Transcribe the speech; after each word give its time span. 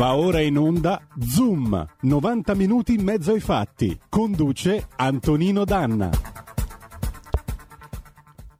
Va 0.00 0.14
ora 0.14 0.40
in 0.40 0.56
onda 0.56 0.98
Zoom, 1.20 1.86
90 2.00 2.54
minuti 2.54 2.94
in 2.94 3.04
mezzo 3.04 3.32
ai 3.32 3.40
fatti. 3.40 4.00
Conduce 4.08 4.86
Antonino 4.96 5.66
Danna. 5.66 6.08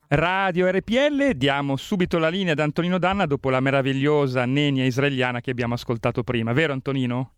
Radio 0.09 0.71
RPL, 0.71 1.31
diamo 1.31 1.77
subito 1.77 2.19
la 2.19 2.29
linea 2.29 2.53
ad 2.53 2.59
Antonino 2.59 2.99
Danna 2.99 3.25
dopo 3.25 3.49
la 3.49 3.61
meravigliosa 3.61 4.45
nenia 4.45 4.85
israeliana 4.85 5.41
che 5.41 5.51
abbiamo 5.51 5.73
ascoltato 5.73 6.23
prima, 6.23 6.53
vero 6.53 6.75
Antonino? 6.75 7.33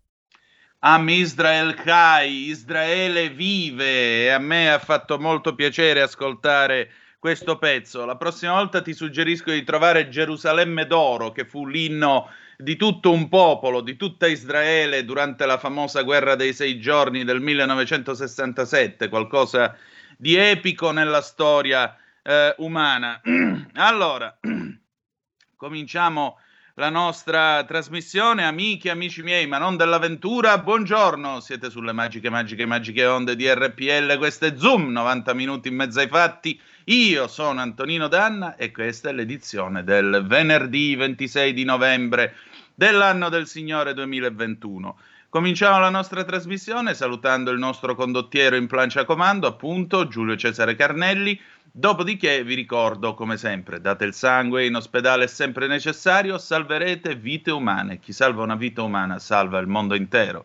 Am 0.80 1.08
Israel 1.08 1.74
Chai, 1.74 2.48
Israele 2.48 3.30
vive 3.30 4.24
e 4.24 4.30
a 4.30 4.38
me 4.40 4.72
ha 4.72 4.80
fatto 4.80 5.16
molto 5.20 5.54
piacere 5.54 6.02
ascoltare 6.02 6.90
questo 7.20 7.56
pezzo. 7.56 8.04
La 8.04 8.16
prossima 8.16 8.54
volta 8.54 8.82
ti 8.82 8.94
suggerisco 8.94 9.52
di 9.52 9.62
trovare 9.62 10.08
Gerusalemme 10.08 10.88
d'oro, 10.88 11.30
che 11.30 11.44
fu 11.44 11.68
l'inno 11.68 12.26
di 12.62 12.76
tutto 12.76 13.10
un 13.10 13.28
popolo, 13.28 13.80
di 13.80 13.96
tutta 13.96 14.26
Israele 14.26 15.04
durante 15.04 15.46
la 15.46 15.58
famosa 15.58 16.02
guerra 16.02 16.36
dei 16.36 16.52
sei 16.52 16.78
giorni 16.78 17.24
del 17.24 17.40
1967, 17.40 19.08
qualcosa 19.08 19.76
di 20.16 20.36
epico 20.36 20.92
nella 20.92 21.20
storia 21.20 21.96
eh, 22.22 22.54
umana. 22.58 23.20
allora, 23.74 24.38
cominciamo 25.56 26.38
la 26.76 26.88
nostra 26.88 27.64
trasmissione, 27.64 28.44
amiche 28.44 28.88
amici 28.90 29.22
miei, 29.22 29.46
ma 29.46 29.58
non 29.58 29.76
dell'avventura. 29.76 30.56
Buongiorno, 30.58 31.40
siete 31.40 31.68
sulle 31.68 31.92
magiche, 31.92 32.30
magiche, 32.30 32.64
magiche 32.64 33.04
onde 33.04 33.36
di 33.36 33.52
RPL. 33.52 34.16
Questo 34.16 34.46
è 34.46 34.54
Zoom, 34.56 34.90
90 34.90 35.34
minuti 35.34 35.68
in 35.68 35.74
mezzo 35.74 36.00
ai 36.00 36.08
fatti. 36.08 36.58
Io 36.86 37.28
sono 37.28 37.60
Antonino 37.60 38.08
Danna 38.08 38.56
e 38.56 38.70
questa 38.70 39.10
è 39.10 39.12
l'edizione 39.12 39.84
del 39.84 40.24
venerdì 40.26 40.96
26 40.96 41.52
di 41.52 41.64
novembre 41.64 42.34
dell'anno 42.74 43.28
del 43.28 43.46
Signore 43.46 43.94
2021. 43.94 44.96
Cominciamo 45.32 45.78
la 45.78 45.88
nostra 45.88 46.24
trasmissione 46.24 46.92
salutando 46.92 47.50
il 47.50 47.58
nostro 47.58 47.94
condottiero 47.94 48.54
in 48.54 48.66
plancia 48.66 49.06
comando, 49.06 49.46
appunto 49.46 50.06
Giulio 50.06 50.36
Cesare 50.36 50.74
Carnelli. 50.74 51.40
Dopodiché 51.74 52.44
vi 52.44 52.54
ricordo, 52.54 53.14
come 53.14 53.38
sempre, 53.38 53.80
date 53.80 54.04
il 54.04 54.12
sangue, 54.12 54.66
in 54.66 54.74
ospedale 54.74 55.24
è 55.24 55.26
sempre 55.26 55.66
necessario, 55.66 56.36
salverete 56.36 57.14
vite 57.14 57.50
umane. 57.50 57.98
Chi 57.98 58.12
salva 58.12 58.42
una 58.42 58.56
vita 58.56 58.82
umana 58.82 59.18
salva 59.18 59.58
il 59.58 59.68
mondo 59.68 59.94
intero. 59.94 60.44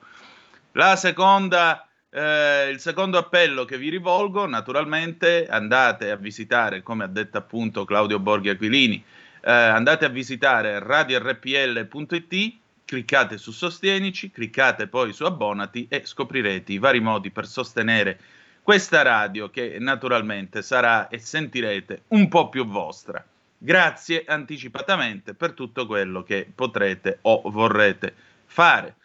La 0.72 0.96
seconda, 0.96 1.86
eh, 2.10 2.70
il 2.70 2.80
secondo 2.80 3.18
appello 3.18 3.66
che 3.66 3.78
vi 3.78 3.90
rivolgo, 3.90 4.48
naturalmente, 4.48 5.48
andate 5.50 6.12
a 6.12 6.16
visitare, 6.16 6.82
come 6.82 7.04
ha 7.04 7.08
detto 7.08 7.38
appunto 7.38 7.84
Claudio 7.84 8.20
Borghi 8.20 8.48
Aquilini, 8.48 9.04
eh, 9.42 9.52
andate 9.52 10.06
a 10.06 10.10
visitare 10.10 10.80
radiorpl.it, 10.80 12.58
cliccate 12.86 13.38
su 13.38 13.52
Sostienici, 13.52 14.32
cliccate 14.32 14.88
poi 14.88 15.14
su 15.14 15.24
Abbonati 15.26 15.88
e 15.90 16.02
scoprirete 16.06 16.74
i 16.74 16.78
vari 16.78 17.00
modi 17.00 17.32
per 17.32 17.46
sostenere 17.48 18.20
questa 18.64 19.02
radio 19.02 19.50
che 19.50 19.78
naturalmente 19.80 20.62
sarà 20.62 21.08
e 21.08 21.20
sentirete 21.20 22.04
un 22.10 22.28
po' 22.28 22.50
più 22.50 22.66
vostra. 22.66 23.26
Grazie 23.58 24.24
anticipatamente 24.28 25.34
per 25.34 25.54
tutto 25.54 25.86
quello 25.88 26.22
che 26.22 26.50
potrete 26.54 27.20
o 27.22 27.42
vorrete 27.50 28.14
fare. 28.46 28.96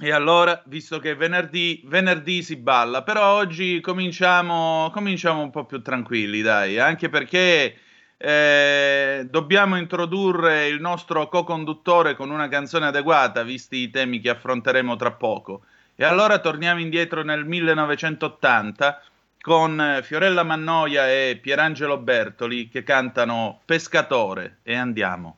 E 0.00 0.12
allora, 0.12 0.62
visto 0.66 1.00
che 1.00 1.14
venerdì, 1.14 1.82
venerdì 1.84 2.42
si 2.42 2.56
balla, 2.56 3.02
però 3.02 3.34
oggi 3.34 3.80
cominciamo, 3.80 4.90
cominciamo 4.92 5.42
un 5.42 5.50
po' 5.50 5.64
più 5.64 5.82
tranquilli, 5.82 6.40
dai, 6.40 6.78
anche 6.78 7.08
perché 7.08 7.76
eh, 8.20 9.26
dobbiamo 9.30 9.76
introdurre 9.76 10.66
il 10.66 10.80
nostro 10.80 11.28
co-conduttore 11.28 12.16
con 12.16 12.30
una 12.30 12.48
canzone 12.48 12.86
adeguata, 12.86 13.44
visti 13.44 13.76
i 13.76 13.90
temi 13.90 14.20
che 14.20 14.30
affronteremo 14.30 14.96
tra 14.96 15.12
poco. 15.12 15.62
E 15.94 16.04
allora 16.04 16.38
torniamo 16.38 16.80
indietro 16.80 17.22
nel 17.22 17.44
1980 17.44 19.02
con 19.40 20.00
Fiorella 20.02 20.42
Mannoia 20.42 21.08
e 21.08 21.38
Pierangelo 21.40 21.96
Bertoli 21.98 22.68
che 22.68 22.82
cantano 22.82 23.60
Pescatore 23.64 24.58
e 24.62 24.74
andiamo. 24.74 25.36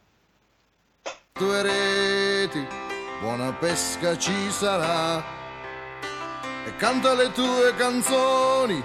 Tue 1.33 1.63
reti, 1.63 2.67
buona 3.21 3.53
pesca 3.53 4.17
ci 4.19 4.51
sarà 4.51 5.23
e 6.67 6.77
canta 6.77 7.15
le 7.15 7.31
tue 7.33 7.75
canzoni 7.77 8.83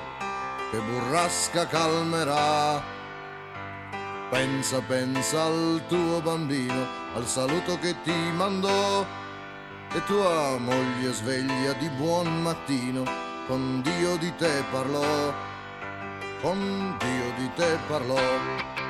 che 0.71 0.79
burrasca 0.79 1.67
calmerà 1.67 2.94
Pensa, 4.29 4.81
pensa 4.81 5.43
al 5.43 5.81
tuo 5.87 6.19
bambino, 6.19 6.87
al 7.13 7.27
saluto 7.27 7.77
che 7.79 7.95
ti 8.01 8.31
mandò 8.35 9.05
e 9.93 10.03
tua 10.05 10.57
moglie 10.57 11.13
sveglia 11.13 11.73
di 11.73 11.87
buon 11.89 12.41
mattino, 12.41 13.03
con 13.47 13.81
Dio 13.83 14.17
di 14.17 14.33
te 14.35 14.63
parlò, 14.71 15.31
con 16.41 16.97
Dio 16.97 17.33
di 17.37 17.51
te 17.53 17.77
parlò. 17.87 18.84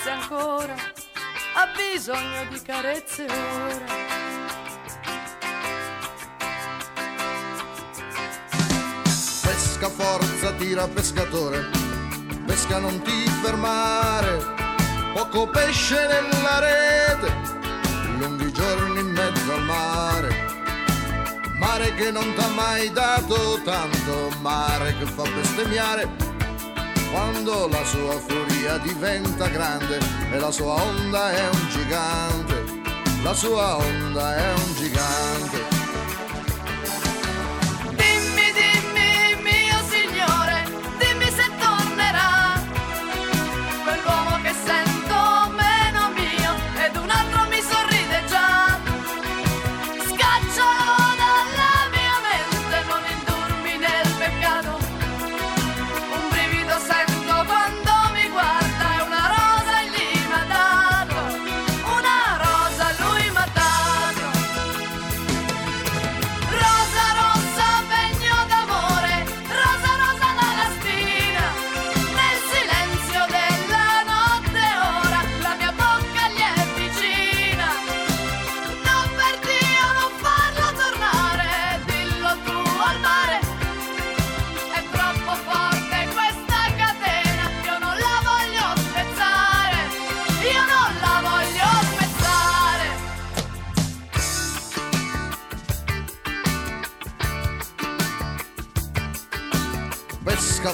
Carezze 0.00 0.10
ancora, 0.10 0.74
ha 1.54 1.66
bisogno 1.76 2.44
di 2.48 2.60
carezze 2.62 3.24
ora. 3.24 3.98
Pesca 9.42 9.88
forza, 9.88 10.52
tira 10.52 10.88
pescatore 10.88 11.88
pesca 12.46 12.78
non 12.78 13.00
ti 13.02 13.28
fermare, 13.42 14.38
poco 15.12 15.48
pesce 15.48 16.06
nella 16.08 16.58
rete, 16.58 17.32
lunghi 18.18 18.52
giorni 18.52 19.00
in 19.00 19.10
mezzo 19.10 19.52
al 19.52 19.62
mare, 19.62 20.28
mare 21.58 21.94
che 21.94 22.10
non 22.10 22.32
t'ha 22.34 22.48
mai 22.48 22.90
dato 22.90 23.60
tanto, 23.64 24.30
mare 24.40 24.96
che 24.98 25.04
fa 25.04 25.22
bestemmiare, 25.22 26.08
quando 27.12 27.68
la 27.68 27.84
sua 27.84 28.18
furia 28.18 28.39
diventa 28.82 29.48
grande 29.48 29.98
e 30.30 30.38
la 30.38 30.50
sua 30.50 30.74
onda 30.74 31.32
è 31.32 31.48
un 31.48 31.68
gigante, 31.70 32.64
la 33.22 33.32
sua 33.32 33.76
onda 33.76 34.36
è 34.36 34.52
un 34.52 34.74
gigante. 34.74 35.79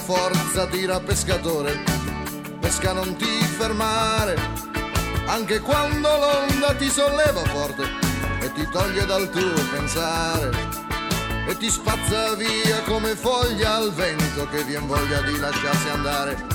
Forza 0.07 0.65
tira 0.67 1.01
pescatore, 1.01 1.83
pesca 2.61 2.93
non 2.93 3.17
ti 3.17 3.25
fermare, 3.25 4.35
anche 5.25 5.59
quando 5.59 6.07
l'onda 6.07 6.73
ti 6.75 6.89
solleva 6.89 7.43
forte 7.43 7.83
e 8.39 8.51
ti 8.53 8.65
toglie 8.71 9.05
dal 9.05 9.29
tuo 9.29 9.53
pensare. 9.69 10.49
e 11.49 11.57
ti 11.57 11.69
spazza 11.69 12.35
via 12.35 12.81
come 12.85 13.15
foglia 13.15 13.75
al 13.75 13.93
vento 13.93 14.47
che 14.49 14.63
vien 14.63 14.87
voglia 14.87 15.21
di 15.21 15.37
lasciarsi 15.37 15.89
andare. 15.89 16.45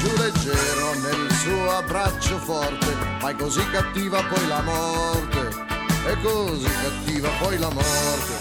Giù 0.00 0.16
leggero 0.16 0.94
nel 1.00 1.32
suo 1.32 1.70
abbraccio 1.76 2.38
forte, 2.38 2.92
ma 3.20 3.30
è 3.30 3.36
così 3.36 3.64
cattiva 3.70 4.22
poi 4.22 4.46
la 4.48 4.62
morte, 4.62 5.48
è 6.06 6.16
così 6.22 6.70
cattiva 6.82 7.28
poi 7.40 7.58
la 7.58 7.70
morte. 7.70 8.37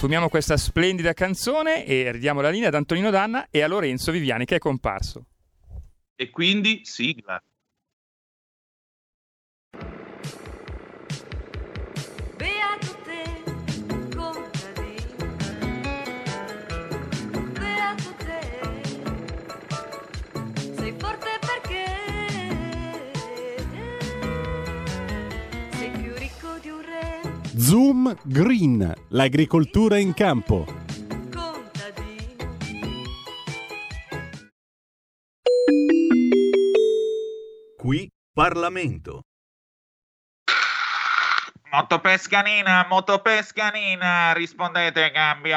Sfumiamo 0.00 0.30
questa 0.30 0.56
splendida 0.56 1.12
canzone 1.12 1.84
e 1.84 2.10
ridiamo 2.10 2.40
la 2.40 2.48
linea 2.48 2.68
ad 2.68 2.74
Antonino 2.74 3.10
Danna 3.10 3.48
e 3.50 3.60
a 3.60 3.68
Lorenzo 3.68 4.10
Viviani 4.10 4.46
che 4.46 4.54
è 4.54 4.58
comparso. 4.58 5.26
E 6.16 6.30
quindi 6.30 6.80
sigla. 6.84 7.38
Zoom 27.70 28.12
Green, 28.24 28.92
l'agricoltura 29.10 29.96
in 29.96 30.12
campo. 30.12 30.64
Qui 37.76 38.10
Parlamento. 38.32 39.22
Motopescanina, 41.70 42.86
motopescanina, 42.88 44.32
rispondete 44.32 45.12
cambio. 45.12 45.56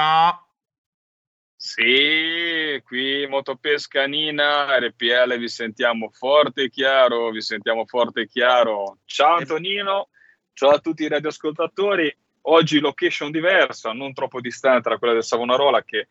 Sì, 1.55 2.79
qui 2.85 3.25
Motopescanina, 3.27 4.77
RPL, 4.77 5.35
vi 5.39 5.49
sentiamo 5.49 6.11
forte 6.11 6.65
e 6.65 6.69
chiaro, 6.69 7.31
vi 7.31 7.41
sentiamo 7.41 7.87
forte 7.87 8.21
e 8.21 8.27
chiaro. 8.27 8.99
Ciao 9.05 9.37
Antonino, 9.37 10.09
ciao 10.53 10.71
a 10.71 10.79
tutti 10.79 11.03
i 11.03 11.07
radioascoltatori. 11.07 12.15
Oggi 12.45 12.79
location 12.79 13.31
diversa, 13.31 13.91
non 13.93 14.13
troppo 14.13 14.41
distante 14.41 14.89
da 14.89 14.97
quella 14.97 15.13
del 15.13 15.23
Savonarola 15.23 15.83
che 15.83 16.07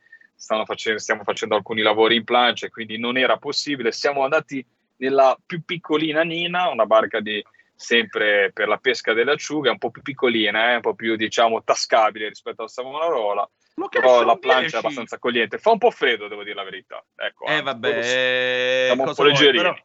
facendo, 0.64 0.98
stiamo 0.98 1.22
facendo 1.24 1.54
alcuni 1.54 1.82
lavori 1.82 2.16
in 2.16 2.24
plancia, 2.24 2.68
quindi 2.68 2.98
non 2.98 3.16
era 3.16 3.36
possibile. 3.36 3.92
Siamo 3.92 4.24
andati 4.24 4.64
nella 4.96 5.36
più 5.44 5.62
piccolina 5.64 6.22
Nina, 6.22 6.68
una 6.68 6.86
barca 6.86 7.20
di 7.20 7.44
sempre 7.74 8.50
per 8.52 8.68
la 8.68 8.78
pesca 8.78 9.12
delle 9.12 9.32
acciughe, 9.32 9.70
un 9.70 9.78
po' 9.78 9.90
più 9.90 10.02
piccolina, 10.02 10.72
eh, 10.72 10.76
un 10.76 10.80
po' 10.80 10.94
più 10.94 11.16
diciamo 11.16 11.62
tascabile 11.64 12.28
rispetto 12.28 12.62
al 12.62 12.70
Savonarola 12.70 13.48
però 13.88 14.24
la 14.24 14.36
plancia 14.36 14.76
è 14.76 14.78
abbastanza 14.80 15.16
accogliente. 15.16 15.58
Fa 15.58 15.70
un 15.70 15.78
po' 15.78 15.90
freddo, 15.90 16.28
devo 16.28 16.42
dire 16.42 16.54
la 16.54 16.64
verità. 16.64 17.04
Ecco, 17.16 17.46
Eh 17.46 17.52
anzi, 17.52 17.64
vabbè, 17.64 17.98
eh, 17.98 18.84
Siamo 18.86 19.02
un 19.02 19.08
po' 19.08 19.14
vuoi, 19.14 19.28
leggerini. 19.28 19.62
Però, 19.62 19.76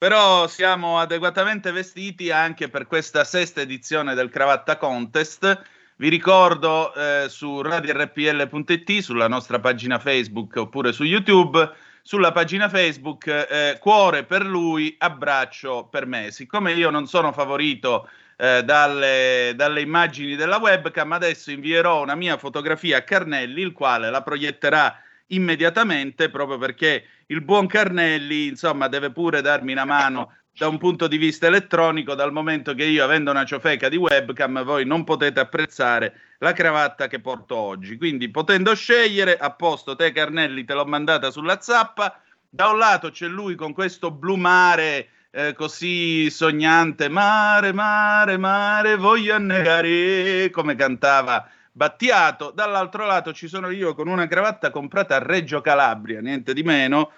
però 0.00 0.46
siamo 0.46 0.98
adeguatamente 0.98 1.72
vestiti 1.72 2.30
anche 2.30 2.70
per 2.70 2.86
questa 2.86 3.22
sesta 3.22 3.60
edizione 3.60 4.14
del 4.14 4.30
Cravatta 4.30 4.78
Contest. 4.78 5.62
Vi 5.96 6.08
ricordo 6.08 6.94
eh, 6.94 7.26
su 7.28 7.60
radiorpl.it, 7.60 9.00
sulla 9.00 9.28
nostra 9.28 9.60
pagina 9.60 9.98
Facebook 9.98 10.56
oppure 10.56 10.92
su 10.92 11.04
YouTube, 11.04 11.70
sulla 12.00 12.32
pagina 12.32 12.70
Facebook 12.70 13.26
eh, 13.26 13.76
Cuore 13.78 14.24
per 14.24 14.46
lui, 14.46 14.94
abbraccio 14.96 15.86
per 15.90 16.06
me. 16.06 16.30
Siccome 16.30 16.72
io 16.72 16.88
non 16.88 17.06
sono 17.06 17.30
favorito 17.30 18.08
eh, 18.38 18.64
dalle, 18.64 19.52
dalle 19.54 19.82
immagini 19.82 20.34
della 20.34 20.56
webcam, 20.56 21.12
adesso 21.12 21.50
invierò 21.50 22.00
una 22.00 22.14
mia 22.14 22.38
fotografia 22.38 22.96
a 22.96 23.02
Carnelli, 23.02 23.60
il 23.60 23.72
quale 23.72 24.08
la 24.08 24.22
proietterà 24.22 24.98
immediatamente 25.30 26.30
proprio 26.30 26.58
perché 26.58 27.04
il 27.26 27.42
buon 27.42 27.66
Carnelli, 27.66 28.46
insomma, 28.46 28.88
deve 28.88 29.10
pure 29.10 29.40
darmi 29.40 29.72
una 29.72 29.84
mano 29.84 30.34
da 30.56 30.68
un 30.68 30.78
punto 30.78 31.06
di 31.06 31.16
vista 31.16 31.46
elettronico, 31.46 32.14
dal 32.14 32.32
momento 32.32 32.74
che 32.74 32.84
io, 32.84 33.04
avendo 33.04 33.30
una 33.30 33.44
ciofeca 33.44 33.88
di 33.88 33.96
webcam, 33.96 34.62
voi 34.64 34.84
non 34.84 35.04
potete 35.04 35.40
apprezzare 35.40 36.12
la 36.38 36.52
cravatta 36.52 37.06
che 37.06 37.20
porto 37.20 37.56
oggi. 37.56 37.96
Quindi, 37.96 38.30
potendo 38.30 38.74
scegliere, 38.74 39.36
a 39.36 39.50
posto, 39.50 39.96
te 39.96 40.12
Carnelli 40.12 40.64
te 40.64 40.74
l'ho 40.74 40.84
mandata 40.84 41.30
sulla 41.30 41.60
zappa. 41.60 42.20
Da 42.48 42.68
un 42.68 42.78
lato 42.78 43.10
c'è 43.10 43.26
lui 43.26 43.54
con 43.54 43.72
questo 43.72 44.10
blu 44.10 44.34
mare 44.34 45.08
eh, 45.30 45.54
così 45.54 46.28
sognante, 46.30 47.08
mare, 47.08 47.72
mare, 47.72 48.36
mare, 48.36 48.96
voglio 48.96 49.34
annegare, 49.36 50.50
come 50.50 50.74
cantava 50.74 51.48
Battiato. 51.72 52.50
Dall'altro 52.50 53.06
lato 53.06 53.32
ci 53.32 53.48
sono 53.48 53.70
io 53.70 53.94
con 53.94 54.08
una 54.08 54.26
cravatta 54.26 54.70
comprata 54.70 55.16
a 55.16 55.22
Reggio 55.22 55.60
Calabria, 55.60 56.20
niente 56.20 56.52
di 56.52 56.62
meno, 56.62 57.12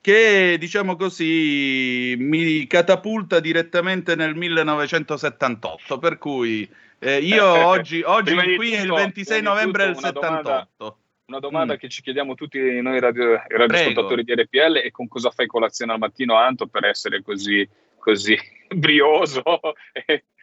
che 0.00 0.56
diciamo 0.58 0.96
così 0.96 2.14
mi 2.18 2.66
catapulta 2.66 3.40
direttamente 3.40 4.14
nel 4.14 4.34
1978. 4.34 5.98
Per 5.98 6.18
cui 6.18 6.68
eh, 7.00 7.18
io 7.18 7.44
oggi, 7.46 8.02
oggi 8.04 8.34
Prima 8.34 8.44
di 8.44 8.56
qui 8.56 8.72
è 8.72 8.80
il 8.80 8.86
tutto- 8.86 8.94
26 8.96 9.24
prima 9.36 9.50
di 9.50 9.56
novembre 9.56 9.84
del 9.84 9.94
tutto 9.94 10.08
una 10.08 10.12
domanda- 10.20 10.40
78. 10.78 10.98
Una 11.28 11.40
domanda 11.40 11.74
Mm. 11.74 11.76
che 11.76 11.88
ci 11.90 12.00
chiediamo 12.00 12.34
tutti 12.34 12.58
noi 12.80 12.98
radio, 13.00 13.38
radioascoltatori 13.48 14.24
di 14.24 14.32
RPL 14.34 14.78
è 14.78 14.90
con 14.90 15.08
cosa 15.08 15.30
fai 15.30 15.46
colazione 15.46 15.92
al 15.92 15.98
mattino, 15.98 16.34
Anto, 16.36 16.66
per 16.68 16.86
essere 16.86 17.20
così, 17.22 17.68
così 17.98 18.34
brioso? 18.74 19.42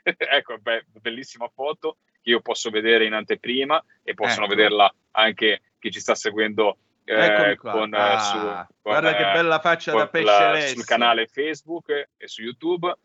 ecco, 0.17 0.57
beh, 0.59 0.85
bellissima 1.01 1.47
foto 1.53 1.97
che 2.21 2.29
io 2.29 2.41
posso 2.41 2.69
vedere 2.69 3.05
in 3.05 3.13
anteprima 3.13 3.83
e 4.03 4.13
possono 4.13 4.45
Ecco. 4.45 4.55
vederla 4.55 4.93
anche 5.11 5.61
chi 5.79 5.91
ci 5.91 5.99
sta 5.99 6.15
seguendo 6.15 6.77
eh, 7.03 7.55
con, 7.57 7.93
eh, 7.93 7.97
Ah, 7.97 8.19
su, 8.19 8.37
con, 8.37 8.65
guarda 8.81 9.15
che 9.15 9.29
eh, 9.29 9.33
bella 9.33 9.59
faccia 9.59 9.93
da 9.93 10.07
pesce 10.07 10.25
la- 10.25 10.59
sul 10.59 10.85
canale 10.85 11.27
Facebook 11.27 12.09
e 12.17 12.27
su 12.27 12.41
YouTube. 12.41 12.87
Oh. 12.87 12.97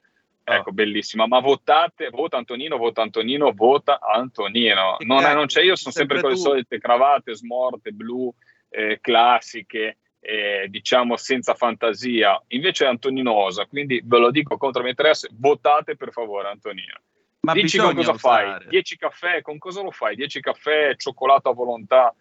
Ecco, 0.52 0.72
bellissima. 0.72 1.26
Ma 1.26 1.38
votate, 1.38 2.08
vota 2.08 2.36
Antonino, 2.38 2.76
vota 2.78 3.02
Antonino, 3.02 3.52
vota 3.52 4.00
Antonino. 4.00 4.96
Non, 5.00 5.20
cacchio, 5.20 5.34
non 5.36 5.46
c'è 5.46 5.62
io, 5.62 5.76
sono 5.76 5.92
sempre, 5.92 6.18
sempre 6.18 6.20
con 6.20 6.30
le 6.30 6.36
solite 6.36 6.78
cravatte 6.78 7.34
smorte, 7.34 7.92
blu, 7.92 8.34
eh, 8.70 8.98
classiche, 9.00 9.98
eh, 10.20 10.66
diciamo 10.68 11.16
senza 11.16 11.54
fantasia. 11.54 12.40
Invece 12.48 12.84
è 12.84 12.88
Antonino 12.88 13.32
osa, 13.32 13.66
quindi 13.66 14.00
ve 14.04 14.18
lo 14.18 14.30
dico 14.30 14.56
contro 14.56 14.80
il 14.80 14.84
mio 14.86 14.94
interesse, 14.96 15.28
votate 15.32 15.96
per 15.96 16.12
favore 16.12 16.48
Antonino. 16.48 17.00
Ma 17.40 17.54
Dici 17.54 17.78
con 17.78 17.94
cosa 17.94 18.14
fai? 18.14 18.44
usare. 18.44 18.66
10 18.68 18.96
caffè, 18.98 19.40
con 19.40 19.58
cosa 19.58 19.82
lo 19.82 19.90
fai? 19.90 20.14
10 20.14 20.40
caffè, 20.40 20.94
cioccolato 20.96 21.48
a 21.48 21.54
volontà. 21.54 22.14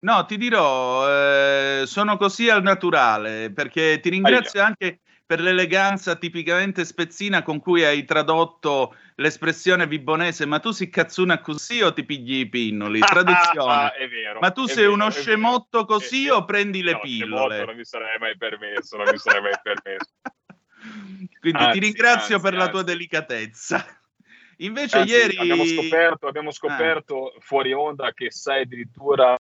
No, 0.00 0.26
ti 0.26 0.36
dirò, 0.36 1.08
eh, 1.08 1.86
sono 1.86 2.18
così 2.18 2.50
al 2.50 2.62
naturale, 2.62 3.50
perché 3.50 4.00
ti 4.00 4.10
ringrazio 4.10 4.62
anche 4.62 5.00
per 5.26 5.40
l'eleganza 5.40 6.16
tipicamente 6.16 6.84
spezzina 6.84 7.42
con 7.42 7.58
cui 7.58 7.82
hai 7.82 8.04
tradotto 8.04 8.94
l'espressione 9.16 9.86
vibonese, 9.86 10.44
ma 10.44 10.58
tu 10.58 10.70
si 10.70 10.90
cazzuna 10.90 11.40
così 11.40 11.80
o 11.80 11.92
ti 11.92 12.04
pigli 12.04 12.40
i 12.40 12.48
pinnoli? 12.48 13.00
Traduzione. 13.00 13.92
è 13.92 14.08
vero. 14.08 14.40
Ma 14.40 14.50
tu 14.50 14.66
sei 14.66 14.84
vero, 14.84 14.92
uno 14.92 15.10
scemotto 15.10 15.86
così 15.86 16.26
Eh, 16.26 16.30
o 16.30 16.44
prendi 16.44 16.82
le 16.82 16.92
no, 16.92 16.98
pillole? 17.00 17.64
Non 17.64 17.76
mi 17.76 17.84
sarei 17.84 18.18
mai 18.18 18.36
permesso, 18.36 18.96
non 18.96 19.06
mi 19.10 19.18
sarei 19.18 19.40
mai 19.40 19.58
permesso. 19.62 20.10
Quindi 21.40 21.62
Anzi, 21.62 21.78
ti 21.78 21.84
ringrazio 21.84 22.34
anzi, 22.36 22.46
per 22.46 22.54
la 22.54 22.60
anzi. 22.64 22.72
tua 22.72 22.82
delicatezza. 22.82 24.00
Invece 24.58 24.98
ieri 25.00 25.36
abbiamo 25.36 25.64
scoperto, 25.64 26.26
abbiamo 26.26 26.50
scoperto 26.52 27.34
fuori 27.40 27.72
onda 27.72 28.12
che 28.12 28.30
sai 28.30 28.62
addirittura 28.62 29.36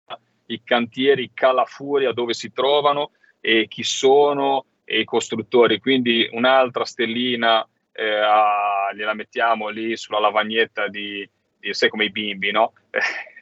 i 0.45 0.61
cantieri 0.63 1.31
Calafuria 1.33 2.13
dove 2.13 2.33
si 2.33 2.51
trovano 2.51 3.11
e 3.41 3.67
chi 3.67 3.83
sono 3.83 4.65
e 4.83 4.99
i 4.99 5.03
costruttori. 5.05 5.79
Quindi 5.79 6.27
un'altra 6.31 6.85
stellina 6.85 7.65
eh, 7.93 8.09
a- 8.09 8.91
gliela 8.93 9.13
mettiamo 9.13 9.67
lì 9.69 9.95
sulla 9.97 10.19
lavagnetta 10.19 10.87
di, 10.87 11.27
di- 11.59 11.73
sai 11.73 11.89
come 11.89 12.05
i 12.05 12.11
bimbi, 12.11 12.51
no? 12.51 12.73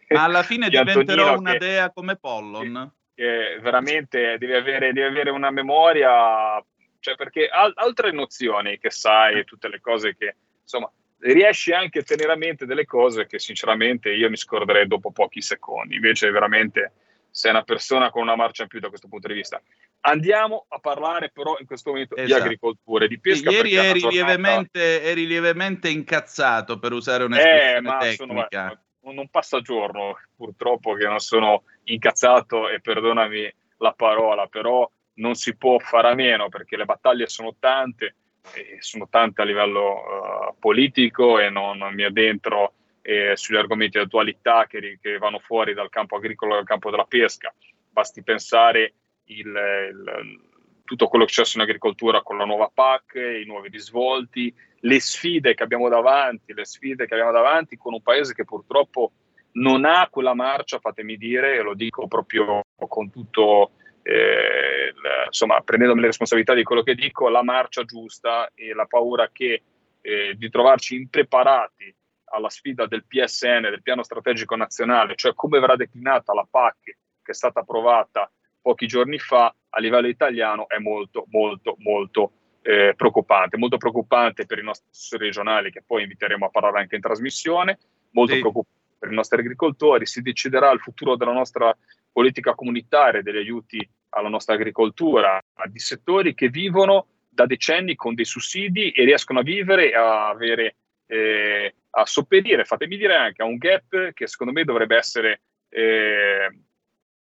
Ma 0.09 0.23
alla 0.23 0.43
fine 0.43 0.67
Di 0.69 0.77
diventerò 0.77 1.21
Antonino 1.33 1.39
una 1.39 1.51
che- 1.53 1.57
dea 1.59 1.91
come 1.91 2.15
Pollon. 2.17 2.91
che 3.13 3.59
veramente 3.61 4.37
devi 4.37 4.53
avere, 4.53 4.91
devi 4.93 5.07
avere 5.07 5.29
una 5.29 5.51
memoria, 5.51 6.63
cioè 6.99 7.15
perché 7.15 7.47
al- 7.47 7.73
altre 7.75 8.11
nozioni 8.11 8.77
che 8.79 8.89
sai, 8.89 9.43
tutte 9.45 9.67
le 9.69 9.79
cose 9.79 10.15
che 10.17 10.35
insomma 10.61 10.91
riesci 11.21 11.71
anche 11.73 11.99
a 11.99 12.03
tenere 12.03 12.31
a 12.31 12.35
mente 12.37 12.65
delle 12.65 12.85
cose 12.85 13.25
che 13.27 13.39
sinceramente 13.39 14.09
io 14.11 14.29
mi 14.29 14.37
scorderei 14.37 14.87
dopo 14.87 15.11
pochi 15.11 15.41
secondi. 15.41 15.95
Invece 15.95 16.31
veramente 16.31 16.93
sei 17.29 17.51
una 17.51 17.63
persona 17.63 18.09
con 18.09 18.21
una 18.23 18.35
marcia 18.35 18.63
in 18.63 18.69
più 18.69 18.79
da 18.79 18.87
questo 18.89 19.07
punto 19.09 19.27
di 19.27 19.33
vista. 19.33 19.61
Andiamo 20.01 20.65
a 20.69 20.79
parlare 20.79 21.29
però 21.29 21.57
in 21.59 21.65
questo 21.65 21.91
momento 21.91 22.15
Esatto. 22.15 22.33
di 22.33 22.45
agricoltura 22.45 23.05
e 23.05 23.07
di 23.09 23.19
pesca. 23.19 23.49
Ieri 23.49 23.75
eri, 23.75 23.99
giornata- 23.99 24.09
lievemente, 24.09 25.01
eri 25.03 25.27
lievemente 25.27 25.89
incazzato 25.89 26.79
per 26.79 26.93
usare 26.93 27.23
Eh, 27.23 27.25
un'espressione 27.25 28.13
sono, 28.13 28.33
tecnica. 28.47 28.81
non 29.01 29.15
non 29.15 29.27
passa 29.29 29.59
giorno 29.61 30.17
purtroppo 30.35 30.93
che 30.93 31.05
non 31.05 31.19
sono 31.19 31.63
incazzato 31.85 32.69
e 32.69 32.79
perdonami 32.79 33.53
la 33.77 33.93
parola, 33.93 34.47
però 34.47 34.89
non 35.15 35.35
si 35.35 35.55
può 35.57 35.77
fare 35.79 36.09
a 36.09 36.13
meno 36.13 36.47
perché 36.49 36.77
le 36.77 36.85
battaglie 36.85 37.27
sono 37.27 37.55
tante, 37.59 38.15
e 38.53 38.77
sono 38.79 39.07
tante 39.09 39.41
a 39.41 39.45
livello 39.45 40.49
eh, 40.49 40.53
politico 40.59 41.39
e 41.39 41.49
non, 41.49 41.77
non 41.77 41.93
mi 41.93 42.03
addentro 42.03 42.73
eh, 43.01 43.35
sugli 43.35 43.57
argomenti 43.57 43.97
di 43.97 44.03
attualità 44.03 44.65
che, 44.65 44.97
che 45.01 45.17
vanno 45.17 45.39
fuori 45.39 45.73
dal 45.73 45.89
campo 45.89 46.15
agricolo 46.15 46.53
e 46.53 46.55
dal 46.57 46.65
campo 46.65 46.89
della 46.89 47.05
pesca. 47.05 47.53
Basti 47.89 48.23
pensare 48.23 48.93
il, 49.29 49.47
il- 49.47 50.47
tutto 50.89 51.07
quello 51.07 51.25
che 51.25 51.33
c'è 51.33 51.43
in 51.53 51.61
agricoltura 51.61 52.23
con 52.23 52.37
la 52.37 52.45
nuova 52.45 52.71
PAC, 52.73 53.13
i 53.13 53.45
nuovi 53.45 53.69
risvolti, 53.69 54.51
le 54.79 54.99
sfide 54.99 55.53
che 55.53 55.61
abbiamo 55.61 55.87
davanti, 55.87 56.51
le 56.51 56.65
sfide 56.65 57.05
che 57.05 57.13
abbiamo 57.13 57.31
davanti 57.31 57.77
con 57.77 57.93
un 57.93 58.01
paese 58.01 58.33
che 58.33 58.43
purtroppo 58.43 59.11
non 59.51 59.85
ha 59.85 60.07
quella 60.09 60.33
marcia, 60.33 60.79
fatemi 60.79 61.15
dire, 61.15 61.57
e 61.57 61.61
lo 61.61 61.75
dico 61.75 62.07
proprio 62.07 62.61
con 62.87 63.11
tutto, 63.11 63.73
eh, 64.01 64.93
insomma, 65.27 65.61
prendendomi 65.61 66.01
le 66.01 66.07
responsabilità 66.07 66.55
di 66.55 66.63
quello 66.63 66.81
che 66.81 66.95
dico, 66.95 67.29
la 67.29 67.43
marcia 67.43 67.83
giusta 67.83 68.49
e 68.55 68.73
la 68.73 68.85
paura 68.87 69.29
che 69.31 69.61
eh, 70.01 70.33
di 70.35 70.49
trovarci 70.49 70.95
impreparati 70.95 71.93
alla 72.31 72.49
sfida 72.49 72.87
del 72.87 73.05
PSN, 73.05 73.61
del 73.61 73.83
piano 73.83 74.01
strategico 74.01 74.55
nazionale, 74.55 75.15
cioè 75.15 75.35
come 75.35 75.59
verrà 75.59 75.75
declinata 75.75 76.33
la 76.33 76.47
PAC 76.49 76.77
che 76.83 77.31
è 77.31 77.33
stata 77.33 77.59
approvata 77.59 78.31
pochi 78.69 78.85
giorni 78.85 79.17
fa 79.17 79.51
a 79.69 79.79
livello 79.79 80.07
italiano 80.07 80.69
è 80.69 80.77
molto, 80.77 81.25
molto, 81.29 81.75
molto 81.79 82.31
eh, 82.61 82.93
preoccupante. 82.95 83.57
Molto 83.57 83.77
preoccupante 83.77 84.45
per 84.45 84.59
i 84.59 84.63
nostri 84.63 84.85
assessori 84.91 85.25
regionali, 85.25 85.71
che 85.71 85.81
poi 85.83 86.03
inviteremo 86.03 86.45
a 86.45 86.49
parlare 86.49 86.81
anche 86.81 86.93
in 86.93 87.01
trasmissione, 87.01 87.79
molto 88.11 88.33
Sì. 88.33 88.39
preoccupante 88.41 88.77
per 88.99 89.11
i 89.11 89.15
nostri 89.15 89.39
agricoltori. 89.39 90.05
Si 90.05 90.21
deciderà 90.21 90.69
il 90.69 90.81
futuro 90.81 91.15
della 91.15 91.33
nostra 91.33 91.75
politica 92.11 92.53
comunitaria, 92.53 93.23
degli 93.23 93.37
aiuti 93.37 93.89
alla 94.09 94.29
nostra 94.29 94.53
agricoltura, 94.53 95.43
di 95.65 95.79
settori 95.79 96.35
che 96.35 96.49
vivono 96.49 97.07
da 97.27 97.47
decenni 97.47 97.95
con 97.95 98.13
dei 98.13 98.25
sussidi 98.25 98.91
e 98.91 99.03
riescono 99.03 99.39
a 99.39 99.43
vivere 99.43 99.89
e 99.89 99.95
a 99.95 100.27
avere 100.27 100.75
eh, 101.07 101.73
a 101.89 102.05
sopperire, 102.05 102.65
fatemi 102.65 102.97
dire 102.97 103.15
anche 103.15 103.41
a 103.41 103.45
un 103.45 103.57
gap 103.57 104.13
che 104.13 104.27
secondo 104.27 104.53
me 104.53 104.63
dovrebbe 104.63 104.95
essere 104.95 105.41
eh, 105.69 106.49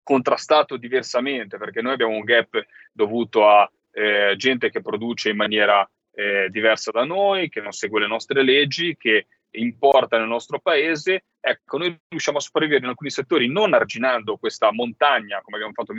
contrastato 0.07 0.77
diversamente, 0.77 1.57
perché 1.57 1.81
noi 1.81 1.91
abbiamo 1.91 2.13
un 2.13 2.23
gap 2.23 2.65
dovuto 2.93 3.45
a 3.45 3.69
eh, 3.91 4.35
gente 4.37 4.69
che 4.69 4.79
produce 4.79 5.31
in 5.31 5.35
maniera 5.35 5.85
eh, 6.13 6.47
diversa 6.49 6.91
da 6.91 7.03
noi, 7.03 7.49
che 7.49 7.59
non 7.59 7.73
segue 7.73 7.99
le 7.99 8.07
nostre 8.07 8.41
leggi, 8.41 8.95
che 8.95 9.27
importa 9.51 10.17
nel 10.17 10.29
nostro 10.29 10.59
paese. 10.59 11.25
Ecco, 11.41 11.77
noi 11.77 11.99
riusciamo 12.07 12.37
a 12.37 12.41
sopravvivere 12.41 12.85
in 12.85 12.89
alcuni 12.89 13.09
settori 13.09 13.49
non 13.49 13.73
arginando 13.73 14.37
questa 14.37 14.71
montagna, 14.71 15.41
come 15.41 15.57
abbiamo 15.57 15.73
fatto, 15.73 15.93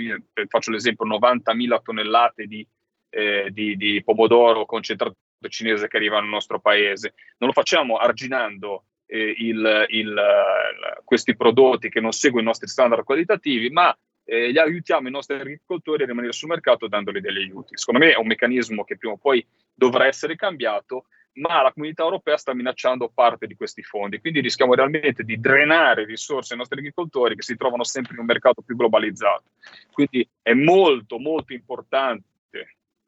faccio 0.46 0.70
l'esempio, 0.70 1.06
90.000 1.06 1.82
tonnellate 1.82 2.46
di, 2.46 2.66
eh, 3.10 3.48
di, 3.50 3.76
di 3.76 4.02
pomodoro 4.02 4.64
concentrato 4.64 5.16
cinese 5.50 5.86
che 5.86 5.98
arriva 5.98 6.18
nel 6.18 6.30
nostro 6.30 6.60
paese. 6.60 7.12
Non 7.36 7.50
lo 7.50 7.52
facciamo 7.52 7.96
arginando 7.96 8.84
eh, 9.08 9.34
il, 9.38 9.86
il, 9.88 10.14
questi 11.04 11.34
prodotti 11.34 11.88
che 11.88 12.00
non 12.00 12.12
seguono 12.12 12.44
i 12.44 12.48
nostri 12.48 12.68
standard 12.68 13.04
qualitativi, 13.04 13.70
ma 13.70 13.96
eh, 14.24 14.52
gli 14.52 14.58
aiutiamo 14.58 15.08
i 15.08 15.10
nostri 15.10 15.36
agricoltori 15.36 16.02
a 16.02 16.06
rimanere 16.06 16.32
sul 16.32 16.48
mercato 16.48 16.86
dandogli 16.86 17.20
degli 17.20 17.38
aiuti. 17.38 17.76
Secondo 17.76 18.04
me 18.04 18.12
è 18.12 18.16
un 18.16 18.26
meccanismo 18.26 18.84
che 18.84 18.98
prima 18.98 19.14
o 19.14 19.16
poi 19.16 19.44
dovrà 19.74 20.06
essere 20.06 20.36
cambiato, 20.36 21.06
ma 21.38 21.62
la 21.62 21.72
comunità 21.72 22.02
europea 22.02 22.36
sta 22.36 22.52
minacciando 22.52 23.10
parte 23.14 23.46
di 23.46 23.54
questi 23.54 23.82
fondi, 23.82 24.20
quindi 24.20 24.40
rischiamo 24.40 24.74
realmente 24.74 25.22
di 25.22 25.40
drenare 25.40 26.04
risorse 26.04 26.52
ai 26.52 26.58
nostri 26.58 26.78
agricoltori 26.78 27.36
che 27.36 27.42
si 27.42 27.56
trovano 27.56 27.84
sempre 27.84 28.14
in 28.14 28.20
un 28.20 28.26
mercato 28.26 28.60
più 28.60 28.76
globalizzato. 28.76 29.44
Quindi 29.92 30.28
è 30.42 30.52
molto, 30.52 31.18
molto 31.18 31.52
importante 31.52 32.26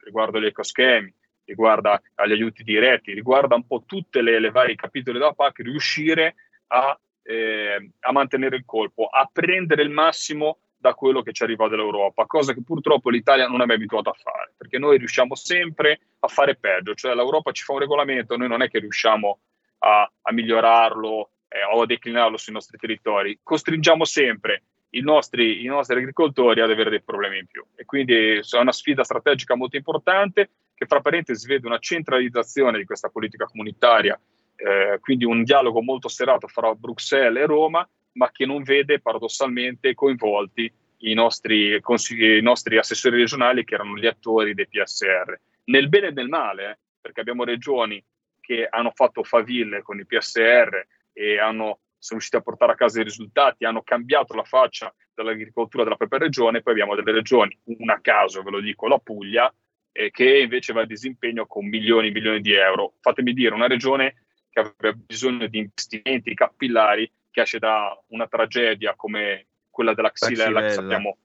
riguardo 0.02 0.40
gli 0.40 0.47
ecoschemi, 0.47 1.12
riguarda 1.50 2.00
agli 2.14 2.33
aiuti 2.33 2.62
diretti, 2.62 3.12
riguarda 3.12 3.54
un 3.57 3.66
po' 3.66 3.83
tutte 3.85 4.23
le, 4.23 4.38
le 4.38 4.50
varie 4.50 4.75
capitoli 4.76 5.19
della 5.19 5.33
PAC, 5.33 5.59
riuscire 5.59 6.37
a, 6.69 6.99
eh, 7.23 7.90
a, 8.00 8.12
mantenere 8.12 8.57
il 8.57 8.64
colpo, 8.64 9.07
a 9.07 9.28
prendere 9.30 9.83
il 9.83 9.90
massimo 9.90 10.59
da 10.76 10.95
quello 10.95 11.23
che 11.23 11.33
ci 11.33 11.42
arriva 11.42 11.69
dall'Europa, 11.69 12.25
cosa 12.26 12.54
che 12.54 12.62
purtroppo 12.62 13.11
l'Italia 13.11 13.47
non 13.47 13.61
è 13.61 13.66
mai 13.66 13.76
abituata 13.76 14.11
a 14.11 14.14
fare, 14.14 14.54
perché 14.57 14.78
noi 14.78 14.97
riusciamo 14.97 15.35
sempre 15.35 16.00
a 16.21 16.28
fare 16.28 16.57
peggio, 16.57 16.95
cioè 16.95 17.14
l'Europa 17.14 17.52
ci 17.52 17.64
fa 17.64 17.75
un 17.75 17.80
regolamento, 17.80 18.37
noi 18.37 18.49
non 18.49 18.62
è 18.62 18.71
che 18.71 18.78
riusciamo 18.78 19.40
a, 19.80 20.11
a 20.23 20.33
migliorarlo 20.33 21.30
eh, 21.49 21.64
o 21.75 21.83
a 21.83 21.87
declinarlo 21.87 22.38
sui 22.38 22.54
nostri 22.54 22.78
territori, 22.78 23.38
costringiamo 23.42 24.04
sempre 24.04 24.62
i 24.90 25.00
nostri, 25.00 25.62
i 25.62 25.66
nostri 25.66 25.97
agricoltori 25.97 26.61
ad 26.61 26.70
avere 26.70 26.90
dei 26.90 27.02
problemi 27.02 27.38
in 27.38 27.47
più 27.47 27.64
e 27.76 27.85
quindi 27.85 28.14
è 28.14 28.59
una 28.59 28.73
sfida 28.73 29.04
strategica 29.04 29.54
molto 29.54 29.76
importante 29.76 30.50
che 30.75 30.87
fra 30.87 31.00
parentesi 31.00 31.47
vede 31.47 31.66
una 31.66 31.78
centralizzazione 31.78 32.78
di 32.78 32.85
questa 32.85 33.11
politica 33.11 33.44
comunitaria, 33.44 34.18
eh, 34.56 34.99
quindi 35.00 35.26
un 35.26 35.44
dialogo 35.44 35.82
molto 35.82 36.09
serrato 36.09 36.47
fra 36.47 36.75
Bruxelles 36.75 37.42
e 37.42 37.47
Roma, 37.47 37.87
ma 38.12 38.30
che 38.30 38.47
non 38.47 38.62
vede 38.62 39.00
paradossalmente 39.00 39.94
coinvolti 39.94 40.73
i 41.02 41.14
nostri, 41.14 41.75
i 41.75 42.40
nostri 42.40 42.78
assessori 42.78 43.18
regionali 43.18 43.64
che 43.64 43.75
erano 43.75 43.97
gli 43.97 44.06
attori 44.06 44.54
dei 44.54 44.68
PSR. 44.68 45.38
Nel 45.64 45.88
bene 45.88 46.09
e 46.09 46.12
nel 46.12 46.28
male, 46.28 46.70
eh, 46.70 46.78
perché 47.00 47.20
abbiamo 47.20 47.44
regioni 47.44 48.02
che 48.40 48.66
hanno 48.68 48.90
fatto 48.94 49.23
faville 49.23 49.82
con 49.82 49.99
i 49.99 50.06
PSR 50.06 50.87
e 51.12 51.38
hanno, 51.38 51.80
sono 52.00 52.19
riusciti 52.19 52.37
a 52.37 52.40
portare 52.40 52.73
a 52.73 52.75
casa 52.75 53.00
i 53.00 53.04
risultati, 53.04 53.64
hanno 53.64 53.83
cambiato 53.83 54.35
la 54.35 54.42
faccia 54.42 54.92
dell'agricoltura 55.14 55.85
della 55.85 55.97
propria 55.97 56.21
regione, 56.21 56.62
poi 56.62 56.73
abbiamo 56.73 56.95
delle 56.95 57.12
regioni, 57.12 57.57
una 57.64 57.95
a 57.95 58.00
caso 58.00 58.42
ve 58.42 58.50
lo 58.50 58.61
dico, 58.61 58.88
la 58.88 58.99
Puglia, 58.99 59.52
eh, 59.92 60.11
che 60.11 60.38
invece 60.38 60.73
va 60.73 60.80
a 60.80 60.87
disimpegno 60.87 61.47
con 61.47 61.66
milioni 61.66 62.09
e 62.09 62.12
milioni 62.12 62.40
di 62.40 62.52
euro. 62.52 62.95
Fatemi 63.00 63.35
dire, 63.35 63.54
una 63.54 63.66
regione 63.66 64.25
che 64.49 64.61
avrebbe 64.61 65.04
bisogno 65.07 65.47
di 65.47 65.59
investimenti 65.59 66.35
capillari 66.35 67.11
che 67.30 67.42
esce 67.42 67.59
da 67.59 67.97
una 68.09 68.26
tragedia 68.26 68.95
come 68.97 69.47
quella 69.69 69.95
della 69.95 70.11
Xylella, 70.11 70.62
che 70.62 70.71
sappiamo 70.71 71.19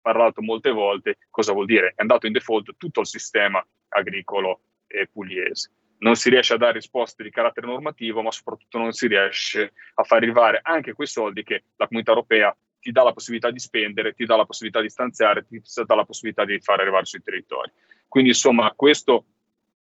parlato 0.00 0.42
molte 0.42 0.70
volte, 0.70 1.18
cosa 1.30 1.52
vuol 1.52 1.66
dire? 1.66 1.88
È 1.96 2.00
andato 2.00 2.26
in 2.26 2.32
default 2.32 2.76
tutto 2.76 3.00
il 3.00 3.06
sistema 3.06 3.64
agricolo 3.88 4.60
eh, 4.86 5.08
pugliese. 5.08 5.70
Non 6.02 6.16
si 6.16 6.30
riesce 6.30 6.54
a 6.54 6.56
dare 6.56 6.72
risposte 6.72 7.22
di 7.22 7.30
carattere 7.30 7.66
normativo, 7.66 8.22
ma 8.22 8.30
soprattutto 8.30 8.78
non 8.78 8.92
si 8.92 9.06
riesce 9.06 9.72
a 9.94 10.02
far 10.02 10.18
arrivare 10.18 10.60
anche 10.62 10.92
quei 10.92 11.06
soldi 11.06 11.42
che 11.42 11.64
la 11.76 11.86
comunità 11.86 12.12
europea 12.12 12.56
ti 12.80 12.90
dà 12.90 13.02
la 13.02 13.12
possibilità 13.12 13.50
di 13.50 13.58
spendere, 13.58 14.14
ti 14.14 14.24
dà 14.24 14.36
la 14.36 14.46
possibilità 14.46 14.80
di 14.80 14.88
stanziare, 14.88 15.46
ti 15.46 15.60
dà 15.84 15.94
la 15.94 16.04
possibilità 16.04 16.44
di 16.44 16.58
far 16.60 16.80
arrivare 16.80 17.04
sui 17.04 17.22
territori. 17.22 17.70
Quindi, 18.08 18.30
insomma, 18.30 18.72
questo 18.74 19.26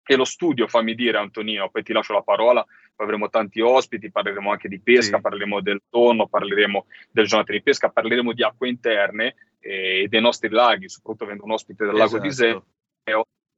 è 0.01 0.15
lo 0.15 0.23
studio, 0.23 0.67
fammi 0.67 0.95
dire, 0.95 1.17
Antonino, 1.17 1.69
poi 1.69 1.83
ti 1.83 1.91
lascio 1.91 2.13
la 2.13 2.21
parola, 2.21 2.63
poi 2.63 3.05
avremo 3.05 3.29
tanti 3.29 3.59
ospiti, 3.59 4.09
parleremo 4.09 4.49
anche 4.49 4.69
di 4.69 4.79
pesca, 4.79 5.17
sì. 5.17 5.21
parleremo 5.21 5.59
del 5.59 5.81
tonno, 5.89 6.27
parleremo 6.27 6.85
del 7.11 7.25
giornate 7.25 7.51
di 7.51 7.61
pesca, 7.61 7.89
parleremo 7.89 8.31
di 8.31 8.43
acque 8.43 8.69
interne 8.69 9.35
e 9.59 10.07
dei 10.09 10.21
nostri 10.21 10.49
laghi, 10.49 10.87
soprattutto 10.87 11.25
avendo 11.25 11.43
un 11.43 11.51
ospite 11.51 11.85
del 11.85 11.95
lago 11.95 12.19
di 12.19 12.27
Iseo, 12.27 12.65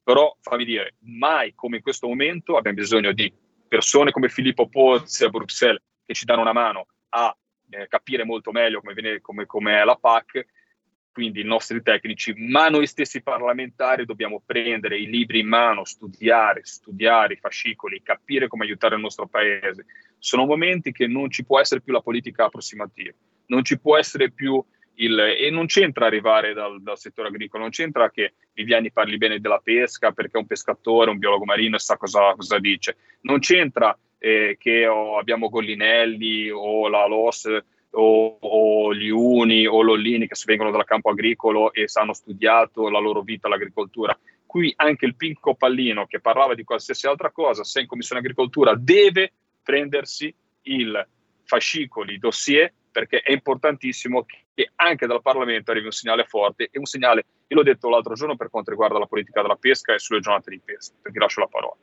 però 0.09 0.35
fammi 0.41 0.65
dire, 0.65 0.95
mai 1.01 1.53
come 1.53 1.75
in 1.75 1.83
questo 1.83 2.07
momento 2.07 2.57
abbiamo 2.57 2.77
bisogno 2.77 3.11
di 3.11 3.31
persone 3.67 4.09
come 4.09 4.27
Filippo 4.27 4.67
Pozzi 4.67 5.23
a 5.23 5.29
Bruxelles 5.29 5.83
che 6.03 6.15
ci 6.15 6.25
danno 6.25 6.41
una 6.41 6.51
mano 6.51 6.87
a 7.09 7.37
eh, 7.69 7.87
capire 7.87 8.23
molto 8.23 8.51
meglio 8.51 8.79
come, 8.79 8.93
viene, 8.93 9.21
come, 9.21 9.45
come 9.45 9.79
è 9.79 9.83
la 9.83 9.93
PAC, 9.93 10.47
quindi 11.11 11.41
i 11.41 11.43
nostri 11.43 11.83
tecnici, 11.83 12.33
ma 12.35 12.69
noi 12.69 12.87
stessi 12.87 13.21
parlamentari 13.21 14.05
dobbiamo 14.05 14.41
prendere 14.43 14.97
i 14.97 15.05
libri 15.05 15.41
in 15.41 15.47
mano, 15.47 15.85
studiare, 15.85 16.61
studiare 16.63 17.35
i 17.35 17.39
fascicoli, 17.39 18.01
capire 18.01 18.47
come 18.47 18.63
aiutare 18.65 18.95
il 18.95 19.01
nostro 19.01 19.27
paese. 19.27 19.85
Sono 20.17 20.47
momenti 20.47 20.91
che 20.91 21.05
non 21.05 21.29
ci 21.29 21.45
può 21.45 21.59
essere 21.59 21.81
più 21.81 21.93
la 21.93 22.01
politica 22.01 22.45
approssimativa, 22.45 23.13
non 23.45 23.63
ci 23.63 23.77
può 23.77 23.95
essere 23.95 24.31
più 24.31 24.59
il... 24.99 25.19
e 25.19 25.49
non 25.49 25.65
c'entra 25.65 26.05
arrivare 26.05 26.53
dal, 26.53 26.81
dal 26.81 26.97
settore 26.97 27.27
agricolo, 27.27 27.63
non 27.63 27.71
c'entra 27.71 28.09
che 28.09 28.33
Viviani 28.53 28.91
parli 28.91 29.17
bene 29.17 29.39
della 29.39 29.61
pesca 29.63 30.11
perché 30.11 30.37
è 30.37 30.41
un 30.41 30.47
pescatore, 30.47 31.11
un 31.11 31.17
biologo 31.17 31.45
marino 31.45 31.75
e 31.75 31.79
sa 31.79 31.97
cosa, 31.97 32.33
cosa 32.35 32.59
dice, 32.59 32.97
non 33.21 33.39
c'entra 33.39 33.97
eh, 34.17 34.57
che 34.59 34.85
oh, 34.87 35.17
abbiamo 35.17 35.49
Gollinelli 35.49 36.49
o 36.49 36.87
la 36.87 37.07
LOS 37.07 37.61
o, 37.91 38.37
o, 38.39 38.93
gli 38.93 39.09
Uni 39.09 39.65
o 39.65 39.81
Lollini 39.81 40.27
che 40.27 40.39
vengono 40.45 40.71
dal 40.71 40.85
campo 40.85 41.09
agricolo 41.09 41.73
e 41.73 41.85
hanno 41.93 42.13
studiato 42.13 42.89
la 42.89 42.99
loro 42.99 43.21
vita 43.21 43.47
all'agricoltura. 43.47 44.17
Qui 44.45 44.73
anche 44.75 45.05
il 45.05 45.15
Pinco 45.15 45.55
Pallino 45.55 46.05
che 46.05 46.19
parlava 46.19 46.55
di 46.55 46.63
qualsiasi 46.63 47.07
altra 47.07 47.31
cosa, 47.31 47.63
se 47.63 47.81
in 47.81 47.87
Commissione 47.87 48.21
Agricoltura 48.21 48.75
deve 48.75 49.31
prendersi 49.63 50.33
il 50.63 51.07
fascicoli, 51.43 52.15
i 52.15 52.19
dossier, 52.19 52.71
perché 52.91 53.21
è 53.21 53.31
importantissimo 53.31 54.25
che 54.59 54.71
anche 54.75 55.07
dal 55.07 55.21
Parlamento 55.21 55.71
arrivi 55.71 55.85
un 55.85 55.93
segnale 55.93 56.25
forte 56.25 56.67
e 56.69 56.77
un 56.79 56.83
segnale, 56.83 57.23
io 57.47 57.55
l'ho 57.55 57.63
detto 57.63 57.87
l'altro 57.87 58.13
giorno 58.13 58.35
per 58.35 58.49
quanto 58.49 58.71
riguarda 58.71 58.99
la 58.99 59.05
politica 59.05 59.41
della 59.41 59.55
pesca 59.55 59.93
e 59.93 59.99
sulle 59.99 60.19
giornate 60.19 60.49
di 60.49 60.59
pesca, 60.59 60.95
perché 61.01 61.17
lascio 61.17 61.39
la 61.39 61.47
parola. 61.47 61.77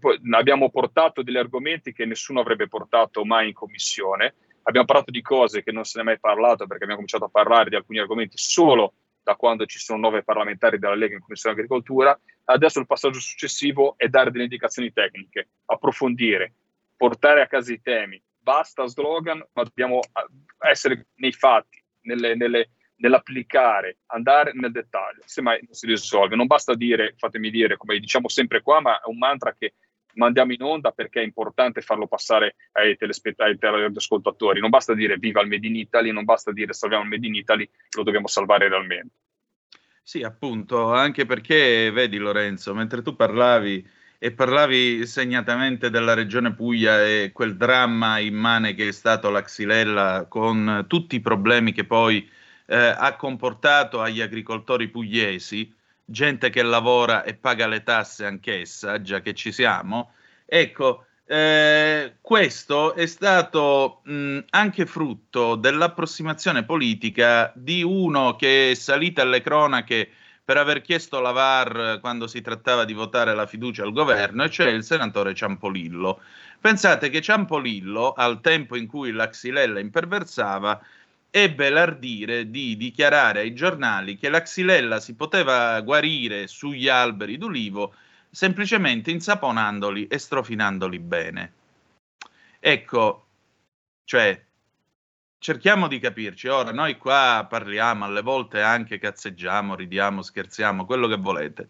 Po- 0.00 0.16
abbiamo 0.36 0.70
portato 0.70 1.22
degli 1.22 1.36
argomenti 1.36 1.92
che 1.92 2.04
nessuno 2.04 2.40
avrebbe 2.40 2.66
portato 2.66 3.24
mai 3.24 3.46
in 3.46 3.54
commissione, 3.54 4.34
abbiamo 4.62 4.86
parlato 4.86 5.12
di 5.12 5.22
cose 5.22 5.62
che 5.62 5.70
non 5.70 5.84
se 5.84 5.98
ne 5.98 6.02
è 6.02 6.06
mai 6.06 6.18
parlato 6.18 6.66
perché 6.66 6.82
abbiamo 6.82 6.94
cominciato 6.94 7.26
a 7.26 7.28
parlare 7.28 7.70
di 7.70 7.76
alcuni 7.76 8.00
argomenti 8.00 8.38
solo 8.38 8.94
da 9.22 9.36
quando 9.36 9.64
ci 9.64 9.78
sono 9.78 10.00
nove 10.00 10.24
parlamentari 10.24 10.80
della 10.80 10.96
Lega 10.96 11.14
in 11.14 11.20
Commissione 11.20 11.54
Agricoltura. 11.54 12.18
Adesso 12.46 12.80
il 12.80 12.86
passaggio 12.86 13.20
successivo 13.20 13.94
è 13.96 14.08
dare 14.08 14.32
delle 14.32 14.42
indicazioni 14.42 14.92
tecniche, 14.92 15.50
approfondire, 15.66 16.54
portare 16.96 17.40
a 17.40 17.46
casa 17.46 17.72
i 17.72 17.80
temi. 17.80 18.20
Basta 18.36 18.84
slogan, 18.86 19.42
ma 19.52 19.62
dobbiamo 19.62 20.00
essere 20.58 21.06
nei 21.14 21.32
fatti, 21.32 21.82
nelle, 22.04 22.34
nelle, 22.34 22.70
nell'applicare, 22.96 23.98
andare 24.06 24.52
nel 24.54 24.72
dettaglio. 24.72 25.22
Semmai 25.24 25.60
non 25.62 25.74
si 25.74 25.86
risolve. 25.86 26.36
Non 26.36 26.46
basta 26.46 26.74
dire, 26.74 27.14
fatemi 27.16 27.50
dire, 27.50 27.76
come 27.76 27.98
diciamo 27.98 28.28
sempre 28.28 28.62
qua, 28.62 28.80
ma 28.80 28.98
è 28.98 29.06
un 29.08 29.18
mantra 29.18 29.54
che 29.58 29.74
mandiamo 30.14 30.52
in 30.52 30.62
onda 30.62 30.92
perché 30.92 31.20
è 31.20 31.24
importante 31.24 31.80
farlo 31.80 32.06
passare 32.06 32.56
ai, 32.72 32.96
telespettatori, 32.96 33.52
ai 33.52 33.58
telespettatori. 33.58 34.60
Non 34.60 34.70
basta 34.70 34.94
dire 34.94 35.16
viva 35.18 35.40
il 35.40 35.48
Made 35.48 35.66
in 35.66 35.76
Italy, 35.76 36.12
non 36.12 36.24
basta 36.24 36.52
dire 36.52 36.72
salviamo 36.72 37.04
il 37.04 37.10
Made 37.10 37.26
in 37.26 37.34
Italy, 37.34 37.68
lo 37.96 38.02
dobbiamo 38.02 38.26
salvare 38.26 38.68
realmente. 38.68 39.14
Sì, 40.02 40.22
appunto, 40.22 40.92
anche 40.92 41.24
perché, 41.24 41.90
vedi 41.90 42.18
Lorenzo, 42.18 42.74
mentre 42.74 43.00
tu 43.00 43.16
parlavi 43.16 44.02
e 44.24 44.32
parlavi 44.32 45.06
segnatamente 45.06 45.90
della 45.90 46.14
regione 46.14 46.54
Puglia 46.54 47.04
e 47.04 47.30
quel 47.34 47.58
dramma 47.58 48.16
immane 48.16 48.72
che 48.74 48.88
è 48.88 48.90
stato 48.90 49.28
la 49.28 49.42
Xylella 49.42 50.24
con 50.30 50.86
tutti 50.88 51.16
i 51.16 51.20
problemi 51.20 51.72
che 51.72 51.84
poi 51.84 52.26
eh, 52.64 52.74
ha 52.74 53.16
comportato 53.16 54.00
agli 54.00 54.22
agricoltori 54.22 54.88
pugliesi, 54.88 55.70
gente 56.06 56.48
che 56.48 56.62
lavora 56.62 57.22
e 57.22 57.34
paga 57.34 57.66
le 57.66 57.82
tasse 57.82 58.24
anch'essa, 58.24 59.02
già 59.02 59.20
che 59.20 59.34
ci 59.34 59.52
siamo. 59.52 60.12
Ecco, 60.46 61.04
eh, 61.26 62.14
questo 62.22 62.94
è 62.94 63.04
stato 63.04 64.00
mh, 64.04 64.38
anche 64.48 64.86
frutto 64.86 65.54
dell'approssimazione 65.54 66.64
politica 66.64 67.52
di 67.54 67.82
uno 67.82 68.36
che 68.36 68.70
è 68.70 68.74
salito 68.74 69.20
alle 69.20 69.42
cronache 69.42 70.08
per 70.44 70.58
aver 70.58 70.82
chiesto 70.82 71.20
la 71.20 71.30
VAR 71.30 71.98
quando 72.00 72.26
si 72.26 72.42
trattava 72.42 72.84
di 72.84 72.92
votare 72.92 73.34
la 73.34 73.46
fiducia 73.46 73.82
al 73.82 73.92
governo, 73.92 74.44
e 74.44 74.50
cioè 74.50 74.68
il 74.68 74.84
senatore 74.84 75.34
Ciampolillo. 75.34 76.20
Pensate 76.60 77.08
che 77.08 77.22
Ciampolillo, 77.22 78.12
al 78.12 78.40
tempo 78.40 78.76
in 78.76 78.86
cui 78.86 79.10
la 79.12 79.28
Xylella 79.28 79.80
imperversava, 79.80 80.80
ebbe 81.30 81.68
l'ardire 81.68 82.48
di 82.48 82.76
dichiarare 82.76 83.40
ai 83.40 83.54
giornali 83.54 84.16
che 84.16 84.28
la 84.28 84.40
xylella 84.40 85.00
si 85.00 85.16
poteva 85.16 85.80
guarire 85.80 86.46
sugli 86.46 86.86
alberi 86.86 87.38
d'ulivo 87.38 87.92
semplicemente 88.30 89.10
insaponandoli 89.10 90.06
e 90.06 90.16
strofinandoli 90.18 90.98
bene. 91.00 91.52
Ecco, 92.60 93.26
cioè, 94.04 94.44
cerchiamo 95.44 95.88
di 95.88 95.98
capirci. 95.98 96.48
Ora, 96.48 96.72
noi 96.72 96.96
qua 96.96 97.46
parliamo, 97.46 98.06
alle 98.06 98.22
volte 98.22 98.62
anche 98.62 98.98
cazzeggiamo, 98.98 99.74
ridiamo, 99.74 100.22
scherziamo, 100.22 100.86
quello 100.86 101.06
che 101.06 101.16
volete. 101.16 101.68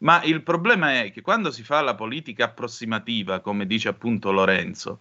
Ma 0.00 0.22
il 0.24 0.42
problema 0.42 1.00
è 1.00 1.10
che 1.10 1.22
quando 1.22 1.50
si 1.50 1.62
fa 1.62 1.80
la 1.80 1.94
politica 1.94 2.44
approssimativa, 2.44 3.40
come 3.40 3.64
dice 3.64 3.88
appunto 3.88 4.30
Lorenzo, 4.30 4.98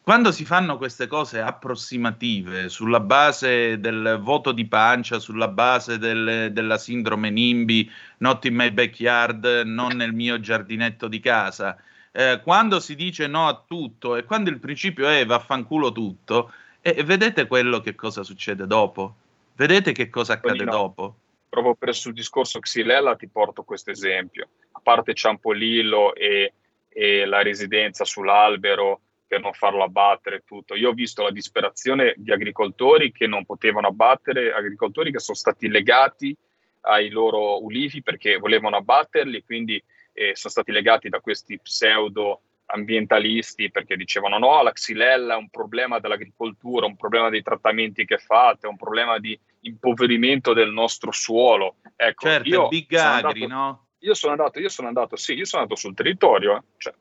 quando 0.00 0.30
si 0.30 0.44
fanno 0.44 0.76
queste 0.76 1.08
cose 1.08 1.40
approssimative 1.40 2.68
sulla 2.68 3.00
base 3.00 3.80
del 3.80 4.20
voto 4.22 4.52
di 4.52 4.68
pancia, 4.68 5.18
sulla 5.18 5.48
base 5.48 5.98
del, 5.98 6.52
della 6.52 6.78
sindrome 6.78 7.30
NIMBY, 7.30 7.90
not 8.18 8.44
in 8.44 8.54
my 8.54 8.70
backyard, 8.70 9.44
non 9.64 9.96
nel 9.96 10.12
mio 10.12 10.38
giardinetto 10.38 11.08
di 11.08 11.18
casa, 11.18 11.76
eh, 12.12 12.40
quando 12.44 12.78
si 12.78 12.94
dice 12.94 13.26
no 13.26 13.48
a 13.48 13.60
tutto 13.66 14.14
e 14.14 14.22
quando 14.22 14.50
il 14.50 14.60
principio 14.60 15.08
è 15.08 15.26
vaffanculo 15.26 15.90
tutto, 15.90 16.52
eh, 16.94 17.02
vedete 17.02 17.48
quello 17.48 17.80
che 17.80 17.96
cosa 17.96 18.22
succede 18.22 18.66
dopo? 18.66 19.16
Vedete 19.56 19.90
che 19.90 20.08
cosa 20.08 20.34
accade 20.34 20.62
no. 20.62 20.70
dopo? 20.70 21.16
Proprio 21.48 21.74
per 21.74 21.94
sul 21.94 22.12
discorso 22.12 22.60
Xylella 22.60 23.16
ti 23.16 23.26
porto 23.26 23.64
questo 23.64 23.90
esempio. 23.90 24.48
A 24.72 24.80
parte 24.80 25.14
Ciampolillo 25.14 26.14
e, 26.14 26.52
e 26.88 27.24
la 27.24 27.42
residenza 27.42 28.04
sull'albero, 28.04 29.00
per 29.26 29.40
non 29.40 29.52
farlo 29.52 29.82
abbattere 29.82 30.44
tutto. 30.44 30.76
Io 30.76 30.90
ho 30.90 30.92
visto 30.92 31.22
la 31.22 31.32
disperazione 31.32 32.14
di 32.16 32.30
agricoltori 32.30 33.10
che 33.10 33.26
non 33.26 33.44
potevano 33.44 33.88
abbattere, 33.88 34.52
agricoltori 34.52 35.10
che 35.10 35.18
sono 35.18 35.36
stati 35.36 35.68
legati 35.68 36.36
ai 36.82 37.08
loro 37.08 37.64
ulivi 37.64 38.02
perché 38.02 38.36
volevano 38.36 38.76
abbatterli, 38.76 39.42
quindi 39.42 39.82
eh, 40.12 40.36
sono 40.36 40.52
stati 40.52 40.70
legati 40.70 41.08
da 41.08 41.18
questi 41.18 41.58
pseudo 41.58 42.42
ambientalisti 42.66 43.70
perché 43.70 43.96
dicevano 43.96 44.38
no, 44.38 44.62
la 44.62 44.72
xylella 44.72 45.34
è 45.34 45.38
un 45.38 45.48
problema 45.48 45.98
dell'agricoltura, 45.98 46.86
un 46.86 46.96
problema 46.96 47.28
dei 47.28 47.42
trattamenti 47.42 48.04
che 48.04 48.18
fate, 48.18 48.66
un 48.66 48.76
problema 48.76 49.18
di 49.18 49.38
impoverimento 49.60 50.52
del 50.52 50.72
nostro 50.72 51.12
suolo. 51.12 51.76
Ecco, 51.94 52.26
certo, 52.26 52.48
io 52.48 52.68
Big 52.68 52.92
Agri, 52.94 53.44
andato, 53.44 53.46
no? 53.46 53.86
io 54.00 54.14
sono 54.14 54.32
andato, 54.32 54.58
io 54.58 54.68
sono 54.68 54.88
andato, 54.88 55.16
sì, 55.16 55.34
io 55.34 55.44
sono 55.44 55.62
andato 55.62 55.80
sul 55.80 55.94
territorio, 55.94 56.64
cioè, 56.76 56.94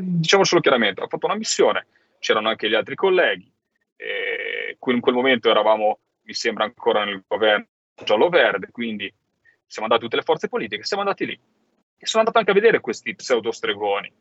diciamocelo 0.00 0.60
chiaramente, 0.60 1.02
ho 1.02 1.08
fatto 1.08 1.26
una 1.26 1.36
missione, 1.36 1.86
c'erano 2.18 2.48
anche 2.48 2.68
gli 2.68 2.74
altri 2.74 2.94
colleghi, 2.94 3.50
e 3.96 4.76
in 4.78 5.00
quel 5.00 5.14
momento 5.14 5.50
eravamo, 5.50 5.98
mi 6.22 6.34
sembra, 6.34 6.64
ancora 6.64 7.04
nel 7.04 7.24
governo 7.26 7.66
giallo-verde, 8.04 8.68
quindi 8.70 9.12
siamo 9.66 9.88
andati 9.88 10.04
tutte 10.04 10.16
le 10.16 10.22
forze 10.22 10.48
politiche, 10.48 10.84
siamo 10.84 11.02
andati 11.02 11.26
lì. 11.26 11.38
E 11.98 12.06
sono 12.06 12.22
andato 12.22 12.38
anche 12.38 12.50
a 12.50 12.54
vedere 12.54 12.80
questi 12.80 13.14
pseudo 13.14 13.50
stregoni. 13.50 14.12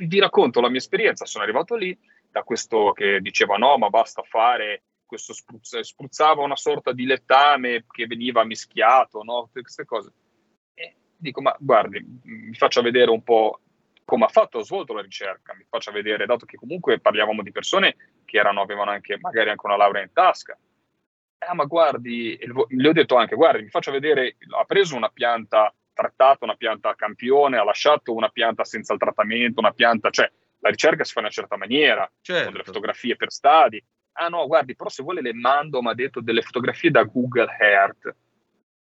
Vi 0.00 0.20
racconto 0.20 0.60
la 0.60 0.68
mia 0.68 0.78
esperienza, 0.78 1.26
sono 1.26 1.44
arrivato 1.44 1.74
lì 1.74 1.96
da 2.30 2.42
questo 2.42 2.92
che 2.92 3.20
diceva 3.20 3.56
no, 3.56 3.76
ma 3.78 3.88
basta 3.88 4.22
fare 4.22 4.82
questo 5.04 5.32
spruzz- 5.32 5.80
spruzzava 5.80 6.42
una 6.42 6.56
sorta 6.56 6.92
di 6.92 7.04
lettame 7.04 7.84
che 7.90 8.06
veniva 8.06 8.44
mischiato, 8.44 9.22
no? 9.22 9.44
Tutte 9.44 9.62
queste 9.62 9.84
cose 9.84 10.12
dico, 11.18 11.40
ma 11.42 11.54
guardi, 11.58 12.02
mi 12.22 12.54
faccia 12.54 12.80
vedere 12.80 13.10
un 13.10 13.22
po' 13.22 13.60
come 14.04 14.24
ha 14.24 14.28
fatto, 14.28 14.58
ho 14.58 14.62
svolto 14.62 14.94
la 14.94 15.02
ricerca, 15.02 15.54
mi 15.54 15.66
faccia 15.68 15.90
vedere, 15.90 16.24
dato 16.24 16.46
che 16.46 16.56
comunque 16.56 16.98
parlavamo 16.98 17.42
di 17.42 17.52
persone 17.52 17.96
che 18.24 18.38
erano, 18.38 18.62
avevano 18.62 18.90
anche, 18.90 19.18
magari 19.20 19.50
anche 19.50 19.66
una 19.66 19.76
laurea 19.76 20.02
in 20.02 20.12
tasca. 20.12 20.58
Ah, 21.38 21.54
ma 21.54 21.64
guardi, 21.64 22.38
le 22.68 22.88
ho 22.88 22.92
detto 22.92 23.16
anche, 23.16 23.34
guardi, 23.36 23.64
mi 23.64 23.68
faccia 23.68 23.90
vedere, 23.90 24.36
ha 24.56 24.64
preso 24.64 24.96
una 24.96 25.10
pianta 25.10 25.72
trattata, 25.98 26.44
una 26.44 26.54
pianta 26.54 26.94
campione, 26.94 27.58
ha 27.58 27.64
lasciato 27.64 28.14
una 28.14 28.28
pianta 28.28 28.64
senza 28.64 28.92
il 28.92 29.00
trattamento, 29.00 29.58
una 29.58 29.72
pianta, 29.72 30.10
cioè 30.10 30.30
la 30.60 30.70
ricerca 30.70 31.02
si 31.02 31.12
fa 31.12 31.18
in 31.18 31.26
una 31.26 31.34
certa 31.34 31.56
maniera, 31.56 32.08
certo. 32.20 32.44
con 32.44 32.52
delle 32.52 32.64
fotografie 32.64 33.16
per 33.16 33.32
stadi. 33.32 33.82
Ah 34.12 34.28
no, 34.28 34.46
guardi, 34.46 34.76
però 34.76 34.88
se 34.88 35.02
vuole 35.02 35.20
le 35.20 35.32
mando, 35.32 35.82
mi 35.82 35.88
ha 35.88 35.94
detto, 35.94 36.20
delle 36.20 36.42
fotografie 36.42 36.90
da 36.90 37.02
Google 37.02 37.56
Earth 37.58 38.14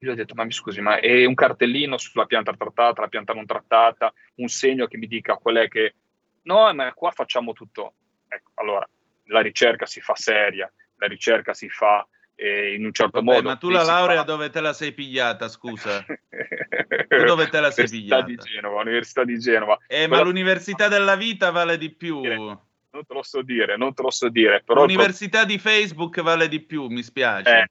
io 0.01 0.11
ho 0.11 0.15
detto, 0.15 0.33
ma 0.33 0.45
mi 0.45 0.51
scusi, 0.51 0.79
ma 0.79 0.99
è 0.99 1.25
un 1.25 1.33
cartellino 1.33 1.97
sulla 1.97 2.25
pianta 2.25 2.53
trattata, 2.53 3.01
la 3.01 3.09
pianta 3.09 3.33
non 3.33 3.45
trattata, 3.45 4.13
un 4.35 4.47
segno 4.47 4.87
che 4.87 4.97
mi 4.97 5.07
dica 5.07 5.35
qual 5.35 5.57
è 5.57 5.67
che... 5.67 5.95
No, 6.43 6.73
ma 6.73 6.93
qua 6.93 7.11
facciamo 7.11 7.51
tutto. 7.51 7.95
Ecco, 8.27 8.51
allora, 8.55 8.87
la 9.25 9.41
ricerca 9.41 9.85
si 9.85 9.99
fa 9.99 10.15
seria, 10.15 10.71
la 10.95 11.07
ricerca 11.07 11.53
si 11.53 11.67
fa 11.67 12.07
eh, 12.39 12.73
in 12.73 12.85
un 12.85 12.93
certo 12.93 13.19
Vabbè, 13.21 13.35
modo. 13.35 13.49
Ma 13.49 13.57
tu 13.57 13.69
la 13.69 13.83
laurea 13.83 14.19
fa... 14.19 14.23
dove 14.23 14.49
te 14.49 14.61
la 14.61 14.71
sei 14.71 14.93
pigliata, 14.93 15.49
scusa? 15.49 16.05
dove 17.25 17.49
te 17.49 17.59
la 17.59 17.69
sei 17.69 17.89
pigliata? 17.89 18.25
Di 18.25 18.35
Genova, 18.37 18.81
Università 18.81 19.25
di 19.25 19.37
Genova. 19.37 19.77
Eh, 19.87 20.07
Quella... 20.07 20.07
ma 20.07 20.21
l'università 20.21 20.87
della 20.87 21.17
vita 21.17 21.51
vale 21.51 21.77
di 21.77 21.91
più. 21.91 22.21
Non 22.21 23.05
te 23.05 23.13
lo 23.13 23.23
so 23.23 23.41
dire, 23.41 23.75
non 23.75 23.93
te 23.93 24.01
lo 24.01 24.09
so 24.09 24.29
dire. 24.29 24.63
Però 24.63 24.81
l'università 24.81 25.43
di 25.43 25.59
Facebook 25.59 26.21
vale 26.21 26.47
di 26.47 26.61
più, 26.61 26.87
mi 26.87 27.03
spiace. 27.03 27.49
Eh, 27.49 27.67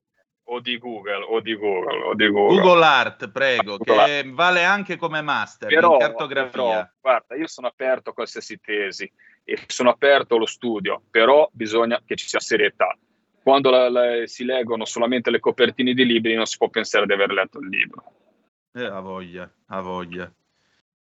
o 0.50 0.60
di 0.60 0.78
Google 0.78 1.24
o 1.28 1.40
di 1.40 1.56
Google 1.56 2.02
o 2.04 2.14
di 2.14 2.28
Google. 2.28 2.60
Google 2.60 2.84
Art, 2.84 3.30
prego, 3.30 3.78
Google 3.78 4.04
che 4.04 4.18
Art. 4.18 4.30
vale 4.32 4.64
anche 4.64 4.96
come 4.96 5.22
master 5.22 5.68
però, 5.68 5.94
in 5.94 5.98
cartografia. 5.98 6.50
Però, 6.50 6.88
guarda, 7.00 7.34
io 7.36 7.46
sono 7.46 7.66
aperto 7.66 8.10
a 8.10 8.12
qualsiasi 8.12 8.60
tesi 8.60 9.10
e 9.44 9.58
sono 9.66 9.90
aperto 9.90 10.36
allo 10.36 10.46
studio, 10.46 11.02
però 11.10 11.48
bisogna 11.52 12.00
che 12.04 12.16
ci 12.16 12.28
sia 12.28 12.40
serietà. 12.40 12.96
Quando 13.42 13.70
la, 13.70 13.88
la, 13.88 14.26
si 14.26 14.44
leggono 14.44 14.84
solamente 14.84 15.30
le 15.30 15.40
copertine 15.40 15.94
di 15.94 16.04
libri 16.04 16.34
non 16.34 16.46
si 16.46 16.56
può 16.56 16.68
pensare 16.68 17.06
di 17.06 17.12
aver 17.12 17.32
letto 17.32 17.58
il 17.60 17.68
libro. 17.68 18.02
Eh, 18.72 18.84
ha 18.84 19.00
voglia, 19.00 19.50
ha 19.68 19.80
voglia. 19.80 20.32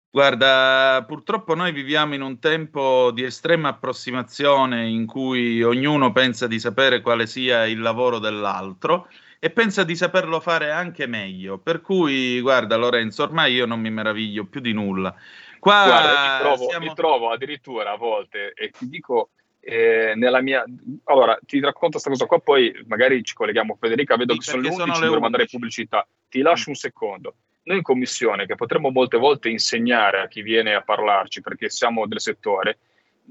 Guarda, 0.09 1.03
purtroppo 1.05 1.53
noi 1.53 1.71
viviamo 1.71 2.15
in 2.15 2.21
un 2.21 2.39
tempo 2.39 3.11
di 3.11 3.23
estrema 3.23 3.69
approssimazione 3.69 4.87
in 4.87 5.05
cui 5.05 5.61
ognuno 5.61 6.11
pensa 6.11 6.47
di 6.47 6.59
sapere 6.59 7.01
quale 7.01 7.27
sia 7.27 7.65
il 7.65 7.79
lavoro 7.79 8.17
dell'altro 8.17 9.09
e 9.39 9.51
pensa 9.51 9.83
di 9.83 9.95
saperlo 9.95 10.39
fare 10.39 10.71
anche 10.71 11.05
meglio. 11.05 11.59
Per 11.59 11.81
cui, 11.81 12.39
guarda 12.41 12.77
Lorenzo, 12.77 13.23
ormai 13.23 13.53
io 13.53 13.65
non 13.65 13.79
mi 13.79 13.91
meraviglio 13.91 14.45
più 14.45 14.61
di 14.61 14.73
nulla. 14.73 15.13
Qua 15.59 15.85
guarda, 15.85 16.09
mi 16.09 16.39
trovo, 16.39 16.69
siamo... 16.69 16.85
mi 16.85 16.93
trovo 16.95 17.29
addirittura 17.29 17.91
a 17.91 17.97
volte, 17.97 18.53
e 18.53 18.69
ti 18.69 18.87
dico, 18.87 19.31
eh, 19.69 20.13
nella 20.15 20.41
mia... 20.41 20.63
Allora, 21.03 21.37
ti 21.45 21.59
racconto 21.59 21.99
questa 21.99 22.09
cosa 22.09 22.25
qua, 22.25 22.39
poi 22.39 22.73
magari 22.87 23.21
ci 23.21 23.33
colleghiamo 23.33 23.75
Federica, 23.77 24.15
vedo 24.15 24.31
Sì, 24.33 24.39
che 24.39 24.45
sono 24.45 24.61
le 24.61 24.69
perché 24.69 24.81
11, 24.81 24.95
sono 24.95 25.05
le 25.05 25.09
devo 25.09 25.21
mandare 25.21 25.43
11. 25.43 25.57
pubblicità. 25.57 26.07
Ti 26.29 26.41
lascio 26.41 26.69
un 26.69 26.75
secondo. 26.75 27.35
Noi 27.63 27.77
in 27.77 27.83
commissione, 27.83 28.45
che 28.45 28.55
potremmo 28.55 28.91
molte 28.91 29.17
volte 29.17 29.49
insegnare 29.49 30.21
a 30.21 30.27
chi 30.29 30.41
viene 30.41 30.73
a 30.73 30.83
parlarci, 30.83 31.41
perché 31.41 31.69
siamo 31.69 32.07
del 32.07 32.21
settore, 32.21 32.77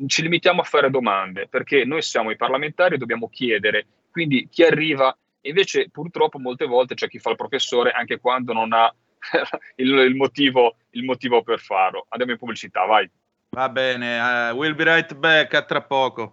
ci 0.09 0.20
limitiamo 0.20 0.61
a 0.61 0.64
fare 0.64 0.90
domande, 0.90 1.49
perché 1.49 1.87
noi 1.87 2.03
siamo 2.03 2.31
i 2.31 2.37
parlamentari 2.37 2.96
e 2.96 2.99
dobbiamo 2.99 3.31
chiedere. 3.31 3.87
Quindi 4.11 4.46
chi 4.51 4.62
arriva, 4.62 5.16
invece 5.40 5.88
purtroppo 5.88 6.38
molte 6.38 6.66
volte 6.66 6.94
c'è 6.94 7.09
chi 7.09 7.18
fa 7.18 7.31
il 7.31 7.37
professore 7.37 7.92
anche 7.92 8.20
quando 8.20 8.53
non 8.53 8.75
ha 8.75 8.94
il, 9.77 9.88
il 9.88 10.14
motivo, 10.14 10.77
il 10.90 11.05
motivo 11.05 11.42
per 11.42 11.61
farlo. 11.61 12.05
Andiamo 12.11 12.35
in 12.35 12.38
pubblicità, 12.38 12.85
vai. 12.85 13.11
Va 13.57 13.69
bene, 13.69 14.19
eh, 14.19 14.53
we'll 14.53 14.75
be 14.77 14.85
right 14.85 15.12
back, 15.14 15.55
a 15.55 15.62
tra 15.64 15.83
poco. 15.83 16.33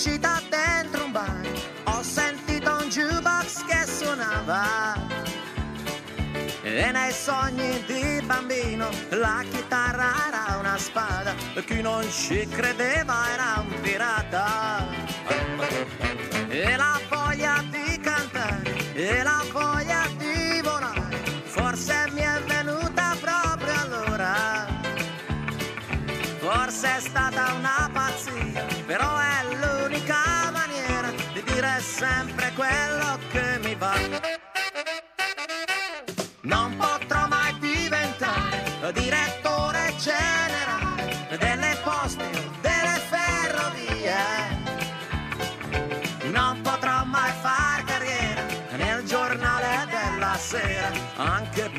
Sfuggita 0.00 0.40
dentro 0.48 1.04
un 1.04 1.12
bar, 1.12 1.46
ho 1.84 2.02
sentito 2.02 2.70
un 2.70 2.88
jukebox 2.88 3.64
che 3.66 3.84
suonava. 3.86 4.94
E 6.62 6.90
nei 6.90 7.12
sogni 7.12 7.84
di 7.84 8.22
bambino 8.24 8.88
la 9.10 9.44
chitarra 9.50 10.12
era 10.26 10.56
una 10.58 10.78
spada, 10.78 11.34
e 11.54 11.62
chi 11.64 11.82
non 11.82 12.10
ci 12.10 12.48
credeva 12.48 13.30
era 13.30 13.62
un 13.66 13.80
pirata. 13.82 14.86
E 16.48 16.76
la 16.76 16.98
voglia 17.10 17.62
di 17.68 18.00
cantare, 18.00 18.94
e 18.94 19.22
la 19.22 19.44
voglia 19.52 20.08
di 20.16 20.62
volare, 20.62 21.18
forse 21.44 22.08
mi 22.12 22.22
è 22.22 22.40
venuta 22.46 23.14
proprio 23.20 23.80
allora. 23.80 24.78
Forse 26.38 26.96
è 26.96 27.00
stata 27.00 27.52
una 27.52 27.69
dire 31.80 31.82
sempre 31.82 32.52
quello 32.54 33.18
che 33.30 33.58
mi 33.62 33.74
va. 33.74 33.94
Non 36.42 36.76
potrò 36.76 37.26
mai 37.26 37.58
diventare 37.58 38.58
direttore 38.92 39.94
generale 39.98 41.26
delle 41.38 41.78
poste 41.82 42.24
o 42.24 42.50
delle 42.60 43.00
ferrovie. 43.10 44.14
Non 46.30 46.60
potrò 46.62 47.04
mai 47.04 47.32
far 47.40 47.84
carriera 47.84 48.42
nel 48.76 49.04
giornale 49.04 49.86
della 49.90 50.36
sera, 50.36 50.90
anche 51.16 51.69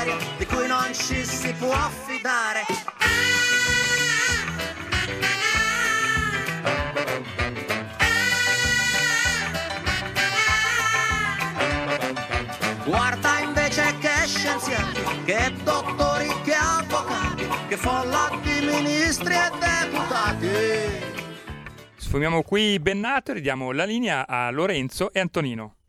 seria 0.00 0.16
di 0.38 0.46
cui 0.46 0.66
non 0.66 0.92
ci 0.94 1.24
si 1.24 1.52
può 1.54 1.74
fidare. 2.06 2.64
Guarda 12.84 13.38
invece 13.40 13.94
che 14.00 14.26
scienziati, 14.26 15.00
che 15.24 15.52
dottori, 15.62 16.28
che 16.44 16.54
avvocati, 16.54 17.46
che 17.68 17.76
folla 17.76 18.30
di 18.42 18.66
ministri 18.66 19.34
e 19.34 19.50
deputati. 19.60 21.08
Sfumiamo 21.96 22.42
qui 22.42 22.80
Bennato 22.80 23.30
e 23.30 23.34
ridiamo 23.34 23.70
la 23.70 23.84
linea 23.84 24.26
a 24.26 24.50
Lorenzo 24.50 25.12
e 25.12 25.20
Antonino. 25.20 25.79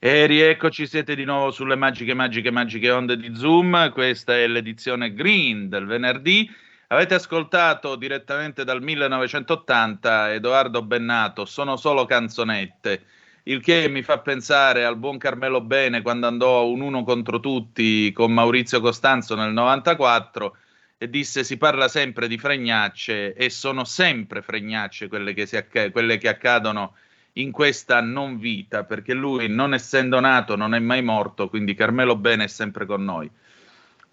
E 0.00 0.26
rieccoci, 0.26 0.86
siete 0.86 1.16
di 1.16 1.24
nuovo 1.24 1.50
sulle 1.50 1.74
magiche, 1.74 2.14
magiche, 2.14 2.52
magiche 2.52 2.88
onde 2.92 3.16
di 3.16 3.34
Zoom. 3.34 3.90
Questa 3.90 4.32
è 4.32 4.46
l'edizione 4.46 5.12
green 5.12 5.68
del 5.68 5.86
venerdì. 5.86 6.48
Avete 6.86 7.14
ascoltato 7.14 7.96
direttamente 7.96 8.62
dal 8.62 8.80
1980 8.80 10.34
Edoardo 10.34 10.82
Bennato, 10.84 11.44
Sono 11.46 11.76
solo 11.76 12.04
canzonette, 12.04 13.02
il 13.44 13.60
che 13.60 13.88
mi 13.88 14.02
fa 14.04 14.20
pensare 14.20 14.84
al 14.84 14.96
buon 14.96 15.18
Carmelo 15.18 15.62
Bene 15.62 16.00
quando 16.00 16.28
andò 16.28 16.68
un 16.68 16.80
uno 16.80 17.02
contro 17.02 17.40
tutti 17.40 18.12
con 18.12 18.32
Maurizio 18.32 18.80
Costanzo 18.80 19.34
nel 19.34 19.52
94 19.52 20.56
e 20.96 21.10
disse 21.10 21.42
si 21.42 21.56
parla 21.56 21.88
sempre 21.88 22.28
di 22.28 22.38
fregnacce 22.38 23.34
e 23.34 23.50
sono 23.50 23.82
sempre 23.82 24.42
fregnacce 24.42 25.08
quelle 25.08 25.34
che, 25.34 25.42
acc- 25.56 25.90
quelle 25.90 26.18
che 26.18 26.28
accadono 26.28 26.94
in 27.38 27.50
questa 27.50 28.00
non 28.00 28.38
vita, 28.38 28.84
perché 28.84 29.14
lui 29.14 29.48
non 29.48 29.74
essendo 29.74 30.20
nato 30.20 30.56
non 30.56 30.74
è 30.74 30.78
mai 30.78 31.02
morto, 31.02 31.48
quindi 31.48 31.74
Carmelo 31.74 32.16
Bene 32.16 32.44
è 32.44 32.48
sempre 32.48 32.86
con 32.86 33.04
noi. 33.04 33.30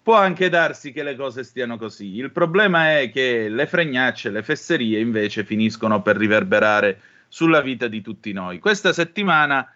Può 0.02 0.14
anche 0.14 0.48
darsi 0.48 0.92
che 0.92 1.02
le 1.02 1.16
cose 1.16 1.42
stiano 1.42 1.76
così. 1.76 2.16
Il 2.16 2.30
problema 2.30 3.00
è 3.00 3.10
che 3.10 3.48
le 3.48 3.66
fregnacce, 3.66 4.30
le 4.30 4.44
fesserie 4.44 5.00
invece 5.00 5.44
finiscono 5.44 6.00
per 6.00 6.16
riverberare 6.16 7.00
sulla 7.28 7.60
vita 7.60 7.88
di 7.88 8.00
tutti 8.00 8.32
noi. 8.32 8.60
Questa 8.60 8.92
settimana 8.92 9.68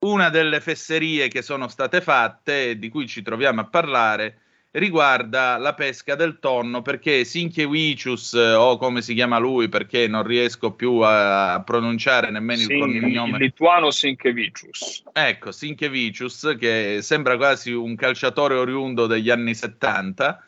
una 0.00 0.30
delle 0.30 0.60
fesserie 0.60 1.28
che 1.28 1.42
sono 1.42 1.66
state 1.66 2.00
fatte 2.00 2.78
di 2.78 2.88
cui 2.88 3.08
ci 3.08 3.22
troviamo 3.22 3.60
a 3.60 3.66
parlare 3.66 4.38
riguarda 4.72 5.58
la 5.58 5.74
pesca 5.74 6.14
del 6.14 6.38
tonno 6.38 6.80
perché 6.80 7.24
Sinchevicius 7.24 8.34
eh, 8.34 8.52
o 8.54 8.78
come 8.78 9.02
si 9.02 9.12
chiama 9.14 9.38
lui 9.38 9.68
perché 9.68 10.08
non 10.08 10.22
riesco 10.22 10.72
più 10.72 11.00
a, 11.00 11.62
pronunciare 11.64 12.30
nemmeno 12.30 12.62
Sì, 12.62 12.72
il 12.74 12.80
cognome 12.80 13.36
il 13.36 13.42
lituano 13.44 13.90
Sinkevicius. 13.90 15.02
Ecco, 15.12 15.52
Sinchevicius, 15.52 16.56
che 16.58 16.98
sembra 17.02 17.36
quasi 17.36 17.72
un 17.72 17.94
calciatore 17.96 18.54
oriundo 18.54 19.06
degli 19.06 19.28
anni 19.28 19.54
70. 19.54 20.44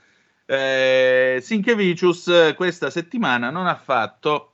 Eh, 0.46 1.38
Sinchevicius 1.42 2.28
eh, 2.28 2.54
questa 2.54 2.88
settimana 2.88 3.50
non 3.50 3.66
ha 3.66 3.76
fatto 3.76 4.52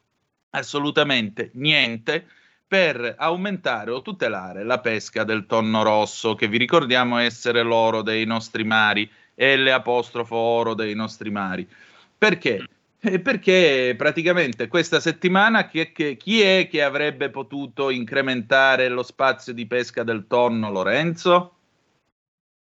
assolutamente 0.50 1.50
niente 1.54 2.26
per 2.66 3.16
aumentare 3.18 3.90
o 3.90 4.02
tutelare 4.02 4.64
la 4.64 4.78
pesca 4.80 5.24
del 5.24 5.46
tonno 5.46 5.82
rosso, 5.82 6.34
che 6.34 6.48
vi 6.48 6.56
ricordiamo 6.56 7.18
essere 7.18 7.62
l'oro 7.62 8.02
dei 8.02 8.24
nostri 8.24 8.64
mari 8.64 9.10
e 9.34 9.56
l'apostrofo 9.56 10.36
oro 10.36 10.74
dei 10.74 10.94
nostri 10.94 11.30
mari. 11.30 11.68
Perché? 12.16 12.64
Eh, 13.00 13.18
Perché 13.18 13.94
praticamente 13.96 14.68
questa 14.68 15.00
settimana 15.00 15.66
chi, 15.66 15.90
che- 15.90 16.16
chi 16.16 16.42
è 16.42 16.68
che 16.68 16.82
avrebbe 16.82 17.30
potuto 17.30 17.88
incrementare 17.88 18.88
lo 18.88 19.02
spazio 19.02 19.54
di 19.54 19.66
pesca 19.66 20.02
del 20.02 20.26
tonno, 20.26 20.70
Lorenzo? 20.70 21.54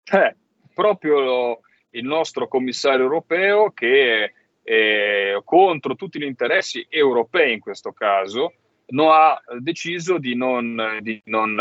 Eh, 0.05 0.37
proprio 0.73 1.61
il 1.91 2.05
nostro 2.05 2.47
commissario 2.47 3.05
europeo 3.05 3.73
che 3.73 4.33
eh, 4.63 5.41
contro 5.45 5.97
tutti 5.97 6.21
gli 6.21 6.25
interessi 6.25 6.87
europei 6.89 7.55
in 7.55 7.61
questo 7.61 7.93
caso 7.93 8.55
no, 8.91 9.13
ha 9.13 9.41
deciso 9.59 10.19
di 10.19 10.37
non, 10.37 10.99
di, 11.01 11.21
non, 11.25 11.57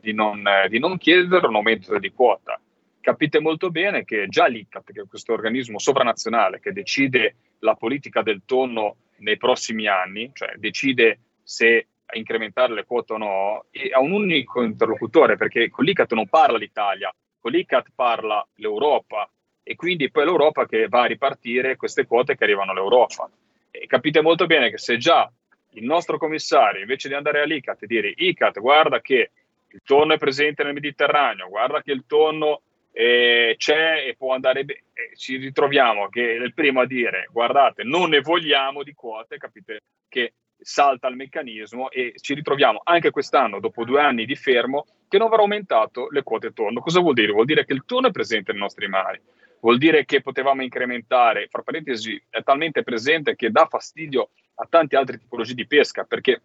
di, 0.00 0.12
non, 0.12 0.44
di 0.68 0.78
non 0.78 0.98
chiedere 0.98 1.46
un 1.46 1.56
aumento 1.56 1.98
di 1.98 2.10
quota. 2.12 2.60
Capite 3.08 3.40
molto 3.40 3.70
bene 3.70 4.04
che 4.04 4.26
già 4.28 4.48
l'ICAT, 4.48 4.92
che 4.92 5.00
è 5.00 5.08
questo 5.08 5.32
organismo 5.32 5.78
sovranazionale 5.78 6.60
che 6.60 6.72
decide 6.72 7.36
la 7.60 7.74
politica 7.74 8.20
del 8.20 8.42
tonno 8.44 8.96
nei 9.20 9.38
prossimi 9.38 9.86
anni, 9.86 10.30
cioè 10.34 10.56
decide 10.56 11.18
se 11.42 11.86
incrementare 12.12 12.74
le 12.74 12.84
quote 12.84 13.14
o 13.14 13.16
no, 13.16 13.64
ha 13.94 14.00
un 14.00 14.12
unico 14.12 14.62
interlocutore, 14.62 15.38
perché 15.38 15.70
con 15.70 15.86
l'ICAT 15.86 16.12
non 16.12 16.28
parla 16.28 16.58
l'Italia, 16.58 17.10
con 17.40 17.52
l'ICAT 17.52 17.92
parla 17.94 18.46
l'Europa, 18.56 19.26
e 19.62 19.74
quindi 19.74 20.10
poi 20.10 20.26
l'Europa 20.26 20.66
che 20.66 20.86
va 20.88 21.04
a 21.04 21.06
ripartire 21.06 21.76
queste 21.76 22.04
quote 22.04 22.36
che 22.36 22.44
arrivano 22.44 22.72
all'Europa. 22.72 23.30
E 23.70 23.86
capite 23.86 24.20
molto 24.20 24.44
bene 24.44 24.68
che 24.68 24.76
se 24.76 24.98
già 24.98 25.32
il 25.70 25.84
nostro 25.84 26.18
commissario, 26.18 26.82
invece 26.82 27.08
di 27.08 27.14
andare 27.14 27.40
all'ICAT 27.40 27.84
e 27.84 27.86
dire 27.86 28.12
ICAT, 28.14 28.60
guarda 28.60 29.00
che 29.00 29.30
il 29.66 29.80
tonno 29.82 30.12
è 30.12 30.18
presente 30.18 30.62
nel 30.62 30.74
Mediterraneo, 30.74 31.48
guarda 31.48 31.80
che 31.80 31.92
il 31.92 32.04
tonno 32.06 32.60
eh, 32.92 33.54
c'è 33.56 34.06
e 34.06 34.16
può 34.16 34.34
andare 34.34 34.64
bene, 34.64 34.82
ci 35.16 35.36
ritroviamo 35.36 36.08
che 36.08 36.36
è 36.36 36.42
il 36.42 36.54
primo 36.54 36.80
a 36.80 36.86
dire 36.86 37.28
guardate, 37.30 37.84
non 37.84 38.10
ne 38.10 38.20
vogliamo 38.20 38.82
di 38.82 38.92
quote, 38.92 39.36
capite 39.36 39.80
che 40.08 40.34
salta 40.60 41.08
il 41.08 41.16
meccanismo 41.16 41.90
e 41.90 42.14
ci 42.16 42.34
ritroviamo 42.34 42.80
anche 42.82 43.10
quest'anno, 43.10 43.60
dopo 43.60 43.84
due 43.84 44.00
anni 44.00 44.26
di 44.26 44.34
fermo, 44.34 44.86
che 45.08 45.18
non 45.18 45.28
avrà 45.28 45.40
aumentato 45.40 46.08
le 46.10 46.22
quote 46.22 46.52
tonno. 46.52 46.80
Cosa 46.80 47.00
vuol 47.00 47.14
dire? 47.14 47.32
Vuol 47.32 47.46
dire 47.46 47.64
che 47.64 47.72
il 47.72 47.84
tonno 47.86 48.08
è 48.08 48.10
presente 48.10 48.52
nei 48.52 48.60
nostri 48.60 48.88
mari 48.88 49.20
vuol 49.60 49.78
dire 49.78 50.04
che 50.04 50.20
potevamo 50.20 50.62
incrementare, 50.62 51.48
fra 51.48 51.62
parentesi, 51.62 52.20
è 52.28 52.42
talmente 52.42 52.82
presente 52.82 53.34
che 53.34 53.50
dà 53.50 53.66
fastidio 53.66 54.30
a 54.56 54.66
tante 54.68 54.96
altre 54.96 55.18
tipologie 55.18 55.54
di 55.54 55.66
pesca 55.66 56.04
perché 56.04 56.40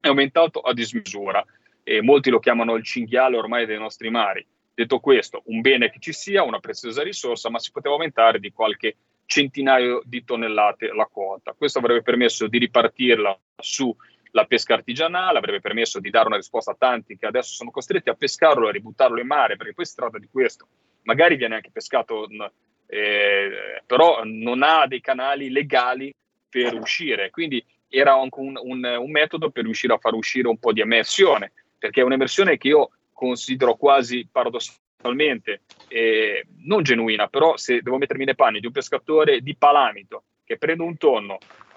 è 0.00 0.08
aumentato 0.08 0.60
a 0.60 0.72
dismisura 0.72 1.44
e 1.82 2.02
molti 2.02 2.30
lo 2.30 2.38
chiamano 2.38 2.74
il 2.74 2.84
cinghiale 2.84 3.36
ormai 3.36 3.66
dei 3.66 3.78
nostri 3.78 4.10
mari. 4.10 4.46
Detto 4.74 5.00
questo, 5.00 5.42
un 5.46 5.60
bene 5.60 5.90
che 5.90 5.98
ci 5.98 6.12
sia, 6.12 6.42
una 6.42 6.60
preziosa 6.60 7.02
risorsa, 7.02 7.50
ma 7.50 7.58
si 7.58 7.70
poteva 7.70 7.94
aumentare 7.94 8.38
di 8.38 8.52
qualche 8.52 8.96
centinaio 9.26 10.02
di 10.04 10.24
tonnellate 10.24 10.92
la 10.92 11.06
quota. 11.06 11.52
Questo 11.52 11.78
avrebbe 11.78 12.02
permesso 12.02 12.46
di 12.48 12.58
ripartirla 12.58 13.38
sulla 13.56 14.44
pesca 14.48 14.74
artigianale, 14.74 15.38
avrebbe 15.38 15.60
permesso 15.60 16.00
di 16.00 16.10
dare 16.10 16.26
una 16.26 16.36
risposta 16.36 16.72
a 16.72 16.76
tanti 16.78 17.16
che 17.16 17.26
adesso 17.26 17.54
sono 17.54 17.70
costretti 17.70 18.08
a 18.08 18.14
pescarlo 18.14 18.68
e 18.68 18.72
ributtarlo 18.72 19.20
in 19.20 19.26
mare, 19.26 19.56
perché 19.56 19.74
poi 19.74 19.84
si 19.84 19.94
tratta 19.94 20.18
di 20.18 20.28
questo 20.30 20.66
magari 21.02 21.36
viene 21.36 21.56
anche 21.56 21.70
pescato, 21.72 22.28
eh, 22.86 23.82
però 23.86 24.20
non 24.24 24.62
ha 24.62 24.86
dei 24.86 25.00
canali 25.00 25.50
legali 25.50 26.12
per 26.48 26.74
uscire. 26.74 27.30
Quindi 27.30 27.64
era 27.88 28.14
anche 28.14 28.38
un, 28.38 28.58
un, 28.60 28.84
un, 28.84 29.10
metodo 29.10 29.50
per 29.50 29.64
riuscire 29.64 29.94
a 29.94 29.98
far 29.98 30.14
uscire 30.14 30.48
un 30.48 30.58
po' 30.58 30.72
di 30.72 30.80
emersione, 30.80 31.52
perché 31.78 32.00
è 32.00 32.04
un'emersione 32.04 32.58
che 32.58 32.68
io 32.68 32.90
considero 33.20 33.76
quasi 33.76 34.26
paradossalmente 34.32 35.60
eh, 35.88 36.46
non 36.64 36.82
genuina, 36.82 37.28
però 37.28 37.58
se 37.58 37.82
devo 37.82 37.98
mettermi 37.98 38.24
nei 38.24 38.34
panni 38.34 38.60
di 38.60 38.66
un 38.66 38.72
pescatore 38.72 39.42
di 39.42 39.54
palamito 39.56 40.24
che 40.42 40.56
prende 40.56 40.84
un 40.84 40.96
tonno 40.96 41.36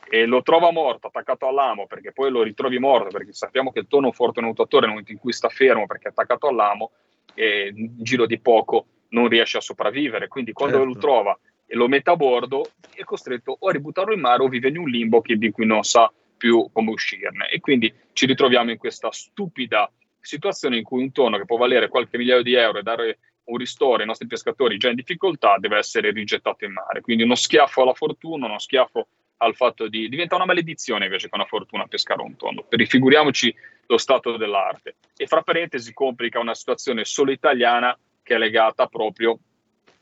e 0.09 0.25
lo 0.25 0.41
trova 0.41 0.71
morto, 0.71 1.07
attaccato 1.07 1.45
all'amo, 1.45 1.85
perché 1.85 2.13
poi 2.13 2.31
lo 2.31 2.43
ritrovi 2.43 2.79
morto, 2.79 3.09
perché 3.09 3.33
sappiamo 3.33 3.73
che 3.73 3.79
il 3.79 3.87
tonno 3.87 4.05
è 4.05 4.07
un 4.07 4.13
forte 4.13 4.39
nuotatore 4.39 4.85
nel 4.85 4.91
momento 4.91 5.11
in 5.11 5.17
cui 5.17 5.33
sta 5.33 5.49
fermo 5.49 5.85
perché 5.85 6.07
è 6.07 6.11
attaccato 6.11 6.47
all'amo, 6.47 6.91
e 7.33 7.73
in 7.75 7.91
giro 7.97 8.25
di 8.25 8.39
poco 8.39 8.85
non 9.09 9.27
riesce 9.27 9.57
a 9.57 9.61
sopravvivere. 9.61 10.29
Quindi 10.29 10.53
quando 10.53 10.77
certo. 10.77 10.93
lo 10.93 10.99
trova 10.99 11.39
e 11.65 11.75
lo 11.75 11.89
mette 11.89 12.09
a 12.09 12.15
bordo, 12.15 12.69
è 12.93 13.03
costretto 13.03 13.57
o 13.59 13.67
a 13.67 13.71
ributtarlo 13.73 14.13
in 14.13 14.21
mare 14.21 14.43
o 14.43 14.47
vive 14.47 14.69
in 14.69 14.77
un 14.77 14.87
limbo 14.87 15.19
che, 15.19 15.35
di 15.35 15.51
cui 15.51 15.65
non 15.65 15.83
sa 15.83 16.09
più 16.37 16.69
come 16.71 16.91
uscirne. 16.91 17.49
E 17.49 17.59
quindi 17.59 17.93
ci 18.13 18.27
ritroviamo 18.27 18.71
in 18.71 18.77
questa 18.77 19.11
stupida 19.11 19.91
situazione 20.23 20.77
in 20.77 20.83
cui 20.83 21.01
un 21.01 21.11
tonno 21.11 21.37
che 21.37 21.45
può 21.45 21.57
valere 21.57 21.89
qualche 21.89 22.17
migliaio 22.17 22.41
di 22.41 22.53
euro 22.53 22.79
e 22.79 22.83
dare 22.83 23.19
un 23.45 23.57
ristoro 23.57 23.97
ai 23.97 24.05
nostri 24.05 24.27
pescatori 24.27 24.77
già 24.77 24.89
in 24.89 24.95
difficoltà 24.95 25.57
deve 25.59 25.77
essere 25.77 26.11
rigettato 26.11 26.65
in 26.65 26.71
mare. 26.71 27.01
Quindi 27.01 27.23
uno 27.23 27.35
schiaffo 27.35 27.81
alla 27.81 27.93
fortuna, 27.93 28.45
uno 28.45 28.59
schiaffo 28.59 29.07
al 29.37 29.55
fatto 29.55 29.87
di 29.87 30.07
diventa 30.07 30.35
una 30.35 30.45
maledizione 30.45 31.05
invece 31.05 31.27
che 31.27 31.35
una 31.35 31.45
fortuna 31.45 31.85
pescare 31.87 32.21
un 32.21 32.37
tonno. 32.37 32.65
Rifiguriamoci 32.69 33.53
lo 33.87 33.97
stato 33.97 34.37
dell'arte. 34.37 34.95
E 35.17 35.27
fra 35.27 35.41
parentesi 35.41 35.93
complica 35.93 36.39
una 36.39 36.55
situazione 36.55 37.03
solo 37.03 37.31
italiana 37.31 37.97
che 38.21 38.35
è 38.35 38.37
legata 38.37 38.87
proprio 38.87 39.37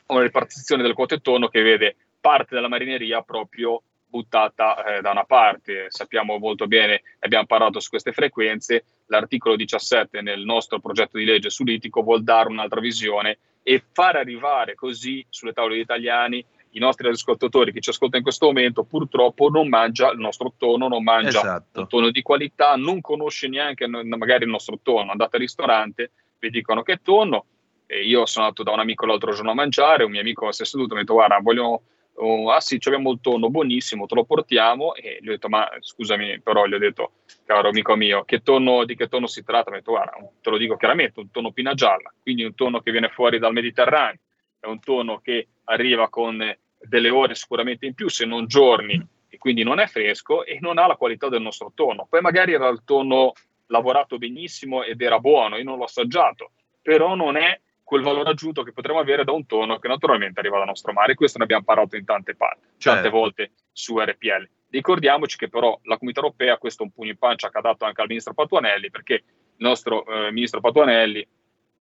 a 0.05 0.13
una 0.13 0.23
ripartizione 0.23 0.83
del 0.83 0.93
quote 0.93 1.19
tonno 1.19 1.47
che 1.47 1.61
vede 1.63 1.95
parte 2.19 2.53
della 2.53 2.67
marineria 2.67 3.21
proprio 3.23 3.81
buttata 4.11 4.83
eh, 4.83 5.01
da 5.01 5.09
una 5.11 5.23
parte. 5.23 5.87
Sappiamo 5.87 6.37
molto 6.37 6.67
bene, 6.67 7.01
abbiamo 7.19 7.45
parlato 7.45 7.79
su 7.79 7.89
queste 7.89 8.11
frequenze, 8.11 8.83
l'articolo 9.07 9.55
17 9.55 10.21
nel 10.21 10.43
nostro 10.43 10.79
progetto 10.79 11.17
di 11.17 11.25
legge 11.25 11.49
su 11.49 11.63
Litico 11.63 12.03
vuol 12.03 12.21
dare 12.21 12.49
un'altra 12.49 12.81
visione 12.81 13.39
e 13.63 13.81
far 13.91 14.17
arrivare 14.17 14.75
così 14.75 15.25
sulle 15.29 15.53
tavole 15.53 15.73
degli 15.73 15.83
italiani 15.83 16.45
i 16.71 16.79
nostri 16.79 17.07
ascoltatori 17.07 17.71
che 17.71 17.81
ci 17.81 17.89
ascoltano 17.89 18.17
in 18.17 18.23
questo 18.23 18.45
momento 18.45 18.83
purtroppo 18.83 19.49
non 19.49 19.67
mangia 19.67 20.11
il 20.11 20.19
nostro 20.19 20.53
tono, 20.57 20.87
non 20.87 21.03
mangia 21.03 21.39
esatto. 21.39 21.81
un 21.81 21.87
tono 21.87 22.11
di 22.11 22.21
qualità, 22.21 22.75
non 22.75 23.01
conosce 23.01 23.47
neanche 23.47 23.87
magari 23.87 24.43
il 24.43 24.49
nostro 24.49 24.79
tono. 24.81 25.11
Andate 25.11 25.35
al 25.35 25.41
ristorante, 25.41 26.11
vi 26.39 26.49
dicono 26.49 26.81
che 26.81 26.99
tonno, 27.03 27.45
io 27.87 28.25
sono 28.25 28.45
andato 28.45 28.63
da 28.63 28.71
un 28.71 28.79
amico 28.79 29.05
l'altro 29.05 29.33
giorno 29.33 29.51
a 29.51 29.55
mangiare, 29.55 30.05
un 30.05 30.11
mio 30.11 30.21
amico 30.21 30.51
si 30.51 30.61
è 30.61 30.65
seduto 30.65 30.91
e 30.91 30.93
mi 30.93 30.99
ha 30.99 31.03
detto 31.03 31.13
guarda 31.13 31.39
voglio, 31.41 31.81
oh, 32.21 32.51
ah 32.51 32.59
sì 32.59 32.77
abbiamo 32.83 33.11
il 33.11 33.19
tonno 33.21 33.49
buonissimo, 33.49 34.05
te 34.05 34.15
lo 34.15 34.23
portiamo 34.23 34.93
e 34.95 35.19
gli 35.21 35.27
ho 35.27 35.31
detto 35.31 35.49
ma 35.49 35.67
scusami 35.79 36.39
però 36.41 36.65
gli 36.65 36.73
ho 36.73 36.77
detto 36.77 37.11
caro 37.45 37.69
amico 37.69 37.95
mio 37.95 38.23
che 38.23 38.41
tonno, 38.41 38.85
di 38.85 38.95
che 38.95 39.07
tonno 39.07 39.27
si 39.27 39.43
tratta? 39.43 39.69
Mi 39.69 39.77
ha 39.77 39.79
detto 39.79 39.91
guarda 39.91 40.17
te 40.41 40.49
lo 40.49 40.57
dico 40.57 40.77
chiaramente 40.77 41.19
un 41.19 41.31
tonno 41.31 41.51
pina 41.51 41.73
gialla, 41.73 42.13
quindi 42.21 42.43
un 42.43 42.55
tonno 42.55 42.81
che 42.81 42.91
viene 42.91 43.09
fuori 43.09 43.39
dal 43.39 43.53
Mediterraneo, 43.53 44.19
è 44.59 44.67
un 44.67 44.79
tonno 44.79 45.19
che 45.19 45.47
arriva 45.65 46.09
con 46.09 46.37
delle 46.79 47.09
ore 47.09 47.35
sicuramente 47.35 47.85
in 47.85 47.93
più 47.93 48.09
se 48.09 48.25
non 48.25 48.47
giorni 48.47 49.03
e 49.27 49.37
quindi 49.37 49.63
non 49.63 49.79
è 49.79 49.87
fresco 49.87 50.45
e 50.45 50.57
non 50.59 50.77
ha 50.77 50.87
la 50.87 50.95
qualità 50.95 51.29
del 51.29 51.41
nostro 51.41 51.71
tonno. 51.73 52.07
Poi 52.09 52.21
magari 52.21 52.53
era 52.53 52.67
il 52.67 52.83
tonno 52.85 53.33
lavorato 53.67 54.17
benissimo 54.17 54.83
ed 54.83 55.01
era 55.01 55.19
buono, 55.19 55.57
io 55.57 55.63
non 55.63 55.77
l'ho 55.77 55.85
assaggiato, 55.85 56.51
però 56.81 57.15
non 57.15 57.37
è 57.37 57.59
quel 57.91 58.03
valore 58.03 58.29
aggiunto 58.29 58.63
che 58.63 58.71
potremo 58.71 58.99
avere 58.99 59.25
da 59.25 59.33
un 59.33 59.45
tonno 59.45 59.77
che 59.77 59.89
naturalmente 59.89 60.39
arriva 60.39 60.57
dal 60.57 60.67
nostro 60.67 60.93
mare. 60.93 61.13
Questo 61.13 61.37
ne 61.39 61.43
abbiamo 61.43 61.65
parlato 61.65 61.97
in 61.97 62.05
tante 62.05 62.35
parti, 62.35 62.65
certo. 62.77 63.01
tante 63.01 63.09
volte 63.09 63.51
su 63.73 63.99
RPL. 63.99 64.49
Ricordiamoci 64.69 65.35
che 65.35 65.49
però 65.49 65.77
la 65.83 65.97
comunità 65.97 66.21
europea, 66.21 66.57
questo 66.57 66.83
è 66.83 66.85
un 66.85 66.93
pugno 66.93 67.09
in 67.09 67.17
pancia 67.17 67.49
che 67.49 67.57
ha 67.57 67.61
dato 67.61 67.83
anche 67.83 67.99
al 67.99 68.07
ministro 68.07 68.33
Patuanelli, 68.33 68.89
perché 68.89 69.13
il 69.15 69.23
nostro 69.57 70.05
eh, 70.05 70.31
ministro 70.31 70.61
Patuanelli, 70.61 71.27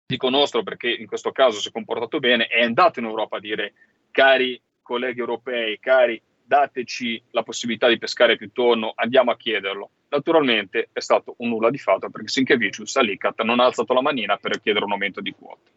dico 0.06 0.30
nostro 0.30 0.64
perché 0.64 0.90
in 0.90 1.08
questo 1.08 1.32
caso 1.32 1.62
si 1.62 1.70
è 1.70 1.72
comportato 1.72 2.20
bene, 2.20 2.48
è 2.48 2.62
andato 2.62 3.00
in 3.00 3.06
Europa 3.06 3.38
a 3.38 3.40
dire, 3.40 3.72
cari 4.12 4.62
colleghi 4.82 5.22
europei, 5.22 5.80
cari, 5.80 6.22
dateci 6.44 7.24
la 7.32 7.44
possibilità 7.44 7.88
di 7.88 7.98
pescare 7.98 8.36
più 8.36 8.52
tonno, 8.52 8.92
andiamo 8.96 9.32
a 9.32 9.38
chiederlo. 9.38 9.92
Naturalmente 10.10 10.90
è 10.92 11.00
stato 11.00 11.36
un 11.40 11.50
nulla 11.50 11.70
di 11.70 11.78
fatto 11.78 12.10
perché 12.10 12.28
Sinkevicius 12.28 12.96
all'ICAT 12.96 13.42
non 13.42 13.60
ha 13.60 13.66
alzato 13.66 13.94
la 13.94 14.02
manina 14.02 14.38
per 14.38 14.62
chiedere 14.62 14.86
un 14.86 14.92
aumento 14.92 15.22
di 15.22 15.34
quote. 15.38 15.72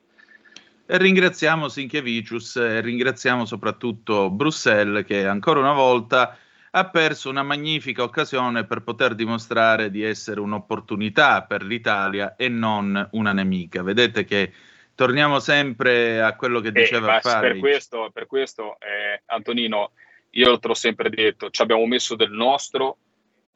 E 0.90 0.96
ringraziamo 0.96 1.68
Sinchiavicius 1.68 2.56
e 2.56 2.80
ringraziamo 2.80 3.44
soprattutto 3.44 4.30
Bruxelles 4.30 5.04
che 5.04 5.26
ancora 5.26 5.60
una 5.60 5.74
volta 5.74 6.38
ha 6.70 6.88
perso 6.88 7.28
una 7.28 7.42
magnifica 7.42 8.02
occasione 8.02 8.64
per 8.64 8.82
poter 8.82 9.14
dimostrare 9.14 9.90
di 9.90 10.02
essere 10.02 10.40
un'opportunità 10.40 11.42
per 11.42 11.62
l'Italia 11.62 12.36
e 12.36 12.48
non 12.48 13.08
una 13.12 13.32
nemica. 13.32 13.82
Vedete 13.82 14.24
che 14.24 14.52
torniamo 14.94 15.40
sempre 15.40 16.22
a 16.22 16.34
quello 16.36 16.60
che 16.60 16.68
eh, 16.68 16.72
diceva 16.72 17.18
eh, 17.18 17.20
Fari. 17.20 17.48
Per 17.52 17.58
questo, 17.58 18.10
per 18.12 18.26
questo 18.26 18.78
eh, 18.80 19.22
Antonino, 19.26 19.92
io 20.30 20.58
te 20.58 20.68
l'ho 20.68 20.74
sempre 20.74 21.10
detto, 21.10 21.50
ci 21.50 21.62
abbiamo 21.62 21.86
messo 21.86 22.14
del 22.14 22.30
nostro. 22.30 22.98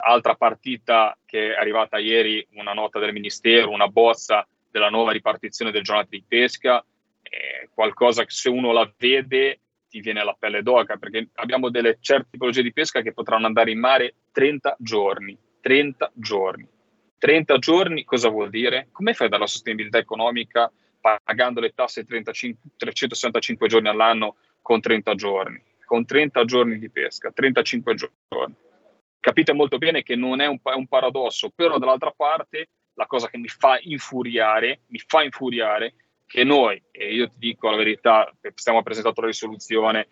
Altra 0.04 0.34
partita 0.34 1.16
che 1.24 1.54
è 1.54 1.58
arrivata 1.58 1.98
ieri, 1.98 2.44
una 2.54 2.72
nota 2.72 2.98
del 2.98 3.12
Ministero, 3.12 3.70
una 3.70 3.86
bozza 3.86 4.46
della 4.68 4.88
nuova 4.88 5.12
ripartizione 5.12 5.70
del 5.70 5.82
giornate 5.82 6.08
di 6.10 6.24
pesca 6.26 6.84
è 7.22 7.68
qualcosa 7.72 8.24
che 8.24 8.30
se 8.30 8.48
uno 8.48 8.72
la 8.72 8.90
vede 8.98 9.60
ti 9.88 10.00
viene 10.00 10.24
la 10.24 10.34
pelle 10.36 10.62
d'oca, 10.62 10.96
perché 10.96 11.28
abbiamo 11.34 11.70
delle 11.70 11.98
certe 12.00 12.30
tipologie 12.32 12.62
di 12.62 12.72
pesca 12.72 13.00
che 13.00 13.12
potranno 13.12 13.46
andare 13.46 13.70
in 13.70 13.78
mare 13.78 14.14
30 14.32 14.76
giorni. 14.78 15.38
30 15.60 16.10
giorni. 16.14 16.66
30 17.18 17.58
giorni 17.58 18.04
cosa 18.04 18.28
vuol 18.28 18.50
dire? 18.50 18.88
Come 18.90 19.14
fai 19.14 19.28
dalla 19.28 19.46
sostenibilità 19.46 19.98
economica 19.98 20.72
pagando 21.00 21.60
le 21.60 21.72
tasse 21.74 22.04
35, 22.04 22.70
365 22.76 23.68
giorni 23.68 23.88
all'anno 23.88 24.36
con 24.60 24.80
30 24.80 25.14
giorni? 25.14 25.62
Con 25.84 26.04
30 26.04 26.44
giorni 26.44 26.78
di 26.78 26.90
pesca, 26.90 27.30
35 27.30 27.94
giorni. 27.94 28.54
Capite 29.22 29.52
molto 29.52 29.78
bene 29.78 30.02
che 30.02 30.16
non 30.16 30.40
è 30.40 30.46
un, 30.46 30.58
un 30.60 30.88
paradosso, 30.88 31.52
però 31.54 31.78
dall'altra 31.78 32.10
parte 32.10 32.70
la 32.94 33.06
cosa 33.06 33.28
che 33.28 33.38
mi 33.38 33.46
fa 33.46 33.78
infuriare, 33.82 34.80
mi 34.88 34.98
fa 34.98 35.22
infuriare 35.22 35.94
che 36.26 36.42
noi, 36.42 36.82
e 36.90 37.14
io 37.14 37.28
ti 37.28 37.36
dico 37.38 37.70
la 37.70 37.76
verità, 37.76 38.28
stiamo 38.52 38.82
presentando 38.82 39.20
la 39.20 39.28
risoluzione 39.28 40.08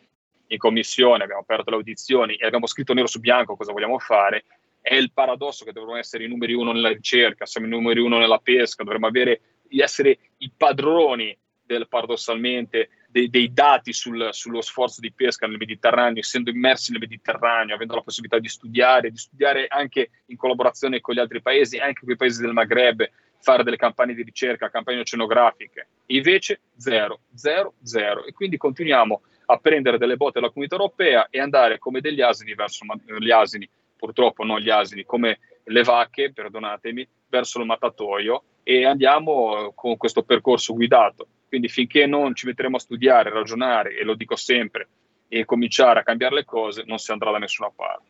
in 0.47 0.59
commissione, 0.59 1.25
abbiamo 1.25 1.41
aperto 1.41 1.71
le 1.71 1.77
audizioni 1.77 2.37
e 2.37 2.47
abbiamo 2.47 2.69
scritto 2.69 2.95
nero 2.95 3.09
su 3.09 3.19
bianco 3.19 3.57
cosa 3.57 3.73
vogliamo 3.73 3.99
fare, 3.99 4.45
è 4.81 4.95
il 4.95 5.11
paradosso 5.13 5.65
che 5.65 5.73
dovremmo 5.73 5.97
essere 5.97 6.27
i 6.27 6.29
numeri 6.29 6.55
uno 6.55 6.71
nella 6.71 6.93
ricerca, 6.93 7.47
siamo 7.47 7.67
i 7.67 7.71
numeri 7.71 7.99
uno 7.99 8.17
nella 8.17 8.39
pesca, 8.39 8.85
dovremmo 8.85 9.09
avere, 9.09 9.41
essere 9.71 10.19
i 10.39 10.53
padroni 10.57 11.37
del, 11.65 11.89
paradossalmente 11.89 12.91
dei, 13.11 13.29
dei 13.29 13.53
dati 13.53 13.93
sul, 13.93 14.29
sullo 14.31 14.61
sforzo 14.61 15.01
di 15.01 15.13
pesca 15.13 15.47
nel 15.47 15.59
Mediterraneo, 15.59 16.21
essendo 16.21 16.51
immersi 16.51 16.93
nel 16.93 17.01
Mediterraneo, 17.01 17.75
avendo 17.75 17.95
la 17.95 18.03
possibilità 18.03 18.39
di 18.39 18.49
studiare, 18.49 19.11
di 19.11 19.17
studiare 19.17 19.67
anche 19.69 20.11
in 20.27 20.37
collaborazione 20.37 21.01
con 21.01 21.15
gli 21.15 21.19
altri 21.19 21.43
paesi, 21.43 21.79
anche 21.79 22.01
con 22.05 22.13
i 22.13 22.17
paesi 22.17 22.41
del 22.41 22.53
Maghreb, 22.53 23.09
fare 23.41 23.65
delle 23.65 23.77
campagne 23.77 24.15
di 24.15 24.23
ricerca, 24.23 24.71
campagne 24.71 25.01
oceanografiche. 25.01 25.89
Invece 26.07 26.61
zero, 26.77 27.21
zero, 27.35 27.75
zero. 27.83 28.25
E 28.25 28.33
quindi 28.33 28.57
continuiamo 28.57 29.23
a 29.47 29.57
prendere 29.57 29.99
delle 29.99 30.17
botte 30.17 30.39
dalla 30.39 30.53
comunità 30.53 30.77
europea 30.77 31.27
e 31.31 31.41
andare 31.41 31.79
come 31.79 32.01
degli 32.01 32.21
asini 32.21 32.55
verso 32.55 32.85
gli 33.19 33.31
asini, 33.31 33.69
purtroppo 33.97 34.45
non 34.45 34.61
gli 34.61 34.71
asini, 34.71 35.05
come 35.05 35.41
le 35.65 35.83
vacche, 35.83 36.33
perdonatemi, 36.33 37.07
verso 37.29 37.61
il 37.61 37.67
mattatoio 37.67 38.43
e 38.63 38.85
andiamo 38.85 39.73
con 39.75 39.97
questo 39.97 40.23
percorso 40.23 40.75
guidato. 40.75 41.27
Quindi 41.51 41.69
finché 41.69 42.07
non 42.07 42.33
ci 42.37 42.47
metteremo 42.47 42.77
a 42.77 42.81
studiare, 42.81 43.29
ragionare, 43.29 43.99
e 43.99 44.05
lo 44.05 44.15
dico 44.15 44.37
sempre, 44.37 44.87
e 45.27 45.45
cominciare 45.45 45.99
a 45.99 46.05
cambiare 46.05 46.37
le 46.37 46.45
cose, 46.45 46.85
non 46.87 46.99
si 46.99 47.11
andrà 47.11 47.33
da 47.33 47.39
nessuna 47.39 47.73
parte. 47.75 48.07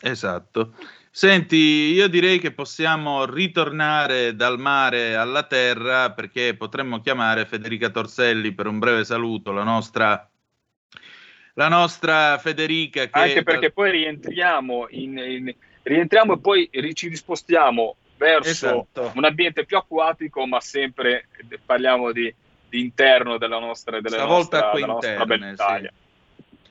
Esatto. 0.00 0.74
Senti, 1.10 1.56
io 1.56 2.06
direi 2.06 2.38
che 2.38 2.52
possiamo 2.52 3.24
ritornare 3.24 4.36
dal 4.36 4.60
mare 4.60 5.16
alla 5.16 5.42
terra 5.42 6.12
perché 6.12 6.54
potremmo 6.54 7.00
chiamare 7.00 7.46
Federica 7.46 7.90
Torselli 7.90 8.52
per 8.52 8.68
un 8.68 8.78
breve 8.78 9.04
saluto, 9.04 9.50
la 9.50 9.64
nostra, 9.64 10.30
la 11.54 11.68
nostra 11.68 12.38
Federica. 12.38 13.06
Che 13.06 13.18
Anche 13.18 13.42
perché 13.42 13.72
poi 13.72 13.90
rientriamo, 13.90 14.86
in, 14.90 15.18
in, 15.18 15.54
rientriamo 15.82 16.34
e 16.34 16.38
poi 16.38 16.70
ci 16.92 17.08
rispostiamo 17.08 17.96
verso 18.16 18.86
esatto. 18.92 19.12
un 19.16 19.24
ambiente 19.24 19.64
più 19.64 19.78
acquatico, 19.78 20.46
ma 20.46 20.60
sempre 20.60 21.26
parliamo 21.66 22.12
di 22.12 22.32
interno 22.80 23.38
della 23.38 23.58
nostra, 23.58 24.00
della 24.00 24.24
nostra, 24.24 24.70
qui 24.70 24.80
della 24.80 24.92
nostra 24.92 25.24
bella 25.24 25.50
Italia. 25.50 25.92
Sì. 25.94 26.02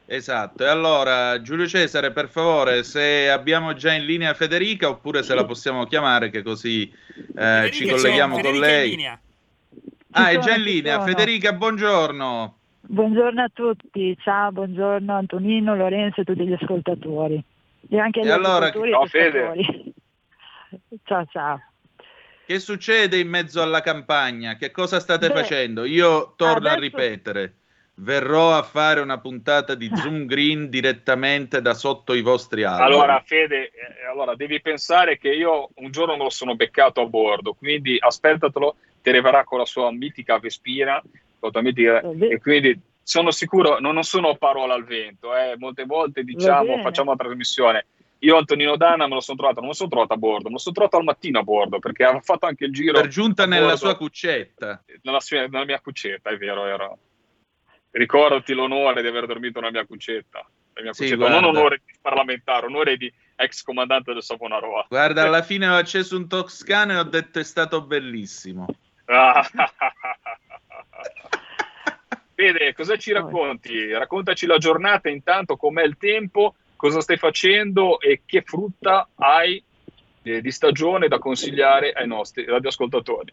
Esatto, 0.05 0.63
e 0.63 0.67
allora 0.67 1.41
Giulio 1.41 1.65
Cesare, 1.65 2.11
per 2.11 2.27
favore, 2.27 2.83
se 2.83 3.29
abbiamo 3.29 3.73
già 3.73 3.93
in 3.93 4.05
linea 4.05 4.33
Federica 4.33 4.89
oppure 4.89 5.23
se 5.23 5.33
la 5.33 5.45
possiamo 5.45 5.85
chiamare, 5.85 6.29
che 6.29 6.43
così 6.43 6.91
eh, 7.35 7.69
ci 7.71 7.87
colleghiamo 7.87 8.37
con 8.39 8.59
lei. 8.59 9.09
Ah, 10.11 10.29
è 10.29 10.37
già 10.39 10.55
in 10.55 10.63
linea. 10.63 11.01
Federica, 11.01 11.53
buongiorno. 11.53 12.57
Buongiorno 12.81 13.41
a 13.41 13.49
tutti, 13.51 14.15
ciao, 14.21 14.51
buongiorno 14.51 15.15
Antonino, 15.15 15.73
Lorenzo 15.73 16.21
e 16.21 16.23
tutti 16.25 16.45
gli 16.45 16.53
ascoltatori. 16.53 17.41
E 17.89 17.97
anche 17.97 18.19
agli 18.19 18.27
e 18.27 18.31
allora, 18.31 18.67
ascoltatori 18.67 18.91
ciao, 18.91 19.05
Fede. 19.05 19.93
Ciao, 21.05 21.25
ciao. 21.31 21.61
Che 22.53 22.59
succede 22.59 23.17
in 23.17 23.29
mezzo 23.29 23.63
alla 23.63 23.81
campagna? 23.81 24.57
Che 24.57 24.69
cosa 24.69 24.99
state 24.99 25.29
Beh, 25.29 25.33
facendo? 25.33 25.85
Io 25.85 26.35
torno 26.35 26.67
adesso... 26.67 26.75
a 26.75 26.79
ripetere, 26.79 27.53
verrò 27.95 28.55
a 28.55 28.61
fare 28.61 28.99
una 28.99 29.19
puntata 29.19 29.73
di 29.73 29.89
Zoom 29.97 30.27
Green 30.27 30.69
direttamente 30.69 31.63
da 31.63 31.73
sotto 31.73 32.13
i 32.13 32.21
vostri 32.21 32.63
alberi. 32.63 32.83
Allora, 32.83 33.23
Fede, 33.25 33.71
eh, 33.71 34.05
allora, 34.07 34.35
devi 34.35 34.61
pensare 34.61 35.17
che 35.17 35.29
io 35.29 35.69
un 35.77 35.89
giorno 35.89 36.15
me 36.15 36.25
lo 36.25 36.29
sono 36.29 36.55
beccato 36.55 37.01
a 37.01 37.07
bordo, 37.07 37.55
quindi 37.55 37.97
aspettatelo, 37.99 38.75
ti 39.01 39.09
arriverà 39.09 39.43
con 39.45 39.57
la 39.57 39.65
sua 39.65 39.91
mitica 39.91 40.37
Vespina, 40.37 41.01
mitica, 41.53 42.01
e 42.01 42.39
quindi 42.39 42.79
sono 43.01 43.31
sicuro, 43.31 43.79
non, 43.79 43.95
non 43.95 44.03
sono 44.03 44.35
parole 44.35 44.73
al 44.73 44.85
vento, 44.85 45.35
eh. 45.35 45.55
molte 45.57 45.85
volte 45.85 46.23
diciamo, 46.23 46.77
facciamo 46.83 47.09
la 47.09 47.17
trasmissione, 47.17 47.87
io 48.23 48.37
Antonino 48.37 48.77
Dana 48.77 49.05
me 49.07 49.15
lo 49.15 49.19
sono 49.19 49.37
trovato, 49.37 49.59
non 49.59 49.65
me 49.65 49.71
lo 49.71 49.77
sono 49.77 49.89
trovato 49.89 50.13
a 50.13 50.17
bordo, 50.17 50.47
me 50.47 50.53
lo 50.53 50.59
sono 50.59 50.73
trovato 50.73 50.97
al 50.97 51.03
mattino 51.03 51.39
a 51.39 51.43
bordo 51.43 51.79
perché 51.79 52.03
aveva 52.05 52.21
fatto 52.21 52.45
anche 52.45 52.63
il 52.65 52.71
giro. 52.71 52.99
Per 52.99 53.09
giunta 53.09 53.45
nella 53.45 53.75
sua 53.75 53.97
cuccetta. 53.97 54.81
Nella, 55.01 55.19
sua, 55.19 55.41
nella, 55.41 55.65
mia 55.65 55.79
cuccetta, 55.81 56.29
è 56.29 56.37
vero, 56.37 56.65
era. 56.65 56.89
Ricordati 57.91 58.53
l'onore 58.53 59.01
di 59.01 59.07
aver 59.07 59.25
dormito 59.25 59.59
nella 59.59 59.71
mia 59.71 59.85
cuccetta. 59.85 60.45
Mia 60.81 60.93
sì, 60.93 61.09
cuccetta. 61.09 61.27
non 61.27 61.43
onore 61.43 61.81
di 61.85 61.93
parlamentare, 62.01 62.65
onore 62.65 62.95
di 62.95 63.11
ex 63.35 63.61
comandante 63.61 64.13
del 64.13 64.23
Savonaroa. 64.23 64.85
Guarda, 64.87 65.23
alla 65.23 65.43
fine 65.43 65.67
ho 65.67 65.75
acceso 65.75 66.15
un 66.15 66.29
Toscano 66.29 66.93
e 66.93 66.97
ho 66.97 67.03
detto 67.03 67.39
è 67.39 67.43
stato 67.43 67.81
bellissimo. 67.81 68.67
Vede, 72.35 72.73
cosa 72.73 72.95
ci 72.97 73.11
racconti? 73.11 73.91
Raccontaci 73.91 74.45
la 74.45 74.57
giornata 74.57 75.09
intanto, 75.09 75.57
com'è 75.57 75.83
il 75.83 75.97
tempo 75.97 76.55
cosa 76.83 76.99
stai 76.99 77.15
facendo 77.15 77.97
e 78.01 78.23
che 78.25 78.41
frutta 78.41 79.07
hai 79.15 79.63
eh, 80.21 80.41
di 80.41 80.51
stagione 80.51 81.07
da 81.07 81.17
consigliare 81.17 81.93
ai 81.93 82.05
nostri 82.07 82.43
radioascoltatori. 82.43 83.31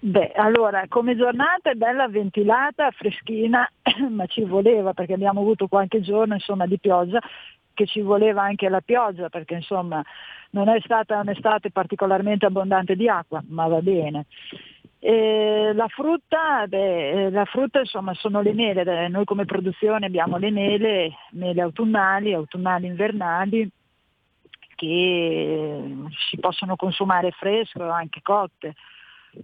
Beh, 0.00 0.32
allora, 0.32 0.84
come 0.88 1.16
giornata 1.16 1.70
è 1.70 1.74
bella 1.74 2.08
ventilata, 2.08 2.90
freschina, 2.90 3.70
ma 4.10 4.26
ci 4.26 4.42
voleva 4.42 4.94
perché 4.94 5.12
abbiamo 5.12 5.42
avuto 5.42 5.68
qualche 5.68 6.00
giorno 6.00 6.34
insomma, 6.34 6.66
di 6.66 6.80
pioggia, 6.80 7.20
che 7.72 7.86
ci 7.86 8.00
voleva 8.00 8.42
anche 8.42 8.68
la 8.68 8.80
pioggia 8.80 9.28
perché 9.28 9.54
insomma 9.54 10.02
non 10.50 10.68
è 10.68 10.80
stata 10.80 11.20
un'estate 11.20 11.70
particolarmente 11.70 12.46
abbondante 12.46 12.96
di 12.96 13.08
acqua, 13.08 13.44
ma 13.46 13.68
va 13.68 13.80
bene. 13.80 14.26
E 15.08 15.70
la 15.72 15.86
frutta, 15.86 16.66
beh, 16.66 17.30
la 17.30 17.44
frutta 17.44 17.78
insomma, 17.78 18.12
sono 18.14 18.40
le 18.40 18.52
mele, 18.52 19.06
noi 19.06 19.24
come 19.24 19.44
produzione 19.44 20.06
abbiamo 20.06 20.36
le 20.36 20.50
mele, 20.50 21.12
mele 21.30 21.60
autunnali, 21.60 22.32
autunnali 22.32 22.88
invernali, 22.88 23.70
che 24.74 25.94
si 26.28 26.40
possono 26.40 26.74
consumare 26.74 27.30
fresche 27.30 27.80
o 27.80 27.88
anche 27.88 28.20
cotte. 28.20 28.74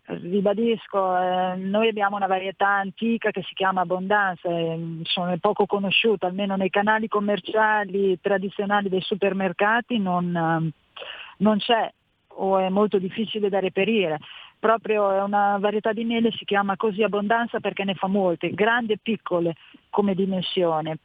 Ribadisco, 0.06 1.16
eh, 1.16 1.54
noi 1.58 1.86
abbiamo 1.86 2.16
una 2.16 2.26
varietà 2.26 2.66
antica 2.66 3.30
che 3.30 3.42
si 3.42 3.54
chiama 3.54 3.82
abbondanza, 3.82 4.48
eh, 4.48 5.02
sono 5.04 5.36
poco 5.38 5.66
conosciuta, 5.66 6.26
almeno 6.26 6.56
nei 6.56 6.70
canali 6.70 7.06
commerciali 7.06 8.18
tradizionali 8.20 8.88
dei 8.88 9.00
supermercati 9.00 10.00
non, 10.00 10.34
eh, 10.34 10.72
non 11.36 11.58
c'è 11.58 11.88
o 12.34 12.58
è 12.58 12.68
molto 12.68 12.98
difficile 12.98 13.48
da 13.48 13.60
reperire 13.60 14.18
proprio 14.62 15.10
è 15.10 15.20
una 15.20 15.58
varietà 15.58 15.92
di 15.92 16.04
mele, 16.04 16.30
si 16.30 16.44
chiama 16.44 16.76
così 16.76 17.02
abbondanza 17.02 17.58
perché 17.58 17.82
ne 17.82 17.94
fa 17.94 18.06
molte, 18.06 18.50
grandi 18.50 18.92
e 18.92 18.98
piccole 19.02 19.56
come 19.90 20.14
dimensione. 20.14 20.98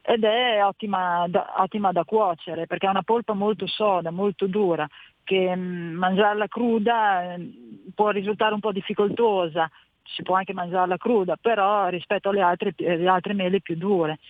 Ed 0.00 0.24
è 0.24 0.64
ottima 0.64 1.26
da, 1.28 1.56
ottima 1.58 1.92
da 1.92 2.04
cuocere 2.04 2.66
perché 2.66 2.86
ha 2.86 2.90
una 2.90 3.02
polpa 3.02 3.34
molto 3.34 3.66
soda, 3.66 4.10
molto 4.10 4.46
dura, 4.46 4.88
che 5.24 5.54
mh, 5.54 5.60
mm, 5.60 5.96
mangiarla 5.98 6.48
cruda 6.48 7.34
eh, 7.34 7.50
può 7.94 8.08
risultare 8.08 8.54
un 8.54 8.60
po' 8.60 8.72
difficoltosa, 8.72 9.70
si 10.02 10.22
può 10.22 10.36
anche 10.36 10.54
mangiarla 10.54 10.96
cruda, 10.96 11.36
però 11.38 11.88
rispetto 11.88 12.30
alle 12.30 12.40
altre, 12.40 12.72
alle 12.78 13.08
altre 13.08 13.34
mele 13.34 13.60
più 13.60 13.76
dure. 13.76 14.20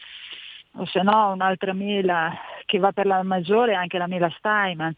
O 0.79 0.87
se 0.87 1.02
no 1.02 1.31
un'altra 1.31 1.72
mela 1.72 2.35
che 2.64 2.79
va 2.79 2.90
per 2.90 3.07
la 3.07 3.22
maggiore 3.22 3.72
è 3.72 3.76
anche 3.76 3.96
la 3.96 4.09
mela 4.09 4.29
Steinman, 4.38 4.92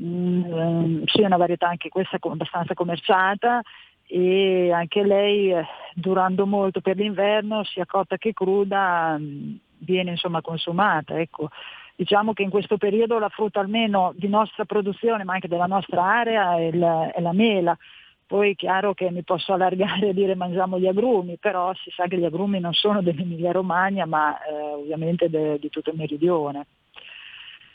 Mm, 0.00 1.02
sì, 1.06 1.22
una 1.22 1.36
varietà 1.36 1.68
anche 1.68 1.88
questa 1.88 2.18
abbastanza 2.20 2.74
commerciata 2.74 3.60
e 4.06 4.70
anche 4.72 5.02
lei 5.04 5.52
eh, 5.52 5.66
durando 5.94 6.46
molto 6.46 6.80
per 6.80 6.96
l'inverno 6.96 7.64
sia 7.64 7.84
cotta 7.84 8.16
che 8.16 8.32
cruda 8.32 9.16
mm, 9.18 9.56
viene 9.78 10.12
insomma 10.12 10.40
consumata. 10.40 11.18
Ecco. 11.18 11.50
Diciamo 11.96 12.32
che 12.32 12.42
in 12.42 12.50
questo 12.50 12.78
periodo 12.78 13.18
la 13.18 13.28
frutta 13.28 13.58
almeno 13.58 14.12
di 14.16 14.28
nostra 14.28 14.64
produzione 14.64 15.24
ma 15.24 15.34
anche 15.34 15.48
della 15.48 15.66
nostra 15.66 16.04
area 16.04 16.56
è 16.56 16.70
la, 16.72 17.10
è 17.10 17.20
la 17.20 17.32
mela. 17.32 17.76
Poi 18.24 18.52
è 18.52 18.54
chiaro 18.54 18.94
che 18.94 19.10
mi 19.10 19.24
posso 19.24 19.52
allargare 19.52 20.10
a 20.10 20.12
dire 20.12 20.36
mangiamo 20.36 20.78
gli 20.78 20.86
agrumi, 20.86 21.38
però 21.38 21.74
si 21.74 21.90
sa 21.90 22.06
che 22.06 22.18
gli 22.18 22.24
agrumi 22.24 22.60
non 22.60 22.72
sono 22.72 23.02
dell'Emilia 23.02 23.52
Romagna 23.52 24.06
ma 24.06 24.38
eh, 24.44 24.52
ovviamente 24.52 25.28
de, 25.28 25.58
di 25.58 25.70
tutto 25.70 25.90
il 25.90 25.96
meridione. 25.96 26.66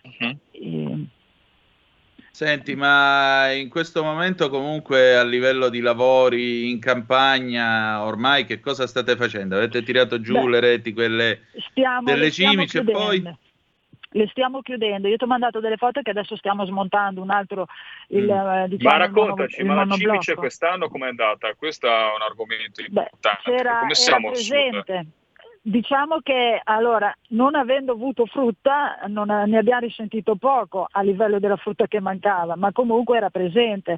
Uh-huh. 0.03 0.37
E, 0.51 1.05
Senti, 2.35 2.75
ma 2.75 3.51
in 3.51 3.69
questo 3.69 4.03
momento 4.03 4.49
comunque 4.49 5.15
a 5.15 5.23
livello 5.23 5.69
di 5.69 5.81
lavori 5.81 6.71
in 6.71 6.79
campagna, 6.79 8.03
ormai 8.03 8.45
che 8.45 8.59
cosa 8.59 8.87
state 8.87 9.15
facendo? 9.15 9.55
Avete 9.55 9.83
tirato 9.83 10.19
giù 10.19 10.33
Beh, 10.33 10.49
le 10.49 10.59
reti, 10.59 10.93
quelle 10.93 11.41
stiamo, 11.69 12.01
delle 12.01 12.31
cimici 12.31 12.79
e 12.79 12.83
poi... 12.85 13.21
Le 14.15 14.27
stiamo 14.29 14.61
chiudendo, 14.61 15.07
io 15.07 15.17
ti 15.17 15.23
ho 15.25 15.27
mandato 15.27 15.59
delle 15.59 15.77
foto 15.77 16.01
che 16.01 16.09
adesso 16.09 16.35
stiamo 16.35 16.65
smontando 16.65 17.21
un 17.21 17.29
altro... 17.29 17.67
Il, 18.07 18.23
mm. 18.23 18.65
diciamo, 18.65 18.97
ma 18.97 18.97
raccontaci, 18.97 19.59
il 19.59 19.67
mono, 19.67 19.79
ma 19.81 19.85
la 19.85 19.95
cimice 19.95 20.33
quest'anno 20.33 20.89
com'è 20.89 21.09
andata? 21.09 21.53
Questo 21.53 21.85
è 21.85 22.13
un 22.15 22.21
argomento 22.27 22.81
importante. 22.81 23.41
Beh, 23.45 23.57
c'era, 23.57 23.77
Come 23.77 23.93
siamo 23.93 24.31
presente. 24.31 25.05
Diciamo 25.65 26.19
che 26.21 26.59
allora, 26.61 27.15
non 27.29 27.55
avendo 27.55 27.93
avuto 27.93 28.25
frutta, 28.25 28.99
non, 29.07 29.27
ne 29.27 29.57
abbiamo 29.57 29.79
risentito 29.79 30.35
poco 30.35 30.85
a 30.91 31.01
livello 31.01 31.39
della 31.39 31.55
frutta 31.55 31.87
che 31.87 32.01
mancava, 32.01 32.57
ma 32.57 32.73
comunque 32.73 33.15
era 33.15 33.29
presente. 33.29 33.97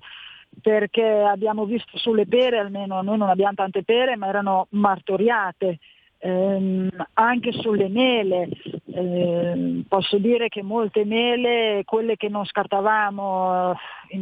perché 0.61 1.03
abbiamo 1.03 1.66
visto 1.66 1.97
sulle 1.97 2.28
pere, 2.28 2.59
almeno 2.59 3.01
noi 3.01 3.18
non 3.18 3.30
abbiamo 3.30 3.55
tante 3.55 3.84
pere, 3.84 4.16
ma 4.16 4.28
erano 4.28 4.68
martoriate. 4.72 5.80
Ehm, 6.20 6.89
anche 7.13 7.51
sulle 7.51 7.89
mele, 7.89 8.47
ehm, 8.93 9.84
posso 9.88 10.18
dire 10.18 10.47
che 10.47 10.63
molte 10.63 11.03
mele, 11.03 11.84
quelle 11.86 12.16
che 12.16 12.30
non 12.30 12.45
scartavamo 12.45 13.76
in, 14.09 14.22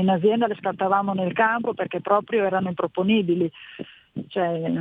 in 0.00 0.08
azienda, 0.08 0.46
le 0.46 0.56
scartavamo 0.56 1.12
nel 1.12 1.32
campo 1.32 1.74
perché 1.74 2.00
proprio 2.00 2.44
erano 2.44 2.68
improponibili. 2.68 3.50
Cioè, 4.28 4.72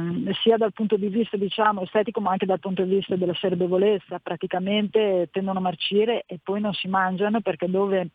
sia 0.42 0.56
dal 0.58 0.72
punto 0.72 0.96
di 0.96 1.08
vista 1.10 1.36
diciamo, 1.36 1.82
estetico 1.82 2.22
ma 2.22 2.32
anche 2.32 2.46
dal 2.46 2.60
punto 2.60 2.84
di 2.84 2.96
vista 2.96 3.16
della 3.16 3.34
serbevolezza, 3.34 4.20
praticamente 4.20 5.28
tendono 5.32 5.60
a 5.60 5.62
marcire 5.62 6.24
e 6.26 6.40
poi 6.42 6.62
non 6.62 6.74
si 6.74 6.88
mangiano 6.88 7.42
perché 7.42 7.70
dove 7.70 8.12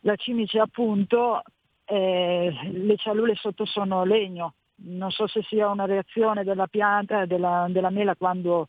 la 0.00 0.16
cimice 0.16 0.58
appunto 0.58 1.42
eh, 1.84 2.52
le 2.72 2.96
cellule 2.96 3.34
sotto 3.36 3.64
sono 3.64 4.04
legno. 4.04 4.54
Non 4.82 5.10
so 5.10 5.26
se 5.26 5.42
sia 5.42 5.68
una 5.68 5.84
reazione 5.84 6.42
della 6.42 6.66
pianta, 6.66 7.26
della, 7.26 7.66
della 7.68 7.90
mela 7.90 8.16
quando 8.16 8.66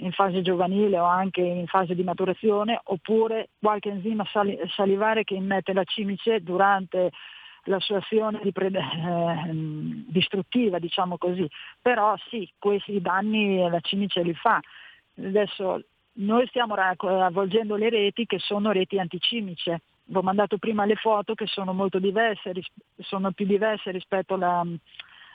in 0.00 0.12
fase 0.12 0.42
giovanile 0.42 0.98
o 0.98 1.04
anche 1.04 1.40
in 1.40 1.66
fase 1.66 1.94
di 1.94 2.02
maturazione, 2.02 2.78
oppure 2.84 3.50
qualche 3.58 3.88
enzima 3.88 4.24
sali- 4.30 4.58
salivare 4.74 5.24
che 5.24 5.34
immette 5.34 5.72
la 5.72 5.84
cimice 5.84 6.42
durante 6.42 7.10
la 7.66 7.80
sua 7.80 7.98
azione 7.98 8.40
di 8.42 8.52
pre- 8.52 8.68
eh, 8.68 9.50
distruttiva, 10.08 10.78
diciamo 10.78 11.18
così. 11.18 11.48
Però 11.80 12.14
sì, 12.28 12.50
questi 12.58 13.00
danni 13.00 13.58
la 13.68 13.80
cimice 13.80 14.22
li 14.22 14.34
fa. 14.34 14.60
Adesso 15.18 15.82
noi 16.14 16.46
stiamo 16.48 16.74
avvolgendo 16.74 17.76
le 17.76 17.90
reti 17.90 18.26
che 18.26 18.38
sono 18.38 18.72
reti 18.72 18.98
anticimice, 18.98 19.82
vi 20.08 20.16
ho 20.16 20.22
mandato 20.22 20.58
prima 20.58 20.84
le 20.84 20.94
foto 20.94 21.34
che 21.34 21.46
sono 21.46 21.72
molto 21.72 21.98
diverse, 21.98 22.52
sono 22.98 23.32
più 23.32 23.44
diverse 23.44 23.90
rispetto 23.90 24.34
alla 24.34 24.62
mm, 24.64 24.74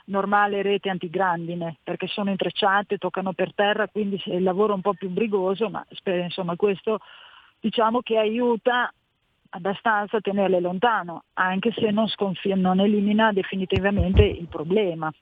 normale 0.06 0.62
rete 0.62 0.88
antigrandine, 0.88 1.76
perché 1.82 2.06
sono 2.06 2.30
intrecciate, 2.30 2.98
toccano 2.98 3.32
per 3.32 3.52
terra, 3.54 3.86
quindi 3.88 4.20
il 4.26 4.42
lavoro 4.42 4.72
è 4.72 4.76
un 4.76 4.80
po' 4.80 4.94
più 4.94 5.10
brigoso, 5.10 5.68
ma 5.68 5.84
insomma 6.04 6.56
questo 6.56 7.00
diciamo 7.60 8.00
che 8.00 8.16
aiuta 8.16 8.92
abbastanza 9.54 10.20
tenerle 10.20 10.60
lontano, 10.60 11.24
anche 11.34 11.72
se 11.72 11.90
non, 11.90 12.08
sconf- 12.08 12.44
non 12.44 12.80
elimina 12.80 13.32
definitivamente 13.32 14.22
il 14.22 14.48
problema. 14.48 15.12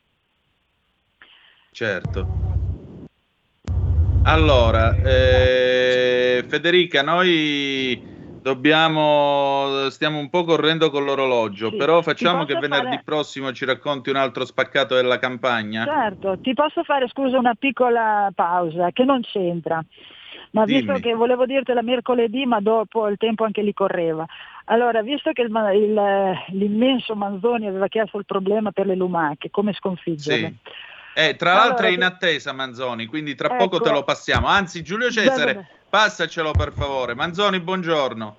Certo. 1.73 2.29
Allora, 4.23 4.95
eh, 4.97 6.45
Federica, 6.47 7.03
noi 7.03 8.09
Dobbiamo, 8.43 9.91
stiamo 9.91 10.19
un 10.19 10.31
po' 10.31 10.45
correndo 10.45 10.89
con 10.89 11.05
l'orologio, 11.05 11.69
sì. 11.69 11.77
però 11.77 12.01
facciamo 12.01 12.47
che 12.47 12.55
venerdì 12.55 12.89
fare... 12.89 13.03
prossimo 13.05 13.53
ci 13.53 13.67
racconti 13.67 14.09
un 14.09 14.17
altro 14.17 14.47
spaccato 14.47 14.95
della 14.95 15.19
campagna. 15.19 15.85
Certo, 15.85 16.39
ti 16.41 16.55
posso 16.55 16.83
fare, 16.83 17.07
scusa, 17.09 17.37
una 17.37 17.55
piccola 17.55 18.31
pausa 18.35 18.93
che 18.93 19.05
non 19.05 19.21
c'entra, 19.21 19.85
ma 20.51 20.65
Dimmi. 20.65 20.81
visto 20.81 20.95
che 21.01 21.15
volevo 21.15 21.47
dirtela 21.47 21.83
mercoledì, 21.83 22.45
ma 22.47 22.61
dopo 22.61 23.09
il 23.09 23.17
tempo 23.17 23.45
anche 23.45 23.63
lì 23.63 23.73
correva. 23.73 24.27
Allora, 24.67 25.03
visto 25.03 25.33
che 25.33 25.43
il, 25.43 25.51
il, 25.75 26.59
l'immenso 26.59 27.15
Manzoni 27.15 27.67
aveva 27.67 27.89
chiesto 27.89 28.19
il 28.19 28.25
problema 28.25 28.71
per 28.71 28.87
le 28.87 28.95
lumache, 28.97 29.51
come 29.51 29.73
sconfiggerle? 29.73 30.55
Sì. 30.63 30.71
Eh, 31.15 31.35
tra 31.35 31.53
allora, 31.53 31.67
l'altro 31.67 31.87
è 31.87 31.91
in 31.91 32.03
attesa 32.03 32.53
Manzoni, 32.53 33.07
quindi 33.07 33.35
tra 33.35 33.49
ecco, 33.49 33.69
poco 33.69 33.81
te 33.81 33.91
lo 33.91 34.05
passiamo. 34.05 34.47
Anzi, 34.47 34.83
Giulio 34.83 35.11
Cesare, 35.11 35.55
beh, 35.55 35.67
passacelo 35.89 36.53
per 36.53 36.73
favore. 36.73 37.15
Manzoni, 37.15 37.61
buongiorno. 37.61 38.37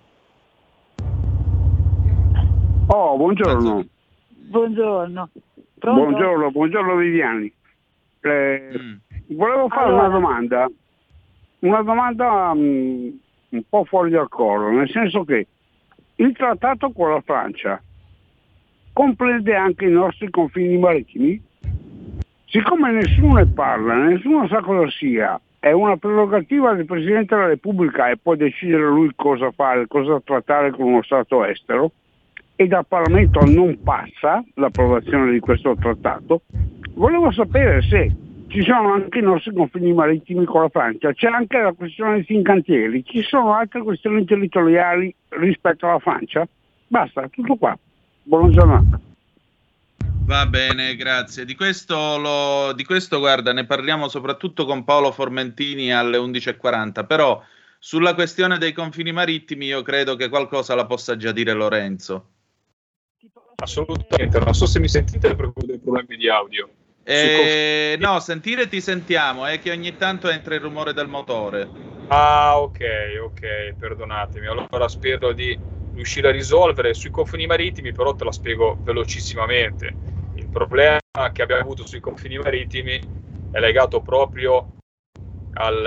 Oh, 2.87 3.17
buongiorno. 3.17 3.85
Buongiorno. 4.27 5.29
Buongiorno, 5.75 6.51
buongiorno 6.51 6.95
Viviani. 6.95 7.53
Eh, 8.21 8.69
mm. 8.77 8.95
Volevo 9.35 9.67
fare 9.69 9.85
allora. 9.85 10.07
una 10.07 10.09
domanda, 10.09 10.69
una 11.61 11.81
domanda 11.81 12.51
um, 12.51 13.19
un 13.49 13.63
po' 13.67 13.83
fuori 13.85 14.11
dal 14.11 14.29
coro, 14.29 14.71
nel 14.71 14.89
senso 14.89 15.23
che 15.23 15.47
il 16.15 16.33
trattato 16.33 16.91
con 16.91 17.11
la 17.11 17.21
Francia 17.21 17.81
comprende 18.93 19.55
anche 19.55 19.85
i 19.85 19.91
nostri 19.91 20.29
confini 20.29 20.77
marittimi? 20.77 21.41
Siccome 22.45 22.91
nessuno 22.91 23.35
ne 23.35 23.45
parla, 23.47 23.95
nessuno 23.95 24.47
sa 24.47 24.61
cosa 24.61 24.89
sia, 24.91 25.39
è 25.59 25.71
una 25.71 25.95
prerogativa 25.95 26.73
del 26.73 26.85
Presidente 26.85 27.35
della 27.35 27.47
Repubblica 27.47 28.09
e 28.09 28.17
può 28.17 28.35
decidere 28.35 28.83
lui 28.83 29.11
cosa 29.15 29.51
fare, 29.51 29.87
cosa 29.87 30.19
trattare 30.23 30.71
con 30.71 30.85
uno 30.87 31.03
Stato 31.03 31.45
estero 31.45 31.91
e 32.55 32.67
dal 32.67 32.85
Parlamento 32.85 33.45
non 33.45 33.81
passa 33.81 34.43
l'approvazione 34.55 35.31
di 35.31 35.39
questo 35.39 35.75
trattato, 35.75 36.41
volevo 36.93 37.31
sapere 37.31 37.81
se 37.83 38.11
ci 38.51 38.63
sono 38.63 38.91
anche 38.91 39.19
i 39.19 39.21
nostri 39.21 39.53
confini 39.53 39.93
marittimi 39.93 40.43
con 40.43 40.63
la 40.63 40.69
Francia, 40.69 41.13
c'è 41.13 41.27
anche 41.27 41.57
la 41.57 41.71
questione 41.71 42.15
dei 42.15 42.23
fincantieri, 42.25 43.03
ci 43.05 43.21
sono 43.21 43.53
altre 43.53 43.81
questioni 43.81 44.25
territoriali 44.25 45.13
rispetto 45.29 45.87
alla 45.87 45.99
Francia? 45.99 46.45
Basta, 46.87 47.29
tutto 47.29 47.55
qua. 47.55 47.77
Buona 48.23 48.49
giornata. 48.49 48.99
Va 50.25 50.45
bene, 50.47 50.95
grazie. 50.95 51.45
Di 51.45 51.55
questo, 51.55 52.17
lo, 52.17 52.73
di 52.73 52.83
questo, 52.83 53.19
guarda, 53.19 53.53
ne 53.53 53.65
parliamo 53.65 54.09
soprattutto 54.09 54.65
con 54.65 54.83
Paolo 54.83 55.11
Formentini 55.13 55.93
alle 55.93 56.17
11.40, 56.17 57.07
però 57.07 57.41
sulla 57.79 58.13
questione 58.13 58.57
dei 58.57 58.73
confini 58.73 59.13
marittimi 59.13 59.67
io 59.67 59.81
credo 59.81 60.15
che 60.17 60.27
qualcosa 60.27 60.75
la 60.75 60.85
possa 60.85 61.15
già 61.15 61.31
dire 61.31 61.53
Lorenzo. 61.53 62.25
Assolutamente, 63.55 64.39
non 64.39 64.53
so 64.53 64.65
se 64.65 64.79
mi 64.79 64.89
sentite 64.89 65.35
per 65.35 65.51
dei 65.55 65.79
problemi 65.79 66.17
di 66.17 66.29
audio. 66.29 66.69
Eh, 67.03 67.97
no, 67.99 68.19
sentire 68.19 68.67
ti 68.67 68.79
sentiamo, 68.79 69.45
è 69.45 69.59
che 69.59 69.71
ogni 69.71 69.95
tanto 69.97 70.29
entra 70.29 70.55
il 70.55 70.61
rumore 70.61 70.93
del 70.93 71.07
motore. 71.07 71.67
Ah, 72.07 72.59
ok, 72.59 72.79
ok, 73.23 73.73
perdonatemi. 73.77 74.45
Allora 74.47 74.87
spero 74.87 75.31
di 75.31 75.57
riuscire 75.93 76.29
a 76.29 76.31
risolvere 76.31 76.93
sui 76.93 77.09
confini 77.09 77.45
marittimi, 77.45 77.91
però 77.91 78.13
te 78.13 78.23
la 78.23 78.31
spiego 78.31 78.77
velocissimamente. 78.81 79.95
Il 80.35 80.47
problema 80.49 80.99
che 81.31 81.41
abbiamo 81.41 81.61
avuto 81.61 81.85
sui 81.85 81.99
confini 81.99 82.37
marittimi 82.37 82.99
è 83.51 83.59
legato 83.59 84.01
proprio 84.01 84.67
al 85.53 85.85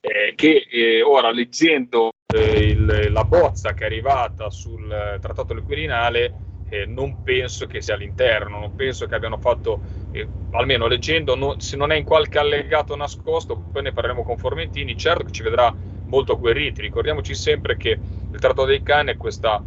eh, 0.00 0.34
che 0.34 0.66
eh, 0.70 1.02
ora 1.02 1.30
leggendo 1.30 2.10
eh, 2.34 2.70
il, 2.70 3.08
la 3.10 3.24
bozza 3.24 3.74
che 3.74 3.84
è 3.84 3.86
arrivata 3.86 4.50
sul 4.50 4.90
eh, 4.90 5.18
trattato 5.20 5.54
del 5.54 5.62
Quirinale 5.62 6.49
eh, 6.70 6.86
non 6.86 7.22
penso 7.22 7.66
che 7.66 7.82
sia 7.82 7.94
all'interno, 7.94 8.60
non 8.60 8.74
penso 8.74 9.06
che 9.06 9.16
abbiano 9.16 9.38
fatto, 9.38 9.82
eh, 10.12 10.28
almeno 10.50 10.86
leggendo, 10.86 11.34
no, 11.34 11.56
se 11.58 11.76
non 11.76 11.90
è 11.90 11.96
in 11.96 12.04
qualche 12.04 12.38
allegato 12.38 12.94
nascosto, 12.94 13.56
poi 13.70 13.82
ne 13.82 13.92
parleremo 13.92 14.22
con 14.22 14.36
Formentini, 14.36 14.96
certo 14.96 15.24
che 15.24 15.32
ci 15.32 15.42
vedrà 15.42 15.74
molto 16.04 16.32
agguerriti. 16.32 16.80
Ricordiamoci 16.80 17.34
sempre 17.34 17.76
che 17.76 17.90
il 17.90 18.38
Trattato 18.38 18.66
dei 18.66 18.82
Cannes 18.82 19.14
è 19.14 19.18
questa 19.18 19.62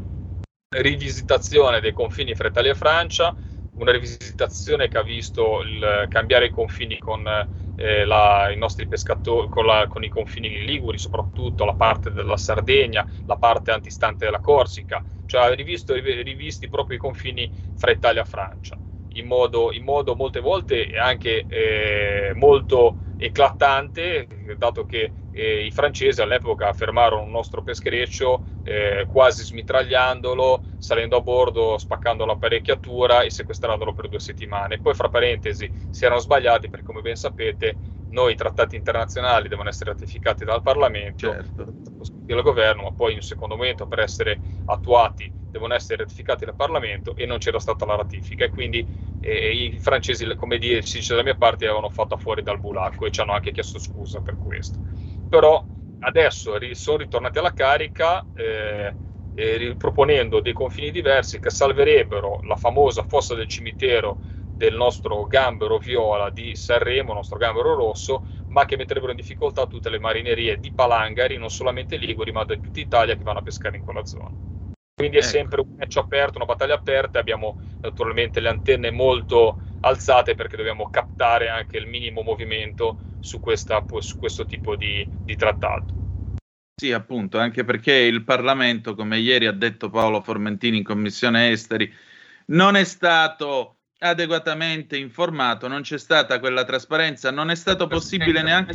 rivisitazione 0.69 1.81
dei 1.81 1.91
confini 1.91 2.33
fra 2.35 2.47
Italia 2.47 2.71
e 2.71 2.75
Francia, 2.75 3.35
una 3.75 3.91
rivisitazione 3.91 4.87
che 4.87 4.97
ha 4.97 5.03
visto 5.03 5.61
il 5.61 6.05
cambiare 6.07 6.45
i 6.45 6.49
confini 6.51 6.97
con 6.99 7.27
eh, 7.75 8.05
la, 8.05 8.49
i 8.51 8.57
nostri 8.57 8.87
pescatori, 8.87 9.49
con, 9.49 9.65
la, 9.65 9.87
con, 9.87 10.03
i 10.03 10.09
confini 10.09 10.63
liguri, 10.63 10.97
soprattutto 10.97 11.65
la 11.65 11.73
parte 11.73 12.11
della 12.11 12.37
Sardegna, 12.37 13.05
la 13.25 13.35
parte 13.35 13.71
antistante 13.71 14.25
della 14.25 14.39
Corsica, 14.39 15.03
cioè 15.33 15.55
rivisto, 15.55 15.95
rivisti 15.95 16.69
proprio 16.69 16.97
i 16.97 16.99
confini 16.99 17.51
fra 17.73 17.89
Italia 17.89 18.21
e 18.21 18.25
Francia, 18.25 18.79
in 19.13 19.25
modo, 19.25 19.71
in 19.71 19.83
modo 19.83 20.15
molte 20.15 20.39
volte 20.39 20.91
anche 20.95 21.47
eh, 21.47 22.33
molto 22.35 22.97
eclatante, 23.15 24.27
dato 24.57 24.85
che 24.85 25.11
eh, 25.31 25.65
i 25.65 25.71
francesi 25.71 26.21
all'epoca 26.21 26.71
fermarono 26.73 27.23
un 27.23 27.31
nostro 27.31 27.63
peschereccio 27.63 28.45
eh, 28.61 29.05
quasi 29.07 29.43
smitragliandolo, 29.43 30.63
salendo 30.77 31.17
a 31.17 31.21
bordo, 31.21 31.79
spaccando 31.79 32.25
l'apparecchiatura 32.25 33.23
e 33.23 33.31
sequestrandolo 33.31 33.93
per 33.93 34.09
due 34.09 34.19
settimane. 34.19 34.77
Poi, 34.77 34.93
fra 34.93 35.09
parentesi, 35.09 35.71
si 35.89 36.05
erano 36.05 36.19
sbagliati 36.19 36.69
perché, 36.69 36.85
come 36.85 37.01
ben 37.01 37.15
sapete, 37.15 37.77
noi 38.13 38.33
i 38.33 38.35
trattati 38.35 38.75
internazionali 38.75 39.49
devono 39.49 39.69
essere 39.69 39.91
ratificati 39.91 40.45
dal 40.45 40.61
Parlamento, 40.61 41.29
certo. 41.29 41.65
dal 42.25 42.41
governo, 42.41 42.83
ma 42.83 42.91
poi 42.91 43.11
in 43.11 43.17
un 43.17 43.23
secondo 43.23 43.55
momento 43.55 43.87
per 43.87 43.99
essere 43.99 44.39
attuati 44.65 45.31
devono 45.49 45.73
essere 45.73 46.03
ratificati 46.03 46.45
dal 46.45 46.55
Parlamento 46.55 47.15
e 47.15 47.25
non 47.25 47.39
c'era 47.39 47.59
stata 47.59 47.85
la 47.85 47.95
ratifica 47.95 48.45
e 48.45 48.49
quindi 48.49 48.87
eh, 49.19 49.51
i 49.51 49.79
francesi, 49.79 50.31
come 50.35 50.59
si 50.61 50.97
dice 50.97 51.13
dalla 51.13 51.23
mia 51.23 51.35
parte, 51.35 51.65
avevano 51.65 51.89
fatto 51.89 52.15
fuori 52.17 52.43
dal 52.43 52.59
bulacco 52.59 53.05
e 53.05 53.11
ci 53.11 53.19
hanno 53.21 53.33
anche 53.33 53.51
chiesto 53.51 53.79
scusa 53.79 54.21
per 54.21 54.37
questo. 54.37 54.79
Però 55.27 55.65
adesso 55.99 56.57
sono 56.73 56.97
ritornati 56.97 57.39
alla 57.39 57.53
carica 57.53 58.25
eh, 58.35 58.93
eh, 59.35 59.75
proponendo 59.75 60.39
dei 60.39 60.53
confini 60.53 60.91
diversi 60.91 61.39
che 61.39 61.49
salverebbero 61.49 62.41
la 62.43 62.55
famosa 62.55 63.03
fossa 63.03 63.33
del 63.33 63.47
cimitero 63.47 64.21
del 64.63 64.75
nostro 64.75 65.25
gambero 65.25 65.77
viola 65.77 66.29
di 66.29 66.55
Sanremo, 66.55 67.13
nostro 67.13 67.37
gambero 67.37 67.75
rosso, 67.75 68.25
ma 68.47 68.63
che 68.63 68.77
metterebbero 68.77 69.11
in 69.11 69.17
difficoltà 69.17 69.67
tutte 69.67 69.89
le 69.89 69.99
marinerie 69.99 70.57
di 70.57 70.71
Palangari, 70.71 71.37
non 71.37 71.49
solamente 71.49 71.97
Liguri, 71.97 72.31
ma 72.31 72.45
di 72.45 72.61
tutta 72.61 72.79
Italia 72.79 73.17
che 73.17 73.23
vanno 73.23 73.39
a 73.39 73.41
pescare 73.43 73.75
in 73.75 73.83
quella 73.83 74.05
zona. 74.05 74.31
Quindi 74.95 75.17
è 75.17 75.19
ecco. 75.19 75.29
sempre 75.29 75.61
un 75.61 75.75
match 75.77 75.97
aperto, 75.97 76.37
una 76.37 76.45
battaglia 76.45 76.75
aperta. 76.75 77.19
Abbiamo 77.19 77.59
naturalmente 77.81 78.39
le 78.39 78.47
antenne 78.47 78.89
molto 78.89 79.59
alzate 79.81 80.33
perché 80.33 80.55
dobbiamo 80.55 80.89
captare 80.89 81.49
anche 81.49 81.77
il 81.77 81.87
minimo 81.87 82.21
movimento 82.21 83.17
su, 83.19 83.41
questa, 83.41 83.83
su 83.99 84.17
questo 84.17 84.45
tipo 84.45 84.77
di, 84.77 85.05
di 85.09 85.35
trattato. 85.35 86.01
Sì, 86.79 86.93
appunto, 86.93 87.37
anche 87.37 87.65
perché 87.65 87.93
il 87.93 88.23
Parlamento, 88.23 88.95
come 88.95 89.17
ieri 89.17 89.45
ha 89.45 89.51
detto 89.51 89.89
Paolo 89.89 90.21
Formentini 90.21 90.77
in 90.77 90.83
Commissione 90.83 91.49
Esteri, 91.51 91.91
non 92.47 92.75
è 92.75 92.83
stato 92.85 93.79
adeguatamente 94.09 94.97
informato, 94.97 95.67
non 95.67 95.81
c'è 95.81 95.97
stata 95.97 96.39
quella 96.39 96.65
trasparenza, 96.65 97.31
non 97.31 97.49
è 97.49 97.55
stato 97.55 97.87
possibile 97.87 98.41
neanche 98.41 98.73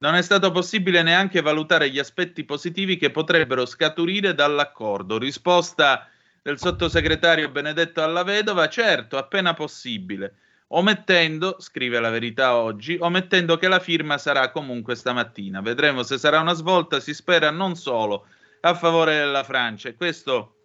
non 0.00 0.14
è 0.14 0.22
stato 0.22 0.50
possibile 0.50 1.02
neanche 1.02 1.42
valutare 1.42 1.90
gli 1.90 1.98
aspetti 1.98 2.44
positivi 2.44 2.96
che 2.96 3.10
potrebbero 3.10 3.66
scaturire 3.66 4.34
dall'accordo. 4.34 5.18
Risposta 5.18 6.08
del 6.42 6.58
sottosegretario 6.58 7.50
Benedetto 7.50 8.02
alla 8.02 8.22
vedova, 8.22 8.66
certo, 8.70 9.18
appena 9.18 9.52
possibile, 9.52 10.36
omettendo, 10.68 11.56
scrive 11.58 12.00
la 12.00 12.08
verità 12.08 12.56
oggi, 12.56 12.96
omettendo 12.98 13.58
che 13.58 13.68
la 13.68 13.78
firma 13.78 14.16
sarà 14.16 14.50
comunque 14.50 14.94
stamattina. 14.94 15.60
Vedremo 15.60 16.02
se 16.02 16.16
sarà 16.16 16.40
una 16.40 16.54
svolta, 16.54 16.98
si 16.98 17.12
spera 17.12 17.50
non 17.50 17.76
solo 17.76 18.26
a 18.60 18.72
favore 18.72 19.18
della 19.18 19.44
Francia. 19.44 19.90
E 19.90 19.96
questo 19.96 20.59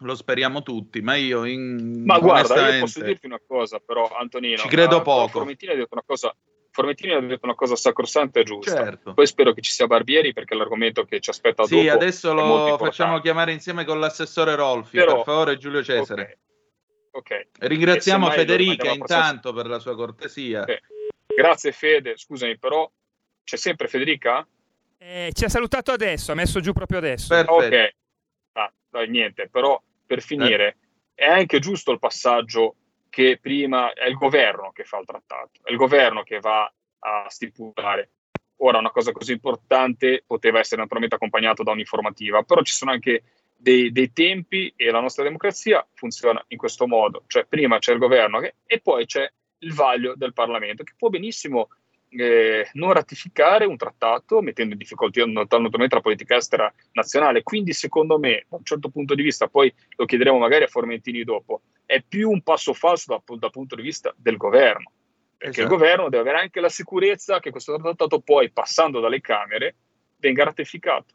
lo 0.00 0.14
speriamo 0.14 0.62
tutti, 0.62 1.00
ma 1.00 1.14
io 1.14 1.44
in, 1.44 2.02
Ma 2.04 2.18
guarda, 2.18 2.74
io 2.74 2.80
posso 2.80 3.02
dirti 3.02 3.26
una 3.26 3.40
cosa 3.46 3.78
però, 3.78 4.10
Antonino. 4.16 4.58
Ci 4.58 4.68
credo 4.68 5.02
poco. 5.02 5.28
Formentini 5.28 5.72
ha 5.72 5.76
detto 5.76 5.94
una 5.94 6.04
cosa 6.06 6.34
Formentini 6.72 7.12
ha 7.12 7.20
detto 7.20 7.44
una 7.46 7.54
cosa 7.54 7.74
sacrosanta 7.74 8.40
e 8.40 8.44
giusta. 8.44 8.76
Certo. 8.84 9.12
Poi 9.12 9.26
spero 9.26 9.52
che 9.52 9.60
ci 9.60 9.72
sia 9.72 9.86
Barbieri 9.86 10.32
perché 10.32 10.54
l'argomento 10.54 11.04
che 11.04 11.18
ci 11.20 11.30
aspetta 11.30 11.64
sì, 11.64 11.74
dopo. 11.74 11.82
Sì, 11.82 11.88
adesso 11.88 12.32
lo 12.32 12.78
facciamo 12.78 13.20
chiamare 13.20 13.52
insieme 13.52 13.84
con 13.84 13.98
l'assessore 13.98 14.54
Rolfi, 14.54 14.96
Però, 14.96 15.16
per 15.16 15.24
favore, 15.24 15.58
Giulio 15.58 15.82
Cesare. 15.82 16.38
Ok. 17.10 17.24
okay. 17.24 17.48
Ringraziamo 17.68 18.30
Federica 18.30 18.90
intanto 18.92 19.52
per 19.52 19.66
la 19.66 19.80
sua 19.80 19.96
cortesia. 19.96 20.62
Okay. 20.62 20.78
Grazie 21.26 21.72
Fede, 21.72 22.16
scusami, 22.16 22.56
però 22.56 22.88
c'è 23.42 23.56
sempre 23.56 23.88
Federica? 23.88 24.46
Eh, 24.96 25.30
ci 25.32 25.44
ha 25.44 25.48
salutato 25.48 25.90
adesso, 25.90 26.30
ha 26.30 26.36
messo 26.36 26.60
giù 26.60 26.72
proprio 26.72 26.98
adesso. 26.98 27.34
Perfetto. 27.34 27.52
Ok. 27.52 27.94
Ah, 28.52 28.72
dai, 28.90 29.08
niente, 29.08 29.48
però 29.50 29.80
per 30.10 30.22
finire 30.22 30.76
eh. 31.14 31.24
è 31.24 31.28
anche 31.28 31.60
giusto 31.60 31.92
il 31.92 32.00
passaggio 32.00 32.74
che 33.08 33.38
prima 33.40 33.92
è 33.92 34.08
il 34.08 34.16
governo 34.16 34.72
che 34.72 34.82
fa 34.82 34.98
il 34.98 35.06
trattato, 35.06 35.60
è 35.62 35.70
il 35.70 35.76
governo 35.76 36.24
che 36.24 36.40
va 36.40 36.64
a 36.98 37.26
stipulare. 37.28 38.10
Ora, 38.62 38.78
una 38.78 38.90
cosa 38.90 39.12
così 39.12 39.32
importante 39.32 40.24
poteva 40.26 40.58
essere 40.58 40.80
naturalmente 40.80 41.14
accompagnato 41.14 41.62
da 41.62 41.70
un'informativa, 41.70 42.42
però 42.42 42.60
ci 42.62 42.72
sono 42.72 42.90
anche 42.90 43.22
dei, 43.56 43.92
dei, 43.92 44.12
tempi 44.12 44.72
e 44.76 44.90
la 44.90 45.00
nostra 45.00 45.22
democrazia 45.22 45.86
funziona 45.94 46.44
in 46.48 46.58
questo 46.58 46.88
modo, 46.88 47.22
cioè 47.28 47.46
prima 47.46 47.78
c'è 47.78 47.92
il 47.92 47.98
governo 47.98 48.40
che, 48.40 48.56
e 48.66 48.80
poi 48.80 49.06
c'è 49.06 49.30
il 49.58 49.74
vaglio 49.74 50.14
del 50.16 50.32
Parlamento, 50.32 50.82
che 50.82 50.94
può 50.96 51.08
benissimo 51.08 51.68
eh, 52.10 52.68
non 52.72 52.92
ratificare 52.92 53.64
un 53.64 53.76
trattato 53.76 54.40
mettendo 54.40 54.72
in 54.72 54.78
difficoltà 54.78 55.24
naturalmente 55.26 55.94
la 55.94 56.00
politica 56.00 56.36
estera 56.36 56.72
nazionale. 56.92 57.42
Quindi, 57.42 57.72
secondo 57.72 58.18
me, 58.18 58.44
da 58.48 58.56
un 58.56 58.64
certo 58.64 58.88
punto 58.88 59.14
di 59.14 59.22
vista, 59.22 59.48
poi 59.48 59.72
lo 59.96 60.04
chiederemo 60.04 60.38
magari 60.38 60.64
a 60.64 60.68
Formentini 60.68 61.22
dopo, 61.24 61.62
è 61.86 62.02
più 62.06 62.30
un 62.30 62.42
passo 62.42 62.72
falso 62.72 63.22
dal, 63.24 63.38
dal 63.38 63.50
punto 63.50 63.76
di 63.76 63.82
vista 63.82 64.12
del 64.16 64.36
governo. 64.36 64.92
Perché 65.36 65.60
esatto. 65.60 65.74
il 65.74 65.80
governo 65.80 66.08
deve 66.08 66.22
avere 66.22 66.42
anche 66.42 66.60
la 66.60 66.68
sicurezza 66.68 67.40
che 67.40 67.50
questo 67.50 67.78
trattato 67.78 68.20
poi, 68.20 68.50
passando 68.50 69.00
dalle 69.00 69.20
Camere, 69.20 69.76
venga 70.18 70.44
ratificato. 70.44 71.14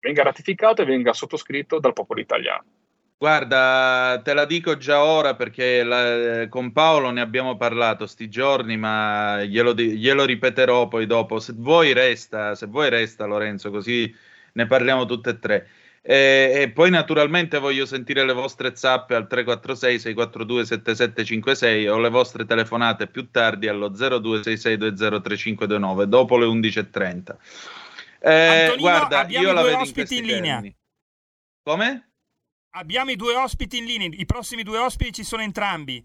Venga 0.00 0.22
ratificato 0.22 0.82
e 0.82 0.84
venga 0.84 1.12
sottoscritto 1.12 1.80
dal 1.80 1.92
popolo 1.92 2.20
italiano. 2.20 2.77
Guarda, 3.20 4.20
te 4.22 4.32
la 4.32 4.44
dico 4.44 4.76
già 4.76 5.02
ora 5.02 5.34
perché 5.34 5.82
la, 5.82 6.46
con 6.48 6.70
Paolo 6.70 7.10
ne 7.10 7.20
abbiamo 7.20 7.56
parlato 7.56 8.06
sti 8.06 8.28
giorni, 8.28 8.76
ma 8.76 9.42
glielo, 9.42 9.74
glielo, 9.74 10.24
ripeterò 10.24 10.86
poi 10.86 11.04
dopo. 11.06 11.40
Se 11.40 11.52
vuoi 11.56 11.92
resta, 11.92 12.54
se 12.54 12.66
vuoi 12.66 12.90
resta 12.90 13.24
Lorenzo, 13.24 13.70
così 13.70 14.14
ne 14.52 14.66
parliamo 14.66 15.04
tutte 15.04 15.30
e 15.30 15.38
tre. 15.40 15.68
E, 16.00 16.52
e 16.54 16.70
poi 16.70 16.90
naturalmente 16.90 17.58
voglio 17.58 17.86
sentire 17.86 18.24
le 18.24 18.34
vostre 18.34 18.76
zappe 18.76 19.16
al 19.16 19.26
346 19.26 19.98
642 19.98 20.64
7756 20.64 21.88
o 21.88 21.98
le 21.98 22.10
vostre 22.10 22.44
telefonate 22.44 23.08
più 23.08 23.32
tardi 23.32 23.66
allo 23.66 23.90
0266203529 23.90 26.04
dopo 26.04 26.38
le 26.38 26.46
11.30. 26.46 27.36
Eh, 28.20 28.76
guarda, 28.78 29.26
io 29.26 29.50
la 29.50 29.62
vedo 29.62 29.82
in, 29.82 30.06
in 30.08 30.24
linea. 30.24 30.60
Termini. 30.60 30.76
Come? 31.64 32.07
Abbiamo 32.78 33.10
i 33.10 33.16
due 33.16 33.34
ospiti 33.34 33.78
in 33.78 33.86
linea, 33.86 34.08
i 34.12 34.24
prossimi 34.24 34.62
due 34.62 34.78
ospiti 34.78 35.12
ci 35.12 35.24
sono 35.24 35.42
entrambi. 35.42 36.00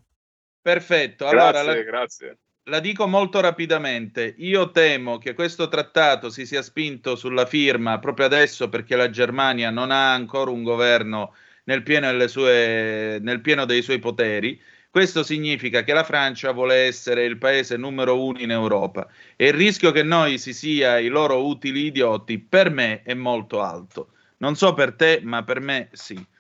Perfetto, 0.60 1.28
allora 1.28 1.52
grazie, 1.52 1.76
la, 1.76 1.82
grazie. 1.84 2.38
la 2.64 2.80
dico 2.80 3.06
molto 3.06 3.40
rapidamente. 3.42 4.34
Io 4.40 4.72
temo 4.72 5.20
che 5.20 5.36
questo 5.36 5.68
trattato 5.68 6.32
si 6.32 6.48
sia 6.48 6.64
spinto 6.64 7.16
sulla 7.16 7.46
firma 7.46 8.00
proprio 8.00 8.26
adesso 8.26 8.70
perché 8.70 8.96
la 8.96 9.12
Germania 9.12 9.70
non 9.70 9.92
ha 9.92 10.14
ancora 10.14 10.50
un 10.50 10.64
governo 10.64 11.36
nel 11.66 11.84
pieno, 11.84 12.28
sue, 12.28 13.20
nel 13.22 13.42
pieno 13.42 13.66
dei 13.66 13.84
suoi 13.84 14.00
poteri. 14.00 14.60
Questo 14.90 15.22
significa 15.22 15.84
che 15.84 15.94
la 15.94 16.04
Francia 16.04 16.54
vuole 16.54 16.86
essere 16.86 17.24
il 17.26 17.38
paese 17.38 17.78
numero 17.78 18.20
uno 18.20 18.40
in 18.40 18.50
Europa 18.50 19.08
e 19.36 19.50
il 19.50 19.54
rischio 19.54 19.92
che 19.92 20.02
noi 20.02 20.40
si 20.40 20.54
sia 20.54 20.98
i 20.98 21.08
loro 21.08 21.46
utili 21.46 21.86
idioti 21.86 22.40
per 22.40 22.72
me 22.72 23.04
è 23.04 23.14
molto 23.14 23.62
alto. 23.62 24.14
Non 24.38 24.56
so 24.56 24.74
per 24.74 24.96
te, 24.96 25.20
ma 25.22 25.44
per 25.44 25.60
me 25.60 25.90
sì. 25.92 26.32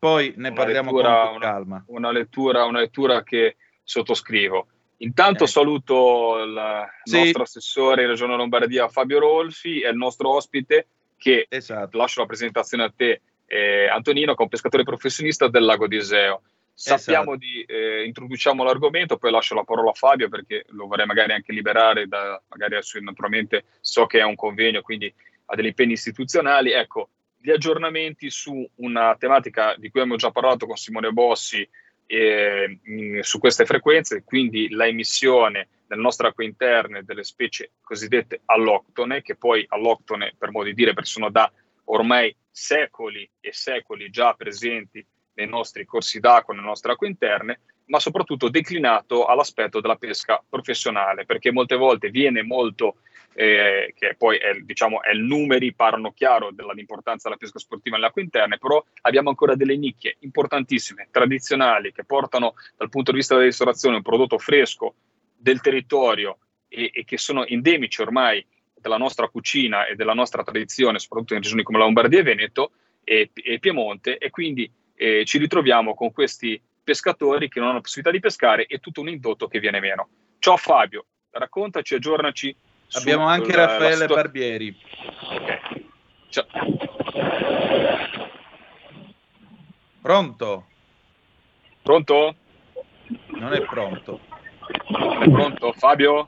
Poi 0.00 0.32
ne 0.38 0.52
parliamo 0.54 0.92
lettura, 0.92 1.28
con 1.28 1.38
calma. 1.40 1.84
Una, 1.88 2.08
una, 2.08 2.10
lettura, 2.10 2.64
una 2.64 2.80
lettura 2.80 3.22
che 3.22 3.56
sottoscrivo. 3.84 4.66
Intanto 5.02 5.44
eh. 5.44 5.46
saluto 5.46 6.42
il 6.42 6.88
sì. 7.02 7.18
nostro 7.18 7.42
assessore 7.42 8.02
in 8.02 8.08
Regione 8.08 8.34
Lombardia 8.34 8.88
Fabio 8.88 9.18
Rolfi 9.18 9.80
e 9.80 9.90
il 9.90 9.96
nostro 9.96 10.30
ospite 10.30 10.86
che 11.18 11.46
esatto. 11.50 11.98
lascio 11.98 12.20
la 12.20 12.26
presentazione 12.26 12.84
a 12.84 12.92
te 12.96 13.20
eh, 13.44 13.88
Antonino, 13.88 14.32
che 14.32 14.38
è 14.38 14.42
un 14.42 14.48
pescatore 14.48 14.84
professionista 14.84 15.48
del 15.48 15.64
lago 15.64 15.86
di 15.86 15.96
Iseo. 15.96 16.42
Sappiamo 16.72 17.32
esatto. 17.32 17.36
di, 17.36 17.62
eh, 17.66 18.04
introduciamo 18.04 18.64
l'argomento, 18.64 19.18
poi 19.18 19.30
lascio 19.30 19.54
la 19.54 19.64
parola 19.64 19.90
a 19.90 19.94
Fabio 19.94 20.30
perché 20.30 20.64
lo 20.68 20.86
vorrei 20.86 21.04
magari 21.04 21.32
anche 21.32 21.52
liberare, 21.52 22.06
da, 22.06 22.40
magari 22.48 22.78
naturalmente 23.02 23.64
so 23.80 24.06
che 24.06 24.20
è 24.20 24.24
un 24.24 24.34
convegno, 24.34 24.80
quindi 24.80 25.12
ha 25.44 25.54
degli 25.54 25.66
impegni 25.66 25.92
istituzionali. 25.92 26.70
Ecco, 26.70 27.10
gli 27.40 27.50
aggiornamenti 27.50 28.30
su 28.30 28.68
una 28.76 29.16
tematica 29.16 29.74
di 29.76 29.90
cui 29.90 30.00
abbiamo 30.00 30.18
già 30.18 30.30
parlato 30.30 30.66
con 30.66 30.76
Simone 30.76 31.10
Bossi 31.10 31.66
eh, 32.06 32.78
su 33.20 33.38
queste 33.38 33.64
frequenze, 33.64 34.24
quindi 34.24 34.68
la 34.70 34.86
emissione 34.86 35.68
nelle 35.86 36.02
nostre 36.02 36.28
acque 36.28 36.44
interne 36.44 37.02
delle 37.02 37.24
specie 37.24 37.72
cosiddette 37.80 38.42
alloctone, 38.44 39.22
che 39.22 39.36
poi 39.36 39.64
alloctone 39.68 40.34
per 40.36 40.50
modo 40.50 40.66
di 40.66 40.74
dire 40.74 40.92
sono 41.02 41.30
da 41.30 41.50
ormai 41.84 42.34
secoli 42.50 43.28
e 43.40 43.52
secoli 43.52 44.10
già 44.10 44.34
presenti 44.34 45.04
nei 45.34 45.48
nostri 45.48 45.84
corsi 45.84 46.20
d'acqua, 46.20 46.54
nelle 46.54 46.66
nostre 46.66 46.92
acque 46.92 47.08
interne, 47.08 47.60
ma 47.86 47.98
soprattutto 47.98 48.48
declinato 48.48 49.24
all'aspetto 49.24 49.80
della 49.80 49.96
pesca 49.96 50.42
professionale, 50.48 51.24
perché 51.24 51.50
molte 51.50 51.76
volte 51.76 52.10
viene 52.10 52.42
molto 52.42 52.96
eh, 53.34 53.94
che 53.96 54.14
poi 54.18 54.36
è, 54.38 54.54
diciamo, 54.60 55.02
è 55.02 55.10
il 55.10 55.22
numeri, 55.22 55.72
parlano 55.72 56.12
chiaro 56.12 56.50
dell'importanza 56.52 57.28
della 57.28 57.40
pesca 57.40 57.58
sportiva 57.58 57.96
nelle 57.96 58.08
acque 58.08 58.22
interne, 58.22 58.58
però 58.58 58.84
abbiamo 59.02 59.28
ancora 59.28 59.54
delle 59.54 59.76
nicchie 59.76 60.16
importantissime, 60.20 61.08
tradizionali, 61.10 61.92
che 61.92 62.04
portano 62.04 62.54
dal 62.76 62.88
punto 62.88 63.10
di 63.10 63.18
vista 63.18 63.34
della 63.34 63.46
ristorazione 63.46 63.96
un 63.96 64.02
prodotto 64.02 64.38
fresco 64.38 64.94
del 65.36 65.60
territorio 65.60 66.38
e, 66.68 66.90
e 66.92 67.04
che 67.04 67.18
sono 67.18 67.46
endemici 67.46 68.02
ormai 68.02 68.44
della 68.74 68.96
nostra 68.98 69.28
cucina 69.28 69.86
e 69.86 69.94
della 69.94 70.14
nostra 70.14 70.42
tradizione, 70.42 70.98
soprattutto 70.98 71.34
in 71.34 71.42
regioni 71.42 71.62
come 71.62 71.78
la 71.78 71.84
Lombardia 71.84 72.20
e 72.20 72.22
Veneto 72.22 72.72
e, 73.04 73.30
e 73.34 73.58
Piemonte, 73.58 74.18
e 74.18 74.30
quindi 74.30 74.70
eh, 74.94 75.24
ci 75.24 75.38
ritroviamo 75.38 75.94
con 75.94 76.12
questi 76.12 76.60
pescatori 76.82 77.48
che 77.48 77.60
non 77.60 77.68
hanno 77.68 77.80
possibilità 77.80 78.10
di 78.10 78.20
pescare 78.20 78.66
e 78.66 78.78
tutto 78.78 79.00
un 79.00 79.08
indotto 79.08 79.48
che 79.48 79.60
viene 79.60 79.80
meno. 79.80 80.08
Ciao 80.38 80.56
Fabio, 80.56 81.06
raccontaci, 81.30 81.94
aggiornaci 81.94 82.56
Abbiamo 82.92 83.26
anche 83.26 83.54
la, 83.54 83.66
Raffaele 83.66 84.06
la 84.06 84.14
Barbieri. 84.14 84.76
Ok. 85.30 85.60
Ciao. 86.28 86.46
Pronto? 90.00 90.66
Pronto? 91.82 92.34
Non 93.28 93.52
è 93.52 93.62
pronto. 93.62 94.20
Non 94.88 95.22
è 95.22 95.30
pronto, 95.30 95.72
Fabio? 95.72 96.26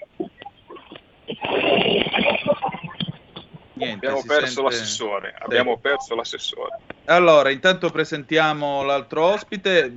Niente, 3.75 4.07
abbiamo 4.07 4.23
perso 4.25 4.47
sente... 4.47 4.63
l'assessore. 4.63 5.35
Abbiamo 5.39 5.79
perso 5.79 6.15
l'assessore. 6.15 6.79
Allora, 7.07 7.51
intanto 7.51 7.91
presentiamo 7.91 8.83
l'altro 8.83 9.25
ospite. 9.25 9.93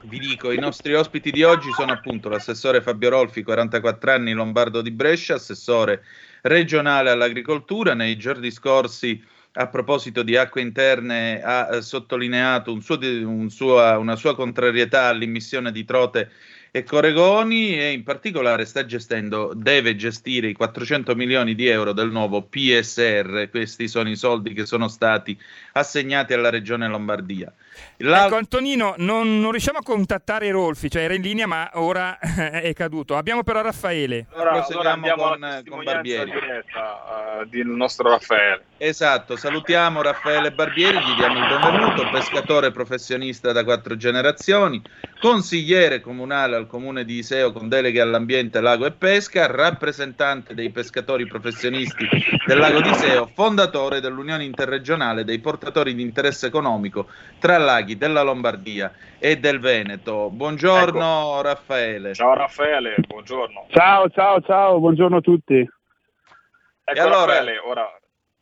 Vi 0.00 0.18
dico, 0.20 0.52
i 0.52 0.58
nostri 0.58 0.94
ospiti 0.94 1.32
di 1.32 1.42
oggi 1.42 1.72
sono 1.72 1.90
appunto 1.92 2.28
l'assessore 2.28 2.80
Fabio 2.80 3.10
Rolfi, 3.10 3.42
44 3.42 4.12
anni, 4.12 4.32
lombardo 4.32 4.80
di 4.80 4.92
Brescia, 4.92 5.34
assessore 5.34 6.04
regionale 6.42 7.10
all'agricoltura. 7.10 7.94
Nei 7.94 8.16
giorni 8.16 8.52
scorsi 8.52 9.20
a 9.54 9.66
proposito 9.66 10.22
di 10.22 10.36
acque 10.36 10.60
interne 10.60 11.42
ha 11.42 11.68
eh, 11.74 11.82
sottolineato 11.82 12.72
un 12.72 12.80
suo, 12.80 12.96
un 13.00 13.50
sua, 13.50 13.98
una 13.98 14.14
sua 14.14 14.36
contrarietà 14.36 15.06
all'immissione 15.06 15.72
di 15.72 15.84
trote 15.84 16.30
e 16.70 16.82
Coregoni 16.84 17.78
e 17.78 17.92
in 17.92 18.02
particolare 18.02 18.64
sta 18.64 18.84
gestendo, 18.84 19.52
deve 19.54 19.96
gestire 19.96 20.48
i 20.48 20.54
400 20.54 21.14
milioni 21.14 21.54
di 21.54 21.66
euro 21.66 21.92
del 21.92 22.10
nuovo 22.10 22.42
PSR, 22.42 23.48
questi 23.50 23.88
sono 23.88 24.08
i 24.08 24.16
soldi 24.16 24.52
che 24.52 24.66
sono 24.66 24.88
stati 24.88 25.38
assegnati 25.72 26.34
alla 26.34 26.50
regione 26.50 26.88
Lombardia. 26.88 27.52
La... 27.98 28.26
Ecco 28.26 28.36
Antonino, 28.36 28.94
non, 28.98 29.40
non, 29.40 29.50
riusciamo 29.50 29.78
a 29.78 29.82
contattare 29.82 30.50
Rolfi, 30.50 30.90
cioè 30.90 31.02
era 31.02 31.14
in 31.14 31.22
linea 31.22 31.46
ma 31.46 31.70
ora 31.74 32.18
è 32.20 32.72
caduto. 32.72 33.16
Abbiamo 33.16 33.42
però 33.42 33.60
Raffaele. 33.60 34.26
Allora, 34.32 34.64
allora 34.64 34.92
andiamo 34.92 35.22
con, 35.22 35.62
con 35.68 35.84
Barbieri. 35.84 36.30
diretta 36.30 37.40
uh, 37.42 37.48
del 37.48 37.66
nostro 37.66 38.10
Raffaele. 38.10 38.64
Esatto, 38.76 39.36
salutiamo 39.36 40.02
Raffaele 40.02 40.52
Barbieri, 40.52 40.98
gli 40.98 41.16
diamo 41.16 41.38
il 41.40 41.48
benvenuto, 41.48 42.08
pescatore 42.10 42.70
professionista 42.70 43.50
da 43.50 43.64
quattro 43.64 43.96
generazioni, 43.96 44.80
consigliere 45.20 46.00
comunale 46.00 46.54
al 46.58 46.66
comune 46.66 47.04
di 47.04 47.18
Iseo 47.18 47.52
con 47.52 47.68
deleghe 47.68 48.00
all'ambiente, 48.00 48.60
lago 48.60 48.84
e 48.84 48.92
pesca, 48.92 49.46
rappresentante 49.46 50.54
dei 50.54 50.70
pescatori 50.70 51.26
professionisti 51.26 52.06
del 52.46 52.58
lago 52.58 52.80
di 52.80 52.90
Iseo, 52.90 53.26
fondatore 53.26 54.00
dell'Unione 54.00 54.44
Interregionale 54.44 55.24
dei 55.24 55.38
portatori 55.38 55.94
di 55.94 56.02
interesse 56.02 56.46
economico 56.46 57.06
tra 57.38 57.56
laghi 57.58 57.96
della 57.96 58.22
Lombardia 58.22 58.92
e 59.18 59.38
del 59.38 59.60
Veneto. 59.60 60.28
Buongiorno 60.30 61.38
ecco. 61.38 61.42
Raffaele. 61.42 62.14
Ciao 62.14 62.34
Raffaele, 62.34 62.96
buongiorno. 63.06 63.66
Ciao, 63.70 64.10
ciao, 64.10 64.40
ciao, 64.42 64.78
buongiorno 64.78 65.16
a 65.16 65.20
tutti. 65.20 65.56
Ecco, 65.56 66.98
e 66.98 67.00
allora, 67.00 67.38
Raffaele, 67.38 67.58
ora, 67.58 67.98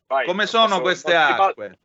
vai, 0.07 0.27
come 0.27 0.47
sono 0.47 0.81
queste 0.81 1.15
acque? 1.15 1.79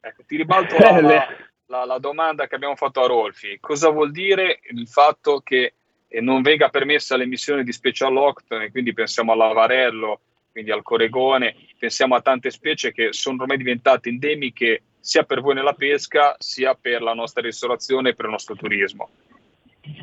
Ecco, 0.00 0.22
ti 0.26 0.36
ribalto 0.36 0.76
la, 0.78 1.26
la, 1.68 1.84
la, 1.84 1.98
domanda 1.98 2.46
che 2.46 2.54
abbiamo 2.54 2.76
fatto 2.76 3.02
a 3.02 3.06
Rolfi. 3.06 3.58
Cosa 3.60 3.90
vuol 3.90 4.10
dire 4.10 4.60
il 4.70 4.86
fatto 4.88 5.40
che 5.40 5.74
eh, 6.08 6.20
non 6.20 6.42
venga 6.42 6.68
permessa 6.68 7.16
l'emissione 7.16 7.62
di 7.62 7.72
specie 7.72 8.04
all'octone, 8.04 8.70
quindi 8.70 8.92
pensiamo 8.92 9.32
all'avarello, 9.32 10.20
quindi 10.50 10.70
al 10.70 10.82
coregone, 10.82 11.54
pensiamo 11.78 12.14
a 12.14 12.22
tante 12.22 12.50
specie 12.50 12.92
che 12.92 13.12
sono 13.12 13.42
ormai 13.42 13.58
diventate 13.58 14.08
endemiche 14.08 14.82
sia 14.98 15.22
per 15.24 15.40
voi 15.40 15.54
nella 15.54 15.74
pesca, 15.74 16.34
sia 16.38 16.74
per 16.74 17.02
la 17.02 17.14
nostra 17.14 17.42
ristorazione 17.42 18.10
e 18.10 18.14
per 18.14 18.26
il 18.26 18.32
nostro 18.32 18.54
turismo. 18.54 19.10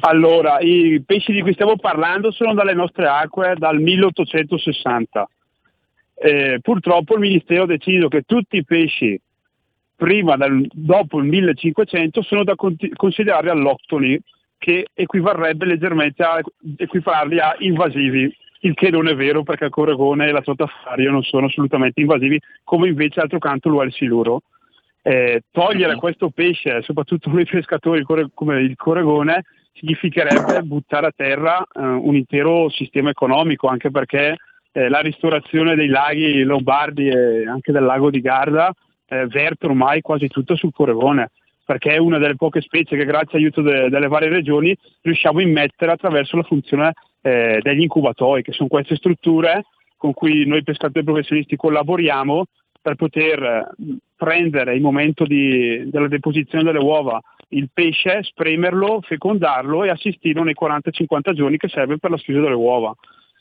Allora, 0.01 0.59
i 0.59 1.01
pesci 1.05 1.32
di 1.32 1.41
cui 1.41 1.53
stiamo 1.53 1.78
parlando 1.78 2.32
sono 2.32 2.53
dalle 2.53 2.74
nostre 2.74 3.07
acque 3.07 3.55
dal 3.57 3.80
1860. 3.80 5.30
Eh, 6.18 6.59
purtroppo 6.61 7.16
il 7.16 7.20
Ministero 7.20 7.63
ha 7.63 7.68
deciso 7.68 8.07
che 8.07 8.22
tutti 8.22 8.57
i 8.57 8.63
pesci 8.63 9.20
prima 9.95 10.35
del, 10.35 10.67
dopo 10.71 11.19
il 11.19 11.25
1500 11.25 12.21
sono 12.21 12.43
da 12.43 12.55
considerare 12.55 13.49
alloctoni, 13.49 14.19
che 14.57 14.87
equivarrebbe 14.93 15.65
leggermente 15.65 16.23
a 16.23 16.41
equiparli 16.77 17.39
a 17.39 17.55
invasivi, 17.59 18.33
il 18.61 18.73
che 18.73 18.89
non 18.89 19.07
è 19.07 19.15
vero 19.15 19.43
perché 19.43 19.65
il 19.65 19.69
coregone 19.69 20.27
e 20.27 20.31
la 20.31 20.41
trotafario 20.41 21.11
non 21.11 21.23
sono 21.23 21.45
assolutamente 21.45 22.01
invasivi, 22.01 22.39
come 22.63 22.87
invece 22.87 23.19
d'altro 23.19 23.39
canto 23.39 23.69
lo 23.69 23.81
è 23.81 23.85
il 23.85 23.93
siluro. 23.93 24.41
Eh, 25.03 25.43
togliere 25.51 25.93
uh-huh. 25.93 25.99
questo 25.99 26.29
pesce, 26.29 26.81
soprattutto 26.81 27.29
noi 27.29 27.45
pescatori 27.45 28.03
come 28.03 28.61
il 28.61 28.75
coregone, 28.75 29.43
significherebbe 29.73 30.61
buttare 30.63 31.07
a 31.07 31.13
terra 31.15 31.59
eh, 31.59 31.81
un 31.81 32.15
intero 32.15 32.69
sistema 32.69 33.11
economico, 33.11 33.67
anche 33.67 33.91
perché 33.91 34.37
eh, 34.71 34.89
la 34.89 34.99
ristorazione 35.01 35.75
dei 35.75 35.87
laghi 35.87 36.41
lombardi 36.41 37.07
e 37.07 37.47
anche 37.47 37.71
del 37.71 37.83
lago 37.83 38.09
di 38.09 38.21
Garda 38.21 38.73
eh, 39.08 39.28
verte 39.28 39.66
ormai 39.66 40.01
quasi 40.01 40.28
tutto 40.28 40.56
sul 40.56 40.74
coregone, 40.74 41.32
perché 41.66 41.93
è 41.93 41.97
una 41.97 42.18
delle 42.18 42.36
poche 42.36 42.62
specie 42.62 42.95
che 42.95 43.06
grazie 43.06 43.38
all'aiuto 43.38 43.62
de- 43.62 43.89
delle 43.89 44.08
varie 44.08 44.30
regioni 44.30 44.76
riusciamo 45.01 45.39
a 45.39 45.43
immettere 45.43 45.91
attraverso 45.91 46.38
la 46.38 46.43
funzione 46.43 46.93
eh, 47.22 47.60
degli 47.62 47.82
incubatori, 47.82 48.43
che 48.43 48.51
sono 48.51 48.70
queste 48.70 48.95
strutture 48.95 49.66
con 49.97 50.14
cui 50.14 50.45
noi 50.45 50.64
pescatori 50.64 51.03
professionisti 51.03 51.56
collaboriamo 51.56 52.45
per 52.82 52.95
poter 52.95 53.41
eh, 53.41 53.68
prendere 54.16 54.76
il 54.76 54.82
momento 54.82 55.26
di, 55.26 55.89
della 55.89 56.08
deposizione 56.08 56.64
delle 56.64 56.80
uova 56.80 57.20
il 57.49 57.70
pesce, 57.72 58.24
spremerlo, 58.24 59.01
fecondarlo 59.01 59.84
e 59.84 59.89
assistirlo 59.89 60.43
nei 60.43 60.56
40-50 60.60 61.34
giorni 61.34 61.58
che 61.58 61.68
serve 61.68 61.97
per 61.97 62.12
la 62.12 62.18
schiusa 62.18 62.41
delle 62.41 62.56
uova. 62.56 62.93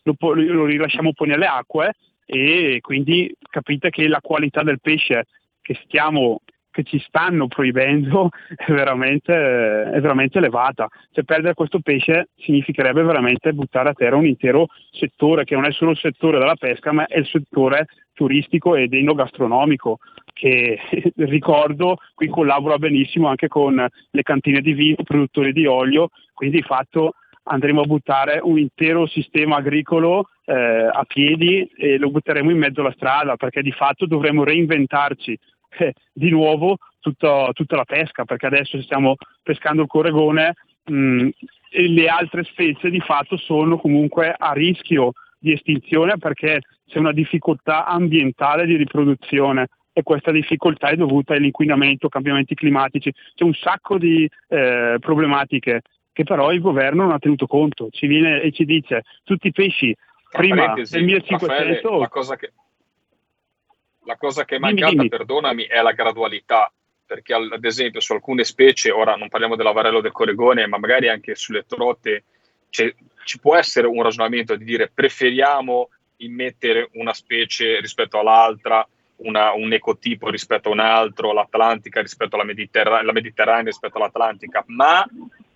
Lo, 0.02 0.14
lo, 0.18 0.64
rilasciamo 0.66 1.12
poi 1.12 1.28
nelle 1.28 1.46
acque 1.46 1.94
e 2.26 2.78
quindi 2.82 3.34
capite 3.48 3.90
che 3.90 4.06
la 4.06 4.20
qualità 4.20 4.62
del 4.62 4.80
pesce 4.80 5.26
che, 5.64 5.80
stiamo, 5.84 6.42
che 6.70 6.82
ci 6.82 6.98
stanno 6.98 7.46
proibendo 7.46 8.28
è 8.54 8.70
veramente, 8.70 9.32
è 9.32 10.00
veramente 10.00 10.38
elevata. 10.38 10.86
Cioè, 11.10 11.24
perdere 11.24 11.54
questo 11.54 11.80
pesce 11.80 12.28
significherebbe 12.36 13.02
veramente 13.02 13.54
buttare 13.54 13.88
a 13.88 13.94
terra 13.94 14.16
un 14.16 14.26
intero 14.26 14.66
settore 14.90 15.44
che 15.44 15.54
non 15.54 15.64
è 15.64 15.72
solo 15.72 15.92
il 15.92 15.98
settore 15.98 16.38
della 16.38 16.56
pesca 16.56 16.92
ma 16.92 17.06
è 17.06 17.18
il 17.18 17.26
settore 17.26 17.86
turistico 18.12 18.76
ed 18.76 18.92
enogastronomico 18.92 19.98
che 20.34 20.78
ricordo 21.16 21.96
qui 22.14 22.28
collabora 22.28 22.76
benissimo 22.76 23.28
anche 23.28 23.48
con 23.48 23.74
le 24.10 24.22
cantine 24.22 24.60
di 24.60 24.74
vino, 24.74 24.96
produttori 25.02 25.52
di 25.52 25.64
olio, 25.64 26.10
quindi 26.34 26.58
di 26.58 26.62
fatto 26.62 27.14
andremo 27.44 27.82
a 27.82 27.86
buttare 27.86 28.40
un 28.42 28.58
intero 28.58 29.06
sistema 29.06 29.56
agricolo 29.56 30.28
eh, 30.44 30.54
a 30.54 31.04
piedi 31.06 31.70
e 31.76 31.98
lo 31.98 32.10
butteremo 32.10 32.50
in 32.50 32.58
mezzo 32.58 32.80
alla 32.80 32.92
strada 32.92 33.36
perché 33.36 33.62
di 33.62 33.72
fatto 33.72 34.06
dovremo 34.06 34.44
reinventarci 34.44 35.38
eh, 35.78 35.94
di 36.12 36.30
nuovo 36.30 36.76
tutto, 37.00 37.50
tutta 37.52 37.76
la 37.76 37.84
pesca 37.84 38.24
perché 38.24 38.46
adesso 38.46 38.80
stiamo 38.82 39.16
pescando 39.42 39.82
il 39.82 39.88
coregone 39.88 40.54
mh, 40.84 40.94
mm, 40.94 41.28
e 41.70 41.88
le 41.88 42.08
altre 42.08 42.44
specie 42.44 42.90
di 42.90 43.00
fatto 43.00 43.36
sono 43.36 43.78
comunque 43.78 44.34
a 44.36 44.52
rischio 44.52 45.12
di 45.38 45.52
estinzione 45.52 46.16
perché 46.18 46.60
c'è 46.86 46.98
una 46.98 47.12
difficoltà 47.12 47.84
ambientale 47.86 48.64
di 48.66 48.76
riproduzione 48.76 49.68
e 49.92 50.02
questa 50.02 50.30
difficoltà 50.30 50.88
è 50.88 50.96
dovuta 50.96 51.34
all'inquinamento, 51.34 52.08
cambiamenti 52.08 52.54
climatici, 52.54 53.12
c'è 53.34 53.44
un 53.44 53.54
sacco 53.54 53.96
di 53.96 54.28
eh, 54.48 54.96
problematiche 54.98 55.82
che 56.12 56.24
però 56.24 56.52
il 56.52 56.60
governo 56.60 57.02
non 57.02 57.12
ha 57.12 57.18
tenuto 57.18 57.46
conto, 57.46 57.88
ci 57.90 58.06
viene 58.06 58.40
e 58.40 58.52
ci 58.52 58.64
dice 58.64 59.02
tutti 59.24 59.48
i 59.48 59.52
pesci 59.52 59.94
prima 60.30 60.74
del 60.74 60.88
1500... 60.90 61.46
Raffaele, 61.46 61.80
la 61.98 62.08
cosa 62.08 62.36
che, 62.36 62.52
la 64.04 64.16
cosa 64.16 64.44
che 64.44 64.56
è 64.56 64.58
mancata, 64.58 64.90
dimmi, 64.90 64.96
dimmi. 64.96 65.08
perdonami, 65.08 65.64
è 65.64 65.80
la 65.80 65.92
gradualità 65.92 66.72
perché 67.06 67.34
ad 67.34 67.64
esempio 67.64 68.00
su 68.00 68.12
alcune 68.12 68.44
specie, 68.44 68.90
ora 68.90 69.14
non 69.14 69.28
parliamo 69.28 69.56
dell'avarello 69.56 70.00
del 70.00 70.12
coregone, 70.12 70.66
ma 70.66 70.78
magari 70.78 71.08
anche 71.08 71.34
sulle 71.34 71.64
trote, 71.66 72.24
ci 72.70 73.38
può 73.38 73.56
essere 73.56 73.86
un 73.86 74.02
ragionamento 74.02 74.56
di 74.56 74.64
dire 74.64 74.90
preferiamo 74.92 75.90
immettere 76.18 76.88
una 76.94 77.12
specie 77.12 77.78
rispetto 77.80 78.18
all'altra, 78.18 78.86
una, 79.16 79.52
un 79.52 79.72
ecotipo 79.72 80.30
rispetto 80.30 80.70
a 80.70 80.72
un 80.72 80.80
altro, 80.80 81.32
l'Atlantica 81.32 82.00
rispetto 82.00 82.34
alla 82.36 82.44
Mediterranea, 82.44 83.04
la 83.04 83.12
Mediterranea 83.12 83.64
rispetto 83.64 83.98
all'Atlantica, 83.98 84.64
ma 84.68 85.06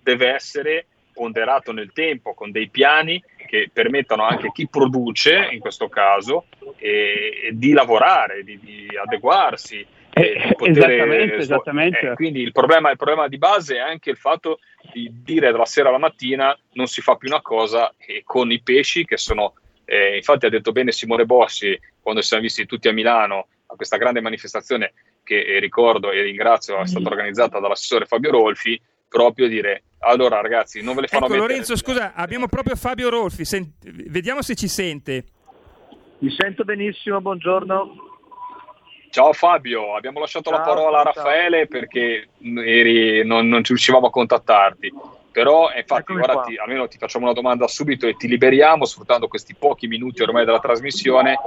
deve 0.03 0.29
essere 0.29 0.87
ponderato 1.19 1.73
nel 1.73 1.91
tempo 1.93 2.33
con 2.33 2.53
dei 2.53 2.69
piani 2.69 3.21
che 3.47 3.71
permettano 3.73 4.23
anche 4.23 4.47
a 4.47 4.53
chi 4.53 4.69
produce, 4.69 5.49
in 5.51 5.59
questo 5.59 5.89
caso, 5.89 6.47
eh, 6.77 7.51
di 7.53 7.73
lavorare, 7.73 8.45
di, 8.45 8.59
di 8.61 8.87
adeguarsi. 8.97 9.85
Eh, 10.13 10.55
poter, 10.57 10.91
esattamente, 10.91 11.37
esattamente. 11.37 12.11
Eh, 12.11 12.15
quindi 12.15 12.41
il 12.41 12.53
problema, 12.53 12.91
il 12.91 12.97
problema, 12.97 13.27
di 13.27 13.39
base 13.39 13.77
è 13.77 13.81
anche 13.81 14.11
il 14.11 14.17
fatto 14.17 14.61
di 14.93 15.11
dire 15.25 15.51
dalla 15.51 15.65
sera 15.65 15.89
alla 15.89 15.99
mattina 15.99 16.57
non 16.73 16.87
si 16.87 17.01
fa 17.01 17.17
più 17.17 17.29
una 17.29 17.43
cosa 17.43 17.93
e 17.99 18.23
con 18.25 18.51
i 18.53 18.61
pesci 18.61 19.05
che 19.05 19.17
sono 19.17 19.55
eh, 19.85 20.17
infatti 20.17 20.47
ha 20.47 20.51
detto 20.51 20.73
bene 20.73 20.93
Simone 20.93 21.25
Bossi 21.25 21.79
quando 22.01 22.23
siamo 22.23 22.43
visti 22.43 22.67
tutti 22.67 22.89
a 22.89 22.93
Milano 22.93 23.49
a 23.67 23.77
questa 23.77 23.97
grande 23.97 24.21
manifestazione 24.21 24.93
che 25.23 25.41
eh, 25.43 25.59
ricordo 25.59 26.11
e 26.11 26.23
ringrazio 26.23 26.81
è 26.81 26.87
stata 26.87 27.09
organizzata 27.09 27.59
dall'assessore 27.59 28.07
Fabio 28.07 28.31
Rolfi, 28.31 28.81
proprio 29.09 29.47
dire 29.47 29.83
allora 30.01 30.41
ragazzi 30.41 30.83
non 30.83 30.95
ve 30.95 31.03
le 31.03 31.07
fanno 31.09 31.25
ecco, 31.25 31.35
mettere. 31.35 31.51
Lorenzo 31.51 31.77
scusa 31.77 32.13
abbiamo 32.15 32.49
proprio 32.49 32.77
Fabio 32.77 33.09
Rolfi, 33.09 33.45
Sen- 33.45 33.73
vediamo 33.81 34.43
se 34.43 34.55
ci 34.55 34.69
sente. 34.69 35.25
Mi 36.19 36.35
sento 36.37 36.65
benissimo, 36.65 37.21
buongiorno. 37.21 38.07
Ciao 39.11 39.33
Fabio, 39.33 39.97
abbiamo 39.97 40.21
lasciato 40.21 40.51
ciao, 40.51 40.59
la 40.59 40.65
parola 40.65 41.01
a 41.01 41.03
Raffaele 41.05 41.67
ciao. 41.67 41.69
perché 41.69 42.29
eri, 42.65 43.25
non, 43.27 43.49
non 43.49 43.63
riuscivamo 43.63 44.09
a 44.09 44.11
contattarti. 44.11 44.93
Però, 45.39 45.71
infatti, 45.73 46.11
ora 46.15 46.41
ti, 46.41 46.57
almeno 46.57 46.89
ti 46.89 46.99
facciamo 46.99 47.27
una 47.27 47.33
domanda 47.33 47.69
subito 47.69 48.09
e 48.09 48.17
ti 48.17 48.27
liberiamo 48.27 48.85
sfruttando 48.85 49.29
questi 49.29 49.55
pochi 49.55 49.87
minuti 49.87 50.21
ormai 50.21 50.45
della 50.45 50.59
trasmissione. 50.59 51.39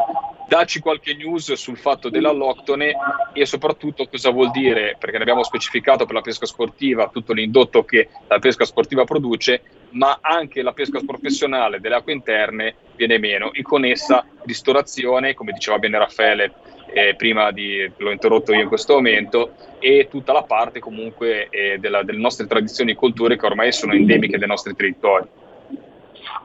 Dacci 0.47 0.79
qualche 0.79 1.13
news 1.13 1.51
sul 1.53 1.75
fatto 1.75 2.07
dell'alloctone 2.07 2.93
e 3.33 3.45
soprattutto 3.45 4.07
cosa 4.07 4.29
vuol 4.29 4.49
dire, 4.51 4.95
perché 4.97 5.17
ne 5.17 5.23
abbiamo 5.23 5.43
specificato 5.43 6.05
per 6.05 6.15
la 6.15 6.21
pesca 6.21 6.45
sportiva 6.45 7.09
tutto 7.09 7.33
l'indotto 7.33 7.83
che 7.83 8.07
la 8.29 8.39
pesca 8.39 8.63
sportiva 8.63 9.03
produce, 9.03 9.61
ma 9.89 10.19
anche 10.21 10.61
la 10.61 10.71
pesca 10.71 11.01
professionale 11.05 11.81
delle 11.81 11.95
acque 11.95 12.13
interne 12.13 12.75
viene 12.95 13.17
meno 13.17 13.51
e 13.51 13.61
con 13.61 13.83
essa 13.83 14.25
ristorazione, 14.45 15.33
come 15.33 15.51
diceva 15.51 15.79
bene 15.79 15.97
Raffaele 15.97 16.53
eh, 16.93 17.15
prima 17.15 17.51
di, 17.51 17.89
l'ho 17.97 18.11
interrotto 18.11 18.53
io 18.53 18.61
in 18.61 18.67
questo 18.67 18.93
momento, 18.93 19.53
e 19.79 20.07
tutta 20.09 20.33
la 20.33 20.43
parte 20.43 20.79
comunque 20.79 21.47
eh, 21.49 21.77
della, 21.79 22.03
delle 22.03 22.19
nostre 22.19 22.47
tradizioni 22.47 22.91
e 22.91 22.95
culture 22.95 23.37
che 23.37 23.45
ormai 23.45 23.71
sono 23.71 23.93
endemiche 23.93 24.37
dei 24.37 24.47
nostri 24.47 24.75
territori. 24.75 25.27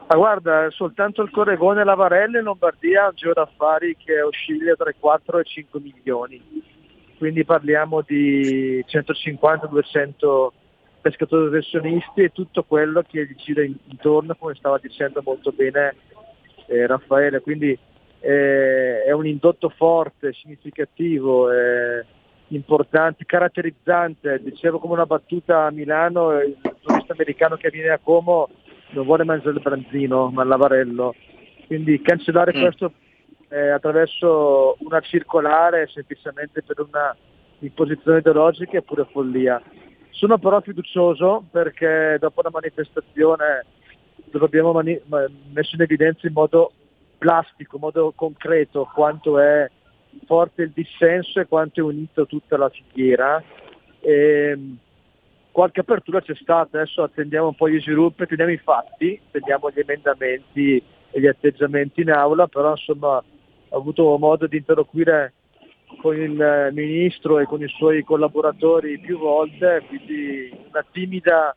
Ma 0.07 0.15
guarda, 0.15 0.69
soltanto 0.71 1.21
il 1.21 1.29
Corregone 1.31 1.83
Lavarelle 1.83 2.39
in 2.39 2.45
Lombardia 2.45 3.03
ha 3.03 3.07
un 3.07 3.15
giro 3.15 3.33
d'affari 3.33 3.97
che 3.97 4.21
oscilla 4.21 4.73
tra 4.75 4.89
i 4.89 4.95
4 4.97 5.39
e 5.39 5.43
5 5.43 5.79
milioni, 5.81 6.41
quindi 7.17 7.43
parliamo 7.43 8.01
di 8.01 8.83
150-200 8.87 10.47
pescatori 11.01 11.49
professionisti 11.49 12.21
e 12.21 12.31
tutto 12.31 12.63
quello 12.63 13.03
che 13.05 13.25
gli 13.25 13.35
gira 13.35 13.63
intorno, 13.63 14.35
come 14.35 14.55
stava 14.55 14.77
dicendo 14.77 15.21
molto 15.23 15.51
bene 15.51 15.95
eh, 16.67 16.87
Raffaele, 16.87 17.41
quindi 17.41 17.77
eh, 18.19 19.03
è 19.03 19.11
un 19.11 19.25
indotto 19.25 19.69
forte, 19.69 20.33
significativo, 20.33 21.51
eh, 21.51 22.05
importante, 22.49 23.25
caratterizzante. 23.25 24.41
Dicevo 24.41 24.79
come 24.79 24.93
una 24.93 25.05
battuta 25.05 25.65
a 25.65 25.71
Milano, 25.71 26.39
il 26.39 26.57
turista 26.81 27.13
americano 27.13 27.55
che 27.55 27.69
viene 27.69 27.89
a 27.89 27.99
Como 28.01 28.49
non 28.91 29.05
vuole 29.05 29.23
mangiare 29.23 29.55
il 29.55 29.61
branzino, 29.61 30.29
ma 30.29 30.43
il 30.43 30.49
lavarello. 30.49 31.13
Quindi 31.67 32.01
cancellare 32.01 32.53
mm. 32.55 32.61
questo 32.61 32.91
eh, 33.49 33.69
attraverso 33.69 34.77
una 34.79 34.99
circolare 35.01 35.87
semplicemente 35.87 36.63
per 36.63 36.79
una 36.79 37.15
imposizione 37.59 38.19
ideologica 38.19 38.77
è 38.77 38.81
pure 38.81 39.07
follia. 39.11 39.61
Sono 40.11 40.37
però 40.37 40.61
fiducioso 40.61 41.45
perché 41.51 42.17
dopo 42.19 42.41
la 42.41 42.49
manifestazione 42.51 43.65
dove 44.25 44.45
abbiamo 44.45 44.71
mani- 44.71 44.99
messo 45.51 45.75
in 45.75 45.81
evidenza 45.81 46.27
in 46.27 46.33
modo 46.33 46.71
plastico, 47.17 47.75
in 47.75 47.81
modo 47.81 48.13
concreto 48.15 48.89
quanto 48.93 49.39
è 49.39 49.69
forte 50.25 50.63
il 50.63 50.71
dissenso 50.71 51.39
e 51.39 51.47
quanto 51.47 51.79
è 51.79 51.83
unito 51.83 52.25
tutta 52.25 52.57
la 52.57 52.69
filiera. 52.69 53.41
E, 53.99 54.49
ehm, 54.51 54.77
qualche 55.51 55.79
apertura 55.79 56.21
c'è 56.21 56.35
stata, 56.35 56.77
adesso 56.77 57.01
attendiamo 57.01 57.47
un 57.47 57.55
po' 57.55 57.67
gli 57.67 57.81
sviluppi, 57.81 58.23
attendiamo 58.23 58.51
i 58.51 58.57
fatti, 58.57 59.19
attendiamo 59.27 59.71
gli 59.71 59.79
emendamenti 59.79 60.83
e 61.09 61.19
gli 61.19 61.25
atteggiamenti 61.25 62.01
in 62.01 62.11
aula, 62.11 62.47
però 62.47 62.71
insomma 62.71 63.23
ho 63.69 63.77
avuto 63.77 64.17
modo 64.17 64.45
di 64.45 64.57
interloquire 64.57 65.33
con 65.99 66.15
il 66.15 66.39
eh, 66.39 66.71
ministro 66.71 67.39
e 67.39 67.45
con 67.45 67.61
i 67.63 67.67
suoi 67.69 68.03
collaboratori 68.03 68.99
più 68.99 69.17
volte, 69.17 69.83
quindi 69.87 70.55
una 70.69 70.85
timida 70.91 71.55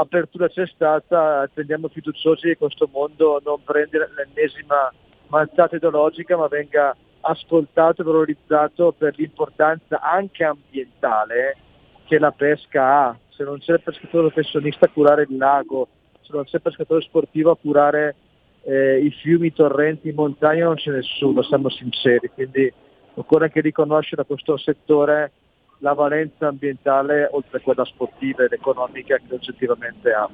apertura 0.00 0.48
c'è 0.48 0.66
stata, 0.66 1.40
attendiamo 1.40 1.88
fiduciosi 1.88 2.48
che 2.48 2.56
questo 2.56 2.88
mondo 2.92 3.40
non 3.44 3.62
prenda 3.64 4.06
l'ennesima 4.14 4.92
mazzata 5.28 5.76
ideologica 5.76 6.36
ma 6.36 6.48
venga 6.48 6.94
ascoltato 7.20 8.02
e 8.02 8.04
valorizzato 8.04 8.92
per 8.96 9.14
l'importanza 9.16 10.00
anche 10.00 10.44
ambientale 10.44 11.56
che 12.04 12.18
la 12.18 12.30
pesca 12.30 12.82
ha. 12.84 13.18
Se 13.30 13.42
non 13.42 13.58
c'è 13.58 13.74
il 13.74 13.82
pescatore 13.82 14.30
professionista 14.30 14.86
a 14.86 14.90
curare 14.90 15.26
il 15.28 15.36
lago, 15.36 15.88
se 16.20 16.30
non 16.32 16.44
c'è 16.44 16.56
il 16.56 16.62
pescatore 16.62 17.00
sportivo 17.02 17.50
a 17.50 17.56
curare 17.56 18.14
eh, 18.62 18.98
i 18.98 19.10
fiumi, 19.10 19.48
i 19.48 19.52
torrenti, 19.52 20.08
in 20.08 20.14
montagna 20.14 20.64
non 20.64 20.76
c'è 20.76 20.90
nessuno, 20.90 21.42
siamo 21.42 21.68
sinceri, 21.68 22.30
quindi 22.32 22.72
occorre 23.14 23.44
anche 23.44 23.60
riconoscere 23.60 24.22
a 24.22 24.24
questo 24.24 24.56
settore 24.56 25.32
la 25.78 25.92
valenza 25.92 26.48
ambientale 26.48 27.28
oltre 27.30 27.58
a 27.58 27.60
quella 27.60 27.84
sportiva 27.84 28.44
ed 28.44 28.52
economica 28.52 29.16
che 29.16 29.34
oggettivamente 29.34 30.10
ha. 30.10 30.28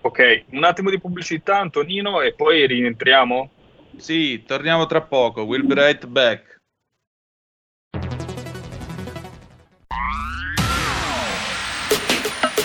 Ok, 0.00 0.44
un 0.50 0.64
attimo 0.64 0.90
di 0.90 1.00
pubblicità 1.00 1.58
Antonino 1.58 2.20
e 2.20 2.34
poi 2.34 2.66
rientriamo? 2.66 3.50
Sì, 3.96 4.44
torniamo 4.44 4.86
tra 4.86 5.02
poco, 5.02 5.42
we'll 5.42 5.66
be 5.66 5.74
right 5.74 6.06
back. 6.06 6.57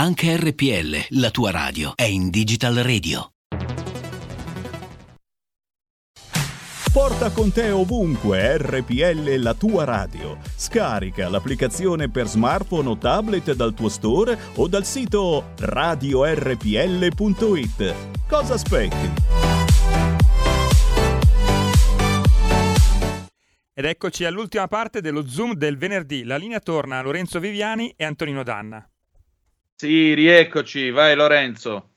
Anche 0.00 0.36
RPL, 0.36 1.18
la 1.18 1.32
tua 1.32 1.50
radio, 1.50 1.94
è 1.96 2.04
in 2.04 2.30
Digital 2.30 2.76
Radio. 2.76 3.32
Porta 6.92 7.32
con 7.32 7.50
te 7.50 7.70
ovunque 7.70 8.58
RPL 8.58 9.34
la 9.40 9.54
tua 9.54 9.82
radio. 9.82 10.38
Scarica 10.54 11.28
l'applicazione 11.28 12.08
per 12.08 12.28
smartphone 12.28 12.90
o 12.90 12.96
tablet 12.96 13.52
dal 13.54 13.74
tuo 13.74 13.88
store 13.88 14.38
o 14.54 14.68
dal 14.68 14.84
sito 14.84 15.54
radiorpl.it. 15.58 16.64
Cosa 18.28 18.54
aspetti? 18.54 19.12
Ed 23.74 23.84
eccoci 23.84 24.24
all'ultima 24.24 24.68
parte 24.68 25.00
dello 25.00 25.26
Zoom 25.26 25.54
del 25.54 25.76
venerdì. 25.76 26.22
La 26.22 26.36
linea 26.36 26.60
torna 26.60 27.00
a 27.00 27.02
Lorenzo 27.02 27.40
Viviani 27.40 27.92
e 27.96 28.04
Antonino 28.04 28.44
Danna. 28.44 28.88
Sì, 29.80 30.12
rieccoci, 30.12 30.90
vai 30.90 31.14
Lorenzo. 31.14 31.90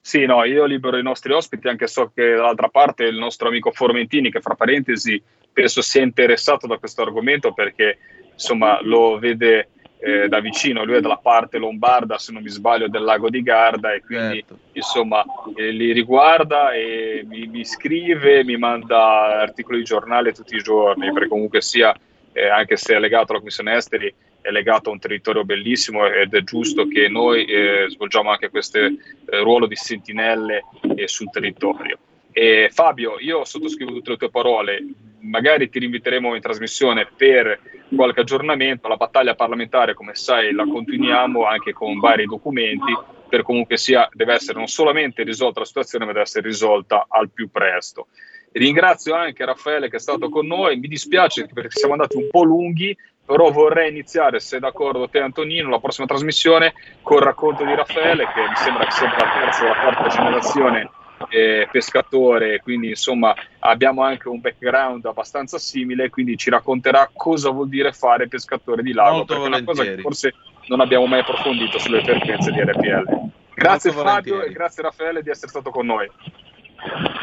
Sì, 0.00 0.26
no, 0.26 0.42
io 0.42 0.64
libero 0.64 0.96
i 0.96 1.02
nostri 1.04 1.32
ospiti, 1.32 1.68
anche 1.68 1.86
so 1.86 2.10
che 2.12 2.34
dall'altra 2.34 2.66
parte 2.66 3.04
il 3.04 3.18
nostro 3.18 3.46
amico 3.46 3.70
Formentini, 3.70 4.32
che 4.32 4.40
fra 4.40 4.56
parentesi 4.56 5.22
penso 5.52 5.80
sia 5.80 6.02
interessato 6.02 6.66
da 6.66 6.78
questo 6.78 7.02
argomento 7.02 7.52
perché 7.52 7.98
insomma 8.32 8.80
lo 8.82 9.16
vede 9.20 9.68
eh, 10.00 10.26
da 10.26 10.40
vicino, 10.40 10.82
lui 10.82 10.96
è 10.96 11.00
dalla 11.00 11.18
parte 11.18 11.58
lombarda, 11.58 12.18
se 12.18 12.32
non 12.32 12.42
mi 12.42 12.48
sbaglio, 12.48 12.88
del 12.88 13.04
lago 13.04 13.30
di 13.30 13.42
Garda 13.42 13.92
e 13.92 14.00
quindi 14.00 14.38
certo. 14.38 14.58
insomma 14.72 15.24
eh, 15.54 15.70
li 15.70 15.92
riguarda 15.92 16.72
e 16.72 17.24
mi, 17.28 17.46
mi, 17.46 17.64
scrive, 17.64 18.42
mi 18.42 18.56
manda 18.56 19.40
articoli 19.40 19.78
di 19.78 19.84
giornale 19.84 20.32
tutti 20.32 20.56
i 20.56 20.62
giorni, 20.62 21.12
perché 21.12 21.28
comunque 21.28 21.60
sia, 21.60 21.94
eh, 22.32 22.48
anche 22.48 22.76
se 22.76 22.96
è 22.96 22.98
legato 22.98 23.30
alla 23.30 23.38
Commissione 23.38 23.76
Esteri, 23.76 24.12
è 24.40 24.50
legato 24.50 24.90
a 24.90 24.92
un 24.92 24.98
territorio 24.98 25.44
bellissimo 25.44 26.06
ed 26.06 26.34
è 26.34 26.42
giusto 26.42 26.86
che 26.86 27.08
noi 27.08 27.44
eh, 27.44 27.86
svolgiamo 27.88 28.30
anche 28.30 28.50
questo 28.50 28.78
eh, 28.78 28.94
ruolo 29.42 29.66
di 29.66 29.76
sentinelle 29.76 30.64
eh, 30.96 31.08
sul 31.08 31.30
territorio. 31.30 31.98
E 32.32 32.70
Fabio, 32.72 33.18
io 33.18 33.44
sottoscrivo 33.44 33.92
tutte 33.92 34.10
le 34.10 34.16
tue 34.16 34.30
parole, 34.30 34.84
magari 35.20 35.68
ti 35.68 35.80
rinviteremo 35.80 36.34
in 36.34 36.40
trasmissione 36.40 37.06
per 37.16 37.60
qualche 37.94 38.20
aggiornamento, 38.20 38.88
la 38.88 38.96
battaglia 38.96 39.34
parlamentare 39.34 39.94
come 39.94 40.14
sai 40.14 40.52
la 40.52 40.64
continuiamo 40.64 41.44
anche 41.44 41.72
con 41.72 41.98
vari 41.98 42.26
documenti, 42.26 42.96
per 43.28 43.42
comunque 43.42 43.76
sia 43.76 44.08
deve 44.12 44.34
essere 44.34 44.58
non 44.58 44.68
solamente 44.68 45.22
risolta 45.22 45.60
la 45.60 45.66
situazione 45.66 46.04
ma 46.04 46.12
deve 46.12 46.24
essere 46.24 46.46
risolta 46.46 47.06
al 47.08 47.30
più 47.30 47.50
presto. 47.50 48.08
Ringrazio 48.52 49.14
anche 49.14 49.44
Raffaele 49.44 49.88
che 49.88 49.96
è 49.96 50.00
stato 50.00 50.28
con 50.28 50.46
noi, 50.46 50.76
mi 50.78 50.88
dispiace 50.88 51.46
perché 51.52 51.70
siamo 51.78 51.94
andati 51.94 52.16
un 52.16 52.28
po' 52.30 52.42
lunghi, 52.42 52.96
però 53.30 53.52
vorrei 53.52 53.90
iniziare, 53.90 54.40
se 54.40 54.58
d'accordo 54.58 55.08
te 55.08 55.20
Antonino, 55.20 55.70
la 55.70 55.78
prossima 55.78 56.04
trasmissione 56.04 56.74
con 57.00 57.18
il 57.18 57.22
racconto 57.22 57.64
di 57.64 57.72
Raffaele, 57.76 58.26
che 58.26 58.40
mi 58.40 58.56
sembra 58.56 58.84
che 58.86 58.90
sia 58.90 59.06
la 59.06 59.30
terza 59.38 59.62
o 59.62 59.68
la 59.68 59.76
quarta 59.76 60.08
generazione 60.08 60.90
eh, 61.28 61.68
pescatore, 61.70 62.58
quindi 62.60 62.88
insomma 62.88 63.32
abbiamo 63.60 64.02
anche 64.02 64.28
un 64.28 64.40
background 64.40 65.04
abbastanza 65.04 65.58
simile, 65.58 66.10
quindi 66.10 66.36
ci 66.36 66.50
racconterà 66.50 67.08
cosa 67.14 67.50
vuol 67.50 67.68
dire 67.68 67.92
fare 67.92 68.26
pescatore 68.26 68.82
di 68.82 68.92
lago, 68.92 69.18
Molto 69.18 69.34
perché 69.34 69.44
è 69.44 69.46
una 69.46 69.64
cosa 69.64 69.84
che 69.84 69.98
forse 69.98 70.34
non 70.66 70.80
abbiamo 70.80 71.06
mai 71.06 71.20
approfondito 71.20 71.78
sulle 71.78 72.02
frequenze 72.02 72.50
di 72.50 72.60
RPL. 72.60 73.30
Grazie 73.54 73.92
Molto 73.92 74.08
Fabio 74.08 74.32
volentieri. 74.32 74.46
e 74.48 74.52
grazie 74.52 74.82
Raffaele 74.82 75.22
di 75.22 75.30
essere 75.30 75.48
stato 75.50 75.70
con 75.70 75.86
noi. 75.86 76.10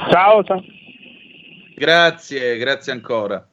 Ciao, 0.10 0.42
ciao. 0.42 0.64
Grazie, 1.76 2.56
grazie 2.56 2.94
ancora. 2.94 3.46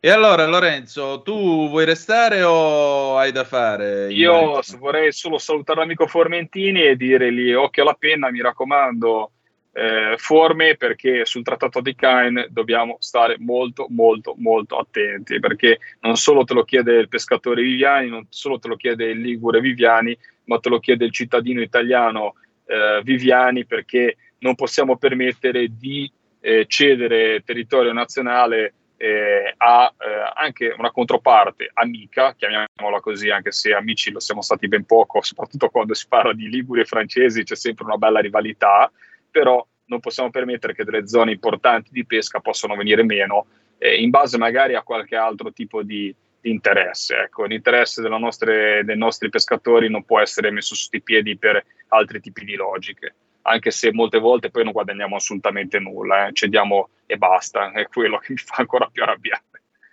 E 0.00 0.10
allora 0.10 0.46
Lorenzo, 0.46 1.22
tu 1.22 1.68
vuoi 1.68 1.84
restare 1.84 2.44
o 2.44 3.16
hai 3.16 3.32
da 3.32 3.42
fare? 3.42 4.12
Io 4.12 4.60
vorrei 4.78 5.10
solo 5.10 5.38
salutare 5.38 5.80
l'amico 5.80 6.06
Formentini 6.06 6.82
e 6.82 6.94
dirgli 6.94 7.52
occhio 7.52 7.82
alla 7.82 7.96
penna, 7.98 8.30
mi 8.30 8.40
raccomando, 8.40 9.32
eh, 9.72 10.14
forme 10.16 10.76
perché 10.76 11.24
sul 11.24 11.42
trattato 11.42 11.80
di 11.80 11.96
Cain 11.96 12.46
dobbiamo 12.48 12.98
stare 13.00 13.38
molto 13.40 13.86
molto 13.90 14.34
molto 14.38 14.78
attenti 14.78 15.40
perché 15.40 15.78
non 16.02 16.14
solo 16.14 16.44
te 16.44 16.54
lo 16.54 16.62
chiede 16.62 16.94
il 16.98 17.08
pescatore 17.08 17.60
Viviani, 17.62 18.08
non 18.08 18.24
solo 18.28 18.60
te 18.60 18.68
lo 18.68 18.76
chiede 18.76 19.06
il 19.06 19.20
Ligure 19.20 19.60
Viviani, 19.60 20.16
ma 20.44 20.60
te 20.60 20.68
lo 20.68 20.78
chiede 20.78 21.06
il 21.06 21.12
cittadino 21.12 21.60
italiano 21.60 22.34
eh, 22.66 23.00
Viviani 23.02 23.66
perché 23.66 24.16
non 24.38 24.54
possiamo 24.54 24.96
permettere 24.96 25.66
di 25.76 26.08
eh, 26.40 26.66
cedere 26.68 27.42
territorio 27.44 27.92
nazionale 27.92 28.74
eh, 28.98 29.54
a 29.56 29.94
eh, 29.96 30.32
anche 30.34 30.74
una 30.76 30.90
controparte 30.90 31.70
amica, 31.72 32.34
chiamiamola 32.34 33.00
così, 33.00 33.30
anche 33.30 33.52
se 33.52 33.72
amici 33.72 34.10
lo 34.10 34.18
siamo 34.18 34.42
stati 34.42 34.66
ben 34.66 34.84
poco, 34.84 35.22
soprattutto 35.22 35.70
quando 35.70 35.94
si 35.94 36.06
parla 36.08 36.34
di 36.34 36.48
Liguri 36.48 36.80
e 36.80 36.84
francesi 36.84 37.44
c'è 37.44 37.56
sempre 37.56 37.84
una 37.84 37.96
bella 37.96 38.18
rivalità, 38.18 38.90
però 39.30 39.64
non 39.86 40.00
possiamo 40.00 40.30
permettere 40.30 40.74
che 40.74 40.84
delle 40.84 41.06
zone 41.06 41.30
importanti 41.30 41.90
di 41.92 42.04
pesca 42.04 42.40
possano 42.40 42.74
venire 42.74 43.02
meno 43.04 43.46
eh, 43.78 44.02
in 44.02 44.10
base 44.10 44.36
magari 44.36 44.74
a 44.74 44.82
qualche 44.82 45.16
altro 45.16 45.52
tipo 45.52 45.82
di, 45.82 46.14
di 46.40 46.50
interesse. 46.50 47.16
Ecco, 47.16 47.44
l'interesse 47.44 48.02
nostre, 48.08 48.82
dei 48.84 48.98
nostri 48.98 49.30
pescatori 49.30 49.88
non 49.88 50.04
può 50.04 50.20
essere 50.20 50.50
messo 50.50 50.74
sotto 50.74 50.96
i 50.96 51.02
piedi 51.02 51.38
per 51.38 51.64
altri 51.88 52.20
tipi 52.20 52.44
di 52.44 52.56
logiche 52.56 53.14
anche 53.42 53.70
se 53.70 53.92
molte 53.92 54.18
volte 54.18 54.50
poi 54.50 54.64
non 54.64 54.72
guadagniamo 54.72 55.16
assolutamente 55.16 55.78
nulla, 55.78 56.26
eh. 56.26 56.32
cediamo 56.32 56.90
e 57.06 57.16
basta, 57.16 57.72
è 57.72 57.86
quello 57.86 58.18
che 58.18 58.32
mi 58.32 58.38
fa 58.38 58.56
ancora 58.58 58.88
più 58.90 59.02
arrabbiare. 59.02 59.42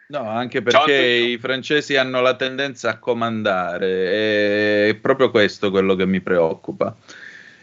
No, 0.07 0.29
anche 0.29 0.61
perché 0.61 0.93
i 0.93 1.37
francesi 1.39 1.95
hanno 1.95 2.21
la 2.21 2.35
tendenza 2.35 2.91
a 2.91 2.99
comandare, 2.99 4.89
è 4.89 4.95
proprio 4.95 5.31
questo 5.31 5.71
quello 5.71 5.95
che 5.95 6.05
mi 6.05 6.21
preoccupa. 6.21 6.95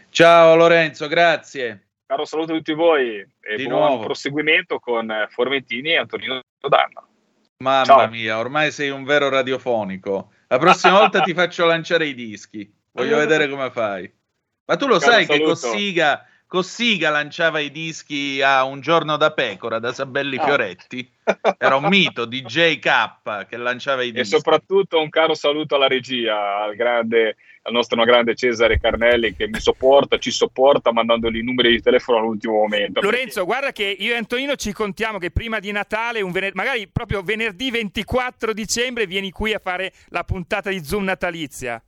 Ciao 0.09 0.55
Lorenzo, 0.55 1.07
grazie. 1.07 1.87
Caro 2.05 2.25
saluto 2.25 2.53
a 2.53 2.57
tutti 2.57 2.73
voi 2.73 3.19
e 3.39 3.55
Di 3.55 3.65
buon 3.65 3.79
nuovo. 3.79 4.03
proseguimento 4.03 4.79
con 4.79 5.11
Formentini 5.29 5.91
e 5.91 5.97
Antonino 5.97 6.41
Danna. 6.59 7.07
Mamma 7.57 7.85
Ciao. 7.85 8.09
mia, 8.09 8.37
ormai 8.37 8.71
sei 8.71 8.89
un 8.89 9.05
vero 9.05 9.29
radiofonico. 9.29 10.31
La 10.47 10.57
prossima 10.57 10.99
volta 10.99 11.21
ti 11.21 11.33
faccio 11.33 11.65
lanciare 11.65 12.07
i 12.07 12.13
dischi. 12.13 12.71
Voglio 12.91 13.17
vedere 13.17 13.47
come 13.49 13.71
fai. 13.71 14.13
Ma 14.65 14.75
tu 14.77 14.87
lo 14.87 14.97
Caro 14.97 15.11
sai 15.11 15.25
che. 15.25 15.41
Cossiga, 15.41 16.25
Cossiga 16.47 17.09
lanciava 17.09 17.59
i 17.59 17.71
dischi 17.71 18.41
a 18.41 18.63
Un 18.63 18.79
giorno 18.79 19.17
da 19.17 19.31
pecora 19.31 19.79
da 19.79 19.91
Sabelli 19.91 20.37
Ah. 20.37 20.43
Fioretti? 20.45 21.11
Era 21.57 21.75
un 21.77 21.85
mito, 21.87 22.25
DJ 22.25 22.77
K 22.79 23.45
che 23.47 23.57
lanciava 23.57 24.03
i 24.03 24.09
E 24.09 24.11
dischi. 24.11 24.35
soprattutto 24.35 24.99
un 25.01 25.09
caro 25.09 25.33
saluto 25.33 25.75
alla 25.75 25.87
regia, 25.87 26.61
al, 26.61 26.75
grande, 26.75 27.37
al 27.63 27.71
nostro 27.73 28.01
grande 28.03 28.35
Cesare 28.35 28.79
Carnelli 28.79 29.35
che 29.35 29.47
mi 29.47 29.59
sopporta, 29.59 30.17
ci 30.17 30.31
sopporta 30.31 30.91
mandandogli 30.93 31.37
i 31.37 31.43
numeri 31.43 31.71
di 31.71 31.81
telefono 31.81 32.19
all'ultimo 32.19 32.53
momento. 32.59 33.01
Lorenzo, 33.01 33.45
guarda 33.45 33.71
che 33.71 33.83
io 33.97 34.13
e 34.13 34.17
Antonino 34.17 34.55
ci 34.55 34.71
contiamo 34.73 35.17
che 35.17 35.31
prima 35.31 35.59
di 35.59 35.71
Natale, 35.71 36.21
un 36.21 36.31
vener- 36.31 36.53
magari 36.53 36.87
proprio 36.87 37.21
venerdì 37.21 37.71
24 37.71 38.53
dicembre, 38.53 39.07
vieni 39.07 39.31
qui 39.31 39.53
a 39.53 39.59
fare 39.59 39.91
la 40.09 40.23
puntata 40.23 40.69
di 40.69 40.83
Zoom 40.83 41.03
natalizia. 41.05 41.81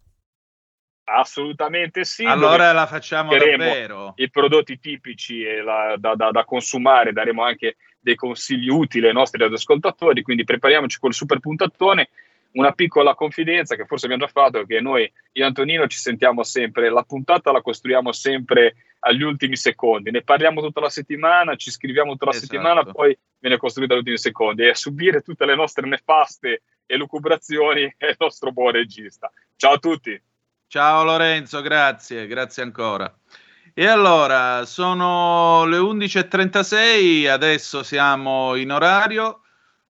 Assolutamente 1.08 2.03
sì. 2.03 2.26
Allora 2.26 2.72
la 2.72 2.88
facciamo 2.88 3.36
davvero. 3.38 4.14
I 4.18 4.30
prodotti 4.30 4.80
tipici 4.80 5.43
e 5.43 5.62
la- 5.62 5.95
da, 5.97 6.16
da- 6.16 6.32
da 6.32 6.43
consumare, 6.45 7.14
daremo 7.14 7.43
anche 7.43 7.78
dei 7.99 8.16
consigli 8.16 8.70
utili 8.70 9.08
ai 9.08 9.14
nostri 9.14 9.43
ascoltatori, 9.43 10.22
quindi 10.24 10.43
prepariamoci 10.43 10.99
col 10.99 11.14
super 11.14 11.39
puntatone. 11.39 12.10
Una 12.53 12.72
piccola 12.72 13.16
confidenza 13.16 13.76
che 13.76 13.86
forse 13.86 14.06
abbiamo 14.06 14.26
già 14.26 14.32
fatto, 14.32 14.64
che 14.66 14.80
noi, 14.80 15.01
io 15.34 15.43
e 15.43 15.45
Antonino, 15.45 15.88
ci 15.88 15.97
sentiamo 15.97 16.41
sempre, 16.43 16.89
la 16.89 17.03
puntata 17.03 17.51
la 17.51 17.62
costruiamo 17.62 18.14
sempre 18.14 18.76
agli 18.99 19.24
ultimi 19.24 19.58
secondi, 19.58 20.10
ne 20.10 20.22
parliamo 20.22 20.62
tutta 20.62 20.80
la 20.80 20.89
settimana, 20.89 21.56
ci 21.58 21.70
scriviamo 21.70 22.12
tutta 22.14 22.26
la 22.26 22.32
Esatto. 22.32 22.45
settimana, 22.47 22.84
poi 22.86 23.16
viene 23.39 23.58
costruita 23.58 23.91
agli 23.93 23.99
ultimi 23.99 24.18
secondi 24.18 24.64
e 24.64 24.70
a 24.70 24.74
subire 24.76 25.22
tutte 25.22 25.45
le 25.45 25.56
nostre 25.56 25.86
nefaste 25.86 26.62
elucubrazioni 26.86 27.93
è 27.97 28.06
il 28.08 28.16
nostro 28.18 28.51
buon 28.51 28.72
regista. 28.72 29.30
Ciao 29.58 29.74
a 29.74 29.78
tutti! 29.78 30.20
Ciao 30.68 31.03
Lorenzo, 31.03 31.61
grazie, 31.61 32.28
grazie 32.28 32.63
ancora. 32.63 33.13
E 33.74 33.88
allora, 33.88 34.66
sono 34.66 35.66
le 35.66 35.78
11.36, 35.78 37.30
adesso 37.30 37.84
siamo 37.84 38.55
in 38.55 38.72
orario, 38.72 39.41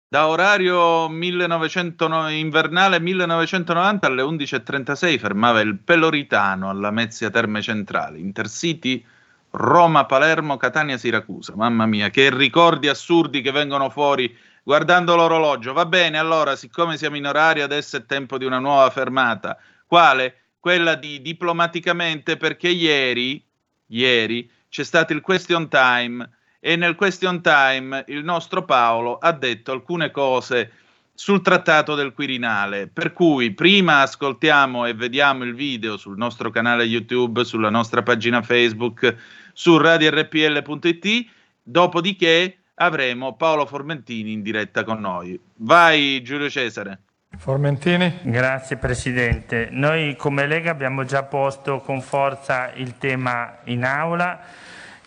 da 0.08 0.26
orario 0.28 1.08
1900 1.08 2.08
no- 2.08 2.28
invernale 2.30 3.00
1990 3.00 4.06
alle 4.06 4.22
11.36 4.22 5.18
fermava 5.18 5.60
il 5.60 5.78
Peloritano 5.78 6.68
alla 6.68 6.90
Mezzia 6.90 7.30
Terme 7.30 7.62
Centrale, 7.62 8.18
Intercity 8.18 9.04
Roma, 9.50 10.04
Palermo, 10.04 10.56
Catania, 10.56 10.98
Siracusa. 10.98 11.54
Mamma 11.56 11.86
mia, 11.86 12.10
che 12.10 12.34
ricordi 12.34 12.88
assurdi 12.88 13.40
che 13.40 13.52
vengono 13.52 13.88
fuori 13.90 14.36
guardando 14.62 15.16
l'orologio. 15.16 15.72
Va 15.72 15.86
bene, 15.86 16.18
allora, 16.18 16.56
siccome 16.56 16.96
siamo 16.96 17.16
in 17.16 17.26
orario, 17.26 17.64
adesso 17.64 17.96
è 17.96 18.04
tempo 18.04 18.36
di 18.36 18.44
una 18.44 18.58
nuova 18.58 18.90
fermata. 18.90 19.56
Quale? 19.86 20.45
Quella 20.66 20.96
di 20.96 21.22
diplomaticamente, 21.22 22.36
perché 22.36 22.68
ieri, 22.68 23.40
ieri 23.86 24.50
c'è 24.68 24.82
stato 24.82 25.12
il 25.12 25.20
question 25.20 25.68
time 25.68 26.28
e 26.58 26.74
nel 26.74 26.96
question 26.96 27.40
time 27.40 28.02
il 28.08 28.24
nostro 28.24 28.64
Paolo 28.64 29.18
ha 29.18 29.30
detto 29.30 29.70
alcune 29.70 30.10
cose 30.10 30.72
sul 31.14 31.40
trattato 31.40 31.94
del 31.94 32.12
Quirinale. 32.12 32.88
Per 32.88 33.12
cui 33.12 33.52
prima 33.52 34.00
ascoltiamo 34.00 34.86
e 34.86 34.94
vediamo 34.94 35.44
il 35.44 35.54
video 35.54 35.96
sul 35.96 36.16
nostro 36.16 36.50
canale 36.50 36.82
YouTube, 36.82 37.44
sulla 37.44 37.70
nostra 37.70 38.02
pagina 38.02 38.42
Facebook, 38.42 39.14
su 39.52 39.76
radiorpl.it, 39.76 41.26
dopodiché 41.62 42.58
avremo 42.74 43.36
Paolo 43.36 43.66
Formentini 43.66 44.32
in 44.32 44.42
diretta 44.42 44.82
con 44.82 44.98
noi. 44.98 45.38
Vai 45.58 46.20
Giulio 46.22 46.50
Cesare. 46.50 47.02
Formentini. 47.46 48.22
Grazie 48.22 48.76
Presidente. 48.76 49.68
Noi 49.70 50.16
come 50.16 50.48
Lega 50.48 50.72
abbiamo 50.72 51.04
già 51.04 51.22
posto 51.22 51.78
con 51.78 52.00
forza 52.00 52.72
il 52.72 52.98
tema 52.98 53.58
in 53.64 53.84
aula. 53.84 54.40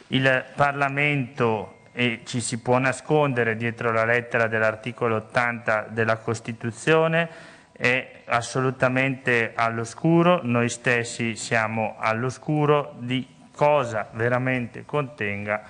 Il 0.08 0.46
Parlamento, 0.56 1.82
e 1.92 2.22
ci 2.24 2.40
si 2.40 2.62
può 2.62 2.78
nascondere 2.78 3.58
dietro 3.58 3.92
la 3.92 4.06
lettera 4.06 4.48
dell'articolo 4.48 5.18
80 5.18 5.88
della 5.90 6.16
Costituzione, 6.16 7.28
è 7.74 8.22
assolutamente 8.26 9.52
all'oscuro. 9.54 10.40
Noi 10.44 10.70
stessi 10.70 11.36
siamo 11.36 11.96
all'oscuro 12.00 12.94
di 13.00 13.28
cosa 13.54 14.08
veramente 14.14 14.86
contenga 14.86 15.64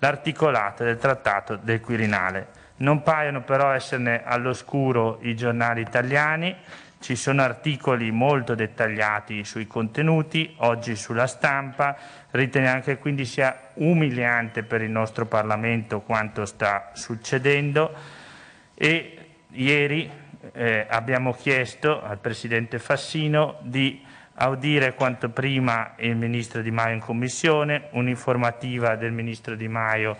l'articolato 0.00 0.82
del 0.82 0.98
Trattato 0.98 1.54
del 1.54 1.80
Quirinale. 1.80 2.66
Non 2.78 3.02
paiono 3.02 3.42
però 3.42 3.72
esserne 3.72 4.22
all'oscuro 4.24 5.18
i 5.22 5.34
giornali 5.34 5.80
italiani, 5.80 6.54
ci 7.00 7.14
sono 7.14 7.42
articoli 7.42 8.10
molto 8.10 8.54
dettagliati 8.54 9.44
sui 9.44 9.66
contenuti, 9.66 10.54
oggi 10.58 10.96
sulla 10.96 11.26
stampa, 11.26 11.96
riteniamo 12.30 12.80
che 12.80 12.98
quindi 12.98 13.24
sia 13.24 13.70
umiliante 13.74 14.64
per 14.64 14.82
il 14.82 14.90
nostro 14.90 15.26
Parlamento 15.26 16.00
quanto 16.00 16.44
sta 16.44 16.90
succedendo. 16.94 17.94
E 18.74 19.18
ieri 19.50 20.10
eh, 20.52 20.86
abbiamo 20.88 21.32
chiesto 21.32 22.02
al 22.02 22.18
Presidente 22.18 22.78
Fassino 22.78 23.58
di 23.62 24.04
audire 24.34 24.94
quanto 24.94 25.30
prima 25.30 25.94
il 25.98 26.16
Ministro 26.16 26.62
Di 26.62 26.70
Maio 26.70 26.94
in 26.94 27.00
Commissione, 27.00 27.88
un'informativa 27.90 28.96
del 28.96 29.12
Ministro 29.12 29.54
Di 29.54 29.68
Maio 29.68 30.16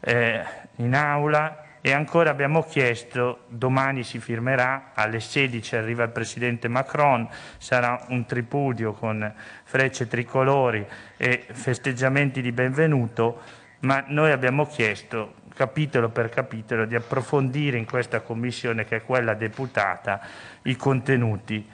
eh, 0.00 0.42
in 0.76 0.94
aula 0.94 1.64
e 1.88 1.92
ancora 1.92 2.28
abbiamo 2.28 2.64
chiesto, 2.64 3.44
domani 3.48 4.02
si 4.02 4.18
firmerà, 4.18 4.90
alle 4.92 5.20
16 5.20 5.74
arriva 5.74 6.04
il 6.04 6.10
Presidente 6.10 6.68
Macron, 6.68 7.26
sarà 7.56 8.04
un 8.08 8.26
tripudio 8.26 8.92
con 8.92 9.32
frecce 9.64 10.06
tricolori 10.06 10.86
e 11.16 11.46
festeggiamenti 11.50 12.42
di 12.42 12.52
benvenuto, 12.52 13.40
ma 13.80 14.04
noi 14.08 14.32
abbiamo 14.32 14.66
chiesto 14.66 15.36
capitolo 15.54 16.10
per 16.10 16.28
capitolo 16.28 16.84
di 16.84 16.94
approfondire 16.94 17.78
in 17.78 17.86
questa 17.86 18.20
commissione 18.20 18.84
che 18.84 18.96
è 18.96 19.02
quella 19.02 19.32
deputata 19.32 20.20
i 20.64 20.76
contenuti. 20.76 21.66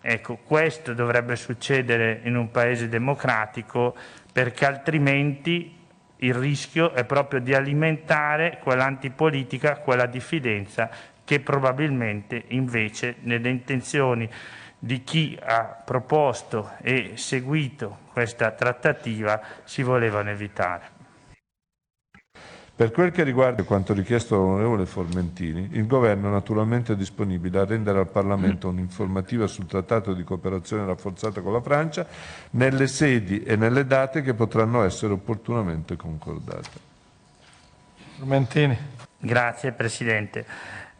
Ecco, 0.00 0.38
questo 0.42 0.92
dovrebbe 0.92 1.36
succedere 1.36 2.18
in 2.24 2.34
un 2.34 2.50
paese 2.50 2.88
democratico 2.88 3.94
perché 4.32 4.66
altrimenti 4.66 5.85
il 6.18 6.34
rischio 6.34 6.92
è 6.92 7.04
proprio 7.04 7.40
di 7.40 7.54
alimentare 7.54 8.58
quell'antipolitica, 8.62 9.76
quella 9.78 10.06
diffidenza 10.06 10.88
che 11.24 11.40
probabilmente 11.40 12.44
invece 12.48 13.16
nelle 13.22 13.48
intenzioni 13.48 14.28
di 14.78 15.02
chi 15.02 15.38
ha 15.42 15.64
proposto 15.84 16.72
e 16.80 17.12
seguito 17.16 17.98
questa 18.12 18.52
trattativa 18.52 19.40
si 19.64 19.82
volevano 19.82 20.30
evitare. 20.30 20.95
Per 22.76 22.90
quel 22.90 23.10
che 23.10 23.22
riguarda 23.22 23.62
quanto 23.62 23.94
richiesto 23.94 24.36
dall'onorevole 24.36 24.84
Formentini, 24.84 25.70
il 25.72 25.86
Governo 25.86 26.28
è 26.28 26.30
naturalmente 26.30 26.94
disponibile 26.94 27.60
a 27.60 27.64
rendere 27.64 28.00
al 28.00 28.08
Parlamento 28.08 28.68
un'informativa 28.68 29.46
sul 29.46 29.64
Trattato 29.64 30.12
di 30.12 30.22
cooperazione 30.24 30.84
rafforzata 30.84 31.40
con 31.40 31.54
la 31.54 31.62
Francia 31.62 32.06
nelle 32.50 32.86
sedi 32.86 33.42
e 33.42 33.56
nelle 33.56 33.86
date 33.86 34.20
che 34.20 34.34
potranno 34.34 34.82
essere 34.82 35.14
opportunamente 35.14 35.96
concordate. 35.96 36.68
Formentini. 38.18 38.76
Grazie 39.20 39.72
Presidente. 39.72 40.44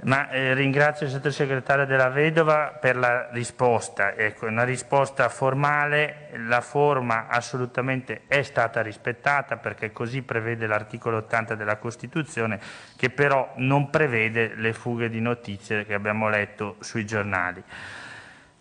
Ma 0.03 0.29
eh, 0.29 0.53
ringrazio 0.53 1.07
il 1.07 1.13
sottosegretario 1.13 1.87
della 1.87 2.11
Vedova 2.11 2.77
per 2.79 2.97
la 2.97 3.31
risposta. 3.31 4.15
Ecco, 4.15 4.45
una 4.47 4.63
risposta 4.63 5.31
formale, 5.31 6.29
la 6.47 6.61
forma 6.61 7.29
assolutamente 7.29 8.23
è 8.27 8.43
stata 8.43 8.83
rispettata 8.83 9.57
perché 9.57 9.93
così 9.93 10.21
prevede 10.21 10.67
l'articolo 10.67 11.17
80 11.19 11.55
della 11.55 11.77
Costituzione, 11.77 12.61
che 12.95 13.09
però 13.09 13.55
non 13.57 13.89
prevede 13.89 14.55
le 14.55 14.75
fughe 14.75 15.09
di 15.09 15.21
notizie 15.21 15.87
che 15.87 15.95
abbiamo 15.95 16.29
letto 16.29 16.77
sui 16.81 17.07
giornali, 17.07 17.63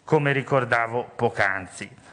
come 0.05 0.31
ricordavo 0.31 1.11
poc'anzi. 1.15 2.03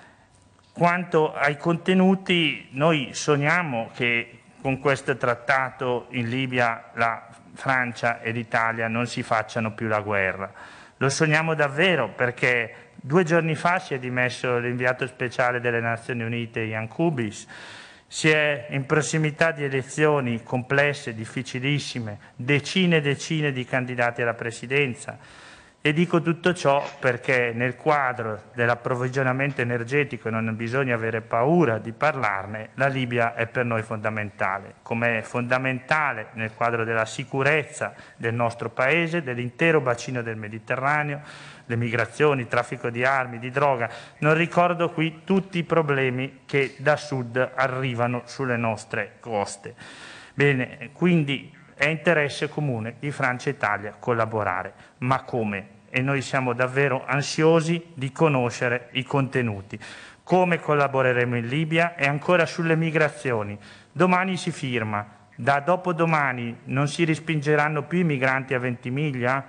Quanto 0.73 1.33
ai 1.33 1.57
contenuti, 1.57 2.69
noi 2.73 3.11
sogniamo 3.13 3.91
che 3.95 4.41
con 4.61 4.81
questo 4.81 5.17
trattato 5.17 6.07
in 6.11 6.29
Libia 6.29 6.91
la 6.95 7.29
Francia 7.55 8.21
e 8.21 8.31
l'Italia 8.33 8.89
non 8.89 9.07
si 9.07 9.23
facciano 9.23 9.73
più 9.73 9.89
la 9.89 10.01
guerra. 10.01 10.53
Lo 10.97 11.09
sogniamo 11.09 11.55
davvero 11.55 12.11
perché 12.11 12.91
due 12.95 13.25
giorni 13.25 13.55
fa 13.55 13.79
si 13.79 13.95
è 13.95 13.99
dimesso 13.99 14.59
l'inviato 14.59 15.07
speciale 15.07 15.61
delle 15.61 15.81
Nazioni 15.81 16.23
Unite 16.23 16.61
Ian 16.61 16.89
Kubis, 16.89 17.47
si 18.07 18.29
è 18.29 18.67
in 18.71 18.85
prossimità 18.85 19.53
di 19.53 19.65
elezioni 19.65 20.43
complesse, 20.43 21.15
difficilissime, 21.15 22.19
decine 22.37 22.99
e 22.99 23.01
decine 23.01 23.53
di 23.53 23.65
candidati 23.65 24.21
alla 24.21 24.35
presidenza 24.35 25.19
e 25.85 25.93
dico 25.93 26.23
tutto 26.23 26.55
ciò 26.55 26.81
perché 27.01 27.51
nel 27.53 27.75
quadro 27.75 28.45
dell'approvvigionamento 28.55 29.63
energetico, 29.63 30.31
non 30.31 30.55
bisogna 30.55 30.95
avere 30.95 31.23
paura 31.23 31.79
di 31.79 31.91
parlarne, 31.91 32.69
la 32.75 32.87
Libia 32.87 33.35
è 33.35 33.49
per 33.49 33.65
noi 33.65 33.83
fondamentale, 33.83 34.75
come 34.83 35.19
è 35.19 35.23
fondamentale 35.23 36.29
nel 36.35 36.55
quadro 36.55 36.85
della 36.85 37.05
sicurezza 37.05 37.95
del 38.17 38.33
nostro 38.33 38.71
Paese, 38.71 39.25
dell'intero 39.25 39.81
bacino 39.81 40.23
del 40.23 40.37
Mediterraneo, 40.37 41.21
le 41.67 41.77
migrazioni, 41.77 42.43
il 42.43 42.49
traffico 42.49 42.89
di 42.89 43.05
armi, 43.05 43.41
di 43.41 43.51
droga. 43.51 43.91
Non 44.19 44.35
ricordo 44.35 44.91
qui 44.91 45.23
tutti 45.25 45.59
i 45.59 45.65
problemi 45.65 46.43
che 46.47 46.77
da 46.79 46.95
sud 46.95 47.37
arrivano 47.57 48.23
sulle 48.27 48.57
nostre 48.57 49.15
coste. 49.19 49.75
Bene, 50.35 50.91
quindi 50.93 51.53
è 51.83 51.89
interesse 51.89 52.49
comune 52.49 52.95
di 53.01 53.11
Francia 53.11 53.51
e 53.51 53.55
Italia 53.55 53.97
collaborare, 53.99 54.73
ma 54.99 55.23
come? 55.23 55.81
E 55.91 56.01
noi 56.01 56.23
siamo 56.23 56.53
davvero 56.53 57.05
ansiosi 57.05 57.87
di 57.95 58.13
conoscere 58.13 58.91
i 58.93 59.03
contenuti. 59.03 59.77
Come 60.23 60.61
collaboreremo 60.61 61.37
in 61.37 61.49
Libia 61.49 61.97
e 61.97 62.07
ancora 62.07 62.47
sulle 62.47 62.77
migrazioni. 62.77 63.59
Domani 63.91 64.37
si 64.37 64.53
firma, 64.53 65.05
da 65.35 65.59
dopodomani 65.59 66.61
non 66.67 66.87
si 66.87 67.05
respingeranno 67.05 67.83
più 67.83 67.99
i 67.99 68.05
migranti 68.05 68.55
a 68.55 68.61
Ventimiglia? 68.61 69.45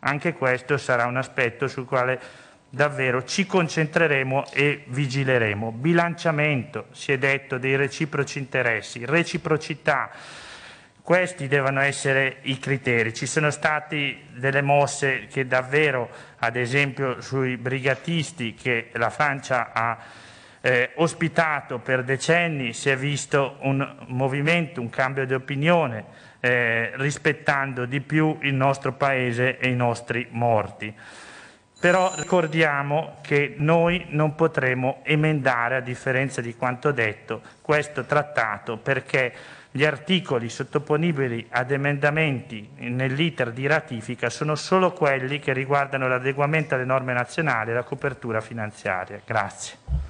Anche 0.00 0.34
questo 0.34 0.76
sarà 0.76 1.06
un 1.06 1.16
aspetto 1.16 1.66
sul 1.66 1.86
quale 1.86 2.20
davvero 2.68 3.24
ci 3.24 3.46
concentreremo 3.46 4.50
e 4.52 4.84
vigileremo. 4.86 5.72
Bilanciamento, 5.72 6.88
si 6.90 7.10
è 7.12 7.16
detto, 7.16 7.56
dei 7.56 7.76
reciproci 7.76 8.38
interessi, 8.38 9.06
reciprocità 9.06 10.10
questi 11.02 11.48
devono 11.48 11.80
essere 11.80 12.38
i 12.42 12.58
criteri. 12.58 13.14
Ci 13.14 13.26
sono 13.26 13.50
state 13.50 14.22
delle 14.34 14.62
mosse 14.62 15.26
che 15.26 15.46
davvero, 15.46 16.08
ad 16.38 16.56
esempio 16.56 17.20
sui 17.20 17.56
brigatisti 17.56 18.54
che 18.54 18.90
la 18.92 19.10
Francia 19.10 19.72
ha 19.72 19.98
eh, 20.60 20.90
ospitato 20.96 21.78
per 21.78 22.04
decenni, 22.04 22.72
si 22.72 22.90
è 22.90 22.96
visto 22.96 23.56
un 23.60 23.96
movimento, 24.08 24.80
un 24.80 24.90
cambio 24.90 25.24
di 25.24 25.34
opinione, 25.34 26.04
eh, 26.40 26.92
rispettando 26.94 27.86
di 27.86 28.00
più 28.00 28.38
il 28.42 28.54
nostro 28.54 28.92
Paese 28.92 29.58
e 29.58 29.68
i 29.68 29.76
nostri 29.76 30.26
morti. 30.30 30.94
Però 31.80 32.12
ricordiamo 32.14 33.16
che 33.22 33.54
noi 33.56 34.04
non 34.10 34.34
potremo 34.34 35.00
emendare, 35.02 35.76
a 35.76 35.80
differenza 35.80 36.42
di 36.42 36.54
quanto 36.54 36.92
detto, 36.92 37.40
questo 37.62 38.04
trattato 38.04 38.76
perché 38.76 39.32
gli 39.72 39.84
articoli 39.84 40.48
sottoponibili 40.48 41.46
ad 41.50 41.70
emendamenti 41.70 42.70
nell'iter 42.78 43.52
di 43.52 43.66
ratifica 43.66 44.28
sono 44.28 44.56
solo 44.56 44.92
quelli 44.92 45.38
che 45.38 45.52
riguardano 45.52 46.08
l'adeguamento 46.08 46.74
alle 46.74 46.84
norme 46.84 47.12
nazionali 47.12 47.70
e 47.70 47.74
la 47.74 47.84
copertura 47.84 48.40
finanziaria. 48.40 49.20
Grazie. 49.24 50.09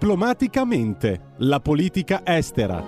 Diplomaticamente, 0.00 1.34
la 1.38 1.58
politica 1.58 2.24
estera. 2.24 2.80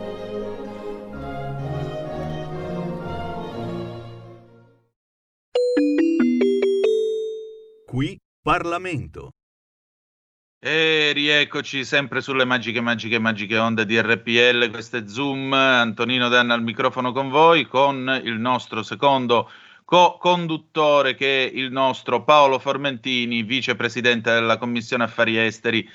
Qui 7.84 8.16
Parlamento. 8.40 9.30
E 10.60 11.10
rieccoci 11.12 11.84
sempre 11.84 12.20
sulle 12.20 12.44
magiche, 12.44 12.80
magiche, 12.80 13.18
magiche 13.18 13.58
onde 13.58 13.84
di 13.86 14.00
RPL. 14.00 14.70
Questo 14.70 14.98
è 14.98 15.08
Zoom. 15.08 15.52
Antonino 15.52 16.28
Danna 16.28 16.54
al 16.54 16.62
microfono 16.62 17.10
con 17.10 17.28
voi, 17.28 17.66
con 17.66 18.20
il 18.22 18.38
nostro 18.38 18.84
secondo 18.84 19.50
co-conduttore 19.84 21.16
che 21.16 21.48
è 21.48 21.50
il 21.52 21.72
nostro 21.72 22.22
Paolo 22.22 22.60
Formentini, 22.60 23.42
vicepresidente 23.42 24.32
della 24.32 24.58
Commissione 24.58 25.02
Affari 25.02 25.36
Esteri 25.36 25.90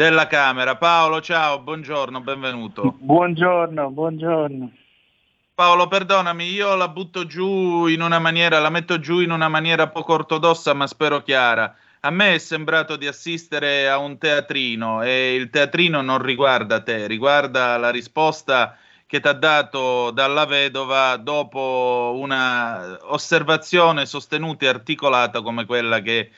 della 0.00 0.26
Camera. 0.26 0.76
Paolo, 0.76 1.20
ciao, 1.20 1.60
buongiorno, 1.60 2.22
benvenuto. 2.22 2.94
Buongiorno, 3.00 3.90
buongiorno. 3.90 4.72
Paolo, 5.54 5.88
perdonami, 5.88 6.46
io 6.46 6.74
la 6.74 6.88
butto 6.88 7.26
giù 7.26 7.86
in 7.86 8.00
una 8.00 8.18
maniera, 8.18 8.58
la 8.60 8.70
metto 8.70 8.98
giù 8.98 9.20
in 9.20 9.30
una 9.30 9.48
maniera 9.48 9.88
poco 9.88 10.14
ortodossa, 10.14 10.72
ma 10.72 10.86
spero 10.86 11.20
chiara. 11.20 11.76
A 12.00 12.08
me 12.08 12.32
è 12.32 12.38
sembrato 12.38 12.96
di 12.96 13.06
assistere 13.06 13.90
a 13.90 13.98
un 13.98 14.16
teatrino 14.16 15.02
e 15.02 15.34
il 15.34 15.50
teatrino 15.50 16.00
non 16.00 16.22
riguarda 16.22 16.82
te, 16.82 17.06
riguarda 17.06 17.76
la 17.76 17.90
risposta 17.90 18.78
che 19.04 19.20
ti 19.20 19.28
ha 19.28 19.34
dato 19.34 20.12
dalla 20.12 20.46
vedova 20.46 21.16
dopo 21.18 22.14
una 22.16 22.96
osservazione 23.02 24.06
sostenuta 24.06 24.64
e 24.64 24.68
articolata 24.68 25.42
come 25.42 25.66
quella 25.66 26.00
che 26.00 26.30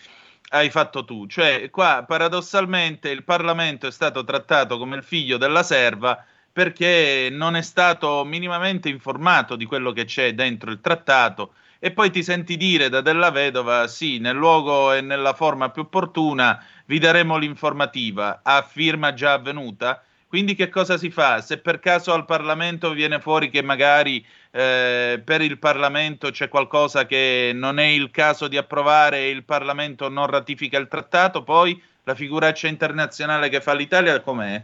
hai 0.53 0.71
fatto 0.71 1.05
tu. 1.05 1.27
Cioè, 1.27 1.71
qua 1.71 2.05
paradossalmente 2.07 3.11
il 3.11 3.25
Parlamento 3.25 3.87
è 3.87 3.93
stato 3.93 4.25
trattato 4.25 4.79
come 4.79 4.97
il 4.97 5.03
figlio 5.03 5.37
della 5.39 5.63
serva 5.63 6.25
perché 6.53 7.29
non 7.31 7.57
è 7.57 7.63
stato 7.63 8.25
minimamente 8.25 8.89
informato 8.89 9.57
di 9.57 9.65
quello 9.65 9.93
che 9.93 10.05
c'è 10.05 10.35
dentro 10.35 10.71
il 10.71 10.81
trattato 10.81 11.55
e 11.79 11.91
poi 11.91 12.11
ti 12.11 12.23
senti 12.23 12.57
dire 12.57 12.91
da 12.91 13.01
della 13.01 13.31
vedova 13.31 13.89
sì, 13.89 14.19
nel 14.19 14.37
luogo 14.37 14.93
e 14.93 15.01
nella 15.01 15.33
forma 15.33 15.71
più 15.71 15.83
opportuna 15.83 16.63
vi 16.87 16.99
daremo 16.99 17.39
l'informativa 17.39 18.41
a 18.43 18.63
firma 18.63 19.15
già 19.15 19.33
avvenuta. 19.33 20.03
Quindi 20.29 20.55
che 20.55 20.69
cosa 20.69 20.97
si 20.97 21.11
fa? 21.11 21.41
Se 21.41 21.59
per 21.59 21.81
caso 21.81 22.13
al 22.13 22.25
Parlamento 22.25 22.93
viene 22.93 23.21
fuori 23.21 23.51
che 23.51 23.63
magari 23.63 24.25
eh, 24.55 25.23
per 25.25 25.41
il 25.41 25.59
Parlamento 25.59 26.31
c'è 26.31 26.49
qualcosa 26.49 27.07
che 27.07 27.53
non 27.55 27.79
è 27.79 27.87
il 27.87 28.11
caso 28.11 28.49
di 28.49 28.59
approvare 28.59 29.19
e 29.21 29.31
il 29.31 29.45
Parlamento 29.45 30.11
non 30.11 30.27
ratifica 30.27 30.79
il 30.79 30.89
trattato, 30.89 31.43
poi 31.43 31.81
la 32.05 32.15
figuraccia 32.15 32.69
internazionale 32.69 33.49
che 33.49 33.63
fa 33.63 33.75
l'Italia 33.75 34.21
com'è? 34.21 34.63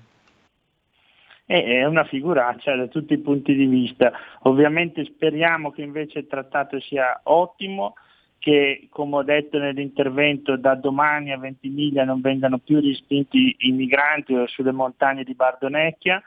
È 1.46 1.84
una 1.86 2.04
figuraccia 2.04 2.76
da 2.76 2.88
tutti 2.88 3.14
i 3.14 3.18
punti 3.18 3.54
di 3.54 3.64
vista. 3.64 4.12
Ovviamente 4.42 5.02
speriamo 5.06 5.70
che 5.70 5.80
invece 5.80 6.18
il 6.18 6.26
trattato 6.26 6.78
sia 6.78 7.20
ottimo, 7.22 7.94
che 8.38 8.88
come 8.90 9.16
ho 9.16 9.22
detto 9.22 9.58
nell'intervento 9.58 10.56
da 10.56 10.74
domani 10.74 11.32
a 11.32 11.38
Ventimiglia 11.38 12.04
non 12.04 12.20
vengano 12.20 12.58
più 12.58 12.80
respinti 12.80 13.56
i 13.60 13.72
migranti 13.72 14.34
sulle 14.48 14.72
montagne 14.72 15.24
di 15.24 15.32
Bardonecchia, 15.32 16.22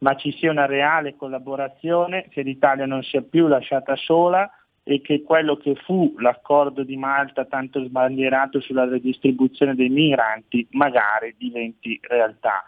ma 0.00 0.14
ci 0.16 0.32
sia 0.32 0.50
una 0.50 0.66
reale 0.66 1.16
collaborazione, 1.16 2.28
che 2.30 2.42
l'Italia 2.42 2.86
non 2.86 3.02
sia 3.02 3.22
più 3.22 3.46
lasciata 3.46 3.96
sola 3.96 4.50
e 4.82 5.00
che 5.02 5.22
quello 5.22 5.56
che 5.56 5.74
fu 5.74 6.14
l'accordo 6.18 6.82
di 6.82 6.96
Malta 6.96 7.44
tanto 7.44 7.84
sbandierato 7.84 8.60
sulla 8.60 8.86
redistribuzione 8.86 9.74
dei 9.74 9.90
migranti 9.90 10.66
magari 10.72 11.34
diventi 11.36 12.00
realtà. 12.02 12.64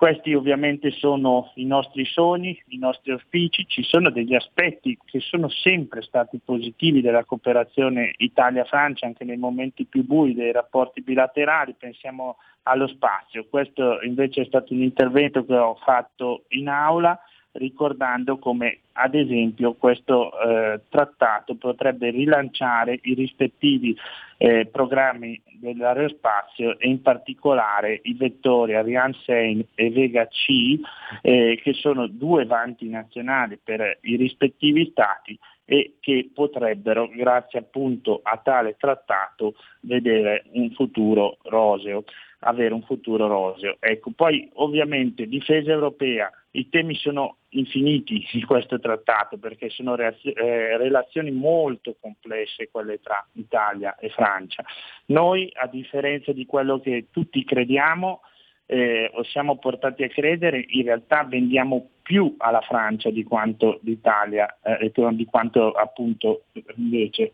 Questi 0.00 0.32
ovviamente 0.32 0.92
sono 0.92 1.52
i 1.56 1.66
nostri 1.66 2.06
sogni, 2.06 2.58
i 2.68 2.78
nostri 2.78 3.12
auspici, 3.12 3.66
ci 3.68 3.82
sono 3.82 4.08
degli 4.08 4.34
aspetti 4.34 4.96
che 5.04 5.20
sono 5.20 5.50
sempre 5.50 6.00
stati 6.00 6.40
positivi 6.42 7.02
della 7.02 7.26
cooperazione 7.26 8.14
Italia-Francia 8.16 9.04
anche 9.04 9.24
nei 9.24 9.36
momenti 9.36 9.84
più 9.84 10.02
bui 10.06 10.32
dei 10.32 10.52
rapporti 10.52 11.02
bilaterali, 11.02 11.74
pensiamo 11.78 12.38
allo 12.62 12.86
spazio. 12.86 13.44
Questo 13.50 14.00
invece 14.00 14.40
è 14.40 14.44
stato 14.46 14.72
un 14.72 14.80
intervento 14.80 15.44
che 15.44 15.54
ho 15.54 15.74
fatto 15.74 16.44
in 16.48 16.68
aula, 16.68 17.20
ricordando 17.52 18.38
come 18.38 18.80
ad 18.92 19.14
esempio 19.14 19.74
questo 19.74 20.30
eh, 20.40 20.80
trattato 20.88 21.56
potrebbe 21.56 22.10
rilanciare 22.10 22.98
i 23.02 23.14
rispettivi 23.14 23.96
eh, 24.36 24.66
programmi 24.66 25.40
dell'aerospazio 25.58 26.78
e 26.78 26.88
in 26.88 27.02
particolare 27.02 28.00
i 28.04 28.14
vettori 28.14 28.74
Ariane 28.74 29.16
6 29.24 29.68
e 29.74 29.90
Vega 29.90 30.26
C 30.26 30.78
eh, 31.22 31.58
che 31.62 31.72
sono 31.74 32.06
due 32.06 32.46
vanti 32.46 32.88
nazionali 32.88 33.58
per 33.62 33.98
i 34.02 34.16
rispettivi 34.16 34.88
stati 34.90 35.38
e 35.64 35.98
che 36.00 36.30
potrebbero, 36.34 37.08
grazie 37.08 37.60
appunto 37.60 38.20
a 38.24 38.40
tale 38.42 38.74
trattato, 38.76 39.54
vedere 39.82 40.44
un 40.54 40.70
futuro 40.72 41.38
roseo, 41.44 42.02
avere 42.40 42.74
un 42.74 42.82
futuro 42.82 43.28
roseo. 43.28 43.76
Ecco, 43.78 44.10
poi 44.10 44.50
ovviamente 44.54 45.26
difesa 45.26 45.70
europea, 45.70 46.28
i 46.52 46.68
temi 46.68 46.94
sono 46.96 47.36
infiniti 47.50 48.26
in 48.32 48.46
questo 48.46 48.80
trattato 48.80 49.38
perché 49.38 49.70
sono 49.70 49.96
eh, 49.96 50.76
relazioni 50.76 51.30
molto 51.30 51.96
complesse 52.00 52.68
quelle 52.70 53.00
tra 53.00 53.24
Italia 53.34 53.96
e 53.96 54.08
Francia. 54.10 54.64
Noi, 55.06 55.50
a 55.54 55.66
differenza 55.66 56.32
di 56.32 56.46
quello 56.46 56.80
che 56.80 57.06
tutti 57.10 57.44
crediamo, 57.44 58.22
eh, 58.66 59.10
o 59.14 59.24
siamo 59.24 59.58
portati 59.58 60.04
a 60.04 60.08
credere, 60.08 60.64
in 60.68 60.84
realtà 60.84 61.24
vendiamo 61.24 61.88
più 62.02 62.36
alla 62.38 62.60
Francia 62.60 63.10
di 63.10 63.24
quanto 63.24 63.80
l'Italia, 63.82 64.58
eh, 64.62 64.92
di 65.12 65.24
quanto 65.24 65.72
appunto 65.72 66.44
invece 66.76 67.32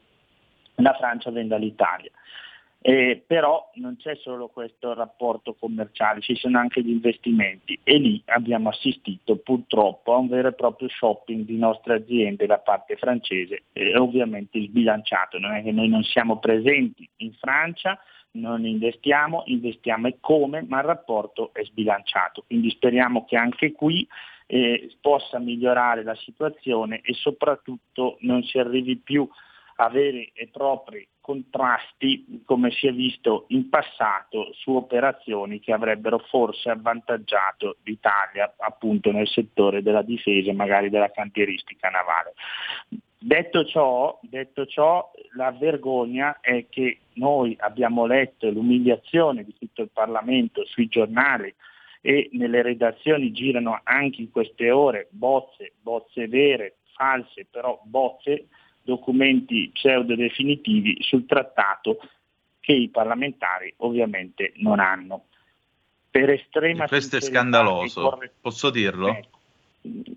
la 0.76 0.94
Francia 0.94 1.30
vende 1.30 1.54
all'Italia. 1.54 2.10
Eh, 2.78 3.24
però 3.26 3.70
non 3.76 3.96
c'è 3.96 4.14
solo 4.16 4.48
questo 4.48 4.94
rapporto 4.94 5.54
commerciale, 5.54 6.20
ci 6.20 6.36
sono 6.36 6.58
anche 6.58 6.82
gli 6.82 6.90
investimenti 6.90 7.78
e 7.82 7.96
lì 7.98 8.22
abbiamo 8.26 8.68
assistito 8.68 9.36
purtroppo 9.36 10.14
a 10.14 10.18
un 10.18 10.28
vero 10.28 10.48
e 10.48 10.52
proprio 10.52 10.88
shopping 10.88 11.44
di 11.44 11.56
nostre 11.56 11.94
aziende 11.94 12.46
da 12.46 12.58
parte 12.58 12.94
francese 12.96 13.64
e 13.72 13.96
ovviamente 13.96 14.60
sbilanciato, 14.60 15.38
non 15.38 15.54
è 15.54 15.64
che 15.64 15.72
noi 15.72 15.88
non 15.88 16.04
siamo 16.04 16.38
presenti 16.38 17.08
in 17.16 17.32
Francia, 17.32 17.98
non 18.36 18.64
investiamo, 18.66 19.42
investiamo 19.46 20.06
e 20.08 20.18
come, 20.20 20.62
ma 20.62 20.78
il 20.78 20.84
rapporto 20.84 21.50
è 21.54 21.64
sbilanciato. 21.64 22.44
Quindi 22.46 22.70
speriamo 22.70 23.24
che 23.24 23.36
anche 23.36 23.72
qui 23.72 24.06
eh, 24.46 24.94
possa 25.00 25.38
migliorare 25.38 26.02
la 26.04 26.14
situazione 26.14 27.00
e 27.02 27.14
soprattutto 27.14 28.18
non 28.20 28.42
si 28.42 28.58
arrivi 28.58 28.96
più 28.96 29.28
a 29.78 29.88
veri 29.88 30.30
e 30.34 30.48
propri 30.48 31.06
contrasti 31.26 32.42
come 32.44 32.70
si 32.70 32.86
è 32.86 32.92
visto 32.92 33.46
in 33.48 33.68
passato 33.68 34.52
su 34.52 34.76
operazioni 34.76 35.58
che 35.58 35.72
avrebbero 35.72 36.18
forse 36.18 36.70
avvantaggiato 36.70 37.78
l'Italia 37.82 38.54
appunto 38.58 39.10
nel 39.10 39.26
settore 39.26 39.82
della 39.82 40.02
difesa 40.02 40.50
e 40.50 40.54
magari 40.54 40.88
della 40.88 41.10
cantieristica 41.10 41.88
navale. 41.88 42.34
Detto 43.18 43.64
ciò, 43.64 44.16
detto 44.22 44.66
ciò, 44.66 45.10
la 45.34 45.50
vergogna 45.50 46.38
è 46.40 46.66
che 46.70 47.00
noi 47.14 47.56
abbiamo 47.58 48.06
letto 48.06 48.48
l'umiliazione 48.48 49.42
di 49.42 49.52
tutto 49.58 49.82
il 49.82 49.90
Parlamento 49.92 50.64
sui 50.64 50.86
giornali 50.86 51.52
e 52.02 52.28
nelle 52.34 52.62
redazioni 52.62 53.32
girano 53.32 53.80
anche 53.82 54.20
in 54.20 54.30
queste 54.30 54.70
ore 54.70 55.08
bozze, 55.10 55.72
bozze 55.82 56.28
vere, 56.28 56.76
false, 56.94 57.48
però 57.50 57.80
bozze, 57.82 58.46
documenti 58.87 59.68
pseudo 59.74 60.14
definitivi 60.14 60.97
sul 61.01 61.26
trattato 61.26 61.99
che 62.61 62.72
i 62.72 62.89
parlamentari 62.89 63.74
ovviamente 63.78 64.53
non 64.57 64.78
hanno. 64.78 65.26
Per 66.11 66.30
estrema 66.30 66.87
Questo 66.87 67.16
è 67.16 67.20
scandaloso, 67.20 68.01
corre... 68.01 68.32
posso 68.41 68.70
dirlo? 68.70 69.09
Ecco 69.09 69.34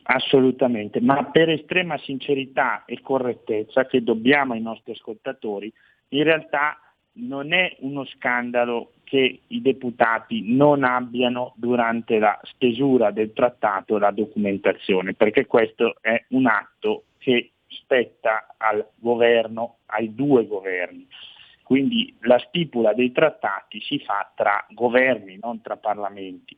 Assolutamente, 0.03 0.99
ma 0.99 1.25
per 1.25 1.49
estrema 1.49 1.97
sincerità 1.99 2.85
e 2.85 3.01
correttezza 3.01 3.85
che 3.85 4.01
dobbiamo 4.01 4.53
ai 4.53 4.61
nostri 4.61 4.93
ascoltatori, 4.93 5.71
in 6.09 6.23
realtà 6.23 6.79
non 7.13 7.53
è 7.53 7.75
uno 7.81 8.05
scandalo 8.05 8.93
che 9.03 9.41
i 9.45 9.61
deputati 9.61 10.55
non 10.55 10.83
abbiano 10.83 11.53
durante 11.57 12.17
la 12.17 12.39
stesura 12.43 13.11
del 13.11 13.33
trattato 13.33 13.99
la 13.99 14.11
documentazione, 14.11 15.13
perché 15.13 15.45
questo 15.45 15.95
è 16.01 16.25
un 16.29 16.47
atto 16.47 17.03
che 17.19 17.51
spetta 17.69 18.55
al 18.57 18.85
governo, 18.95 19.77
ai 19.87 20.13
due 20.13 20.45
governi. 20.47 21.07
Quindi 21.63 22.15
la 22.21 22.39
stipula 22.39 22.93
dei 22.93 23.11
trattati 23.11 23.79
si 23.81 23.99
fa 23.99 24.31
tra 24.35 24.65
governi, 24.71 25.37
non 25.41 25.61
tra 25.61 25.77
parlamenti. 25.77 26.57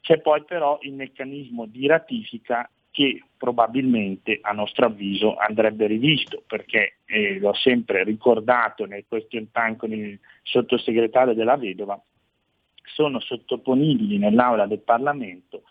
C'è 0.00 0.20
poi 0.20 0.44
però 0.44 0.78
il 0.82 0.94
meccanismo 0.94 1.66
di 1.66 1.86
ratifica 1.86 2.68
che 2.92 3.24
probabilmente 3.36 4.38
a 4.42 4.52
nostro 4.52 4.86
avviso 4.86 5.34
andrebbe 5.34 5.86
rivisto 5.86 6.42
perché 6.46 6.98
eh, 7.06 7.38
l'ho 7.38 7.54
sempre 7.54 8.04
ricordato 8.04 8.84
nel 8.84 9.04
question 9.08 9.50
time 9.50 9.76
con 9.76 9.92
il 9.92 10.18
sottosegretario 10.42 11.34
della 11.34 11.56
Vedova, 11.56 12.00
sono 12.84 13.18
sottoponibili 13.18 14.18
nell'aula 14.18 14.66
del 14.66 14.80
Parlamento 14.80 15.62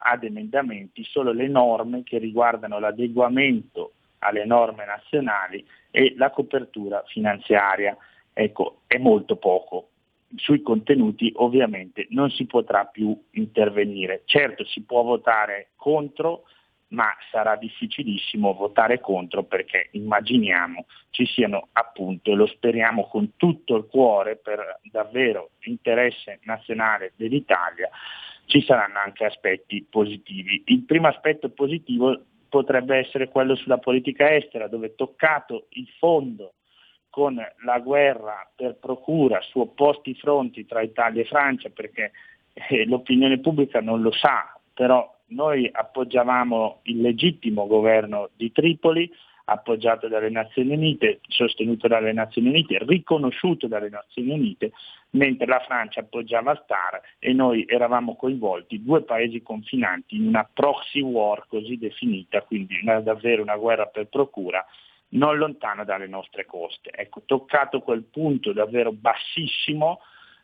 ad 0.00 0.24
emendamenti 0.24 1.02
solo 1.04 1.32
le 1.32 1.48
norme 1.48 2.02
che 2.02 2.18
riguardano 2.18 2.78
l'adeguamento 2.78 3.94
alle 4.18 4.44
norme 4.44 4.84
nazionali 4.84 5.66
e 5.90 6.14
la 6.16 6.30
copertura 6.30 7.02
finanziaria. 7.06 7.96
Ecco, 8.32 8.82
è 8.86 8.98
molto 8.98 9.36
poco 9.36 9.90
sui 10.36 10.60
contenuti 10.62 11.32
ovviamente 11.36 12.06
non 12.10 12.30
si 12.30 12.44
potrà 12.46 12.84
più 12.84 13.18
intervenire. 13.32 14.22
Certo 14.26 14.64
si 14.64 14.82
può 14.82 15.02
votare 15.02 15.70
contro, 15.76 16.44
ma 16.88 17.08
sarà 17.30 17.56
difficilissimo 17.56 18.54
votare 18.54 19.00
contro 19.00 19.44
perché 19.44 19.88
immaginiamo 19.92 20.86
ci 21.10 21.26
siano 21.26 21.68
appunto, 21.72 22.30
e 22.30 22.34
lo 22.34 22.46
speriamo 22.46 23.06
con 23.08 23.36
tutto 23.36 23.76
il 23.76 23.86
cuore 23.86 24.36
per 24.36 24.80
davvero 24.90 25.50
interesse 25.60 26.40
nazionale 26.44 27.12
dell'Italia, 27.16 27.88
ci 28.46 28.62
saranno 28.62 28.98
anche 28.98 29.24
aspetti 29.24 29.86
positivi. 29.88 30.62
Il 30.66 30.84
primo 30.84 31.08
aspetto 31.08 31.50
positivo 31.50 32.22
potrebbe 32.48 32.96
essere 32.96 33.28
quello 33.28 33.54
sulla 33.54 33.78
politica 33.78 34.34
estera, 34.34 34.68
dove 34.68 34.94
toccato 34.94 35.66
il 35.70 35.88
fondo 35.98 36.54
con 37.10 37.36
la 37.64 37.78
guerra 37.80 38.48
per 38.54 38.76
procura 38.76 39.40
su 39.40 39.60
opposti 39.60 40.14
fronti 40.14 40.66
tra 40.66 40.82
Italia 40.82 41.22
e 41.22 41.26
Francia, 41.26 41.68
perché 41.70 42.12
eh, 42.52 42.86
l'opinione 42.86 43.38
pubblica 43.38 43.80
non 43.80 44.02
lo 44.02 44.12
sa, 44.12 44.58
però 44.72 45.16
noi 45.28 45.68
appoggiavamo 45.70 46.80
il 46.84 47.00
legittimo 47.00 47.66
governo 47.66 48.30
di 48.34 48.52
Tripoli, 48.52 49.10
appoggiato 49.50 50.08
dalle 50.08 50.28
Nazioni 50.28 50.74
Unite, 50.74 51.20
sostenuto 51.26 51.88
dalle 51.88 52.12
Nazioni 52.12 52.48
Unite, 52.48 52.78
riconosciuto 52.82 53.66
dalle 53.66 53.88
Nazioni 53.88 54.32
Unite, 54.32 54.72
mentre 55.10 55.46
la 55.46 55.60
Francia 55.60 56.00
appoggiava 56.00 56.60
Star 56.64 57.00
e 57.18 57.32
noi 57.32 57.64
eravamo 57.66 58.14
coinvolti, 58.14 58.82
due 58.82 59.02
paesi 59.02 59.42
confinanti, 59.42 60.16
in 60.16 60.26
una 60.26 60.48
proxy 60.52 61.00
war 61.00 61.46
così 61.48 61.78
definita, 61.78 62.42
quindi 62.42 62.78
una, 62.82 63.00
davvero 63.00 63.42
una 63.42 63.56
guerra 63.56 63.86
per 63.86 64.06
procura, 64.08 64.64
non 65.10 65.38
lontano 65.38 65.84
dalle 65.84 66.06
nostre 66.06 66.44
coste. 66.44 66.90
Ecco, 66.90 67.22
toccato 67.24 67.80
quel 67.80 68.02
punto 68.02 68.52
davvero 68.52 68.92
bassissimo 68.92 70.00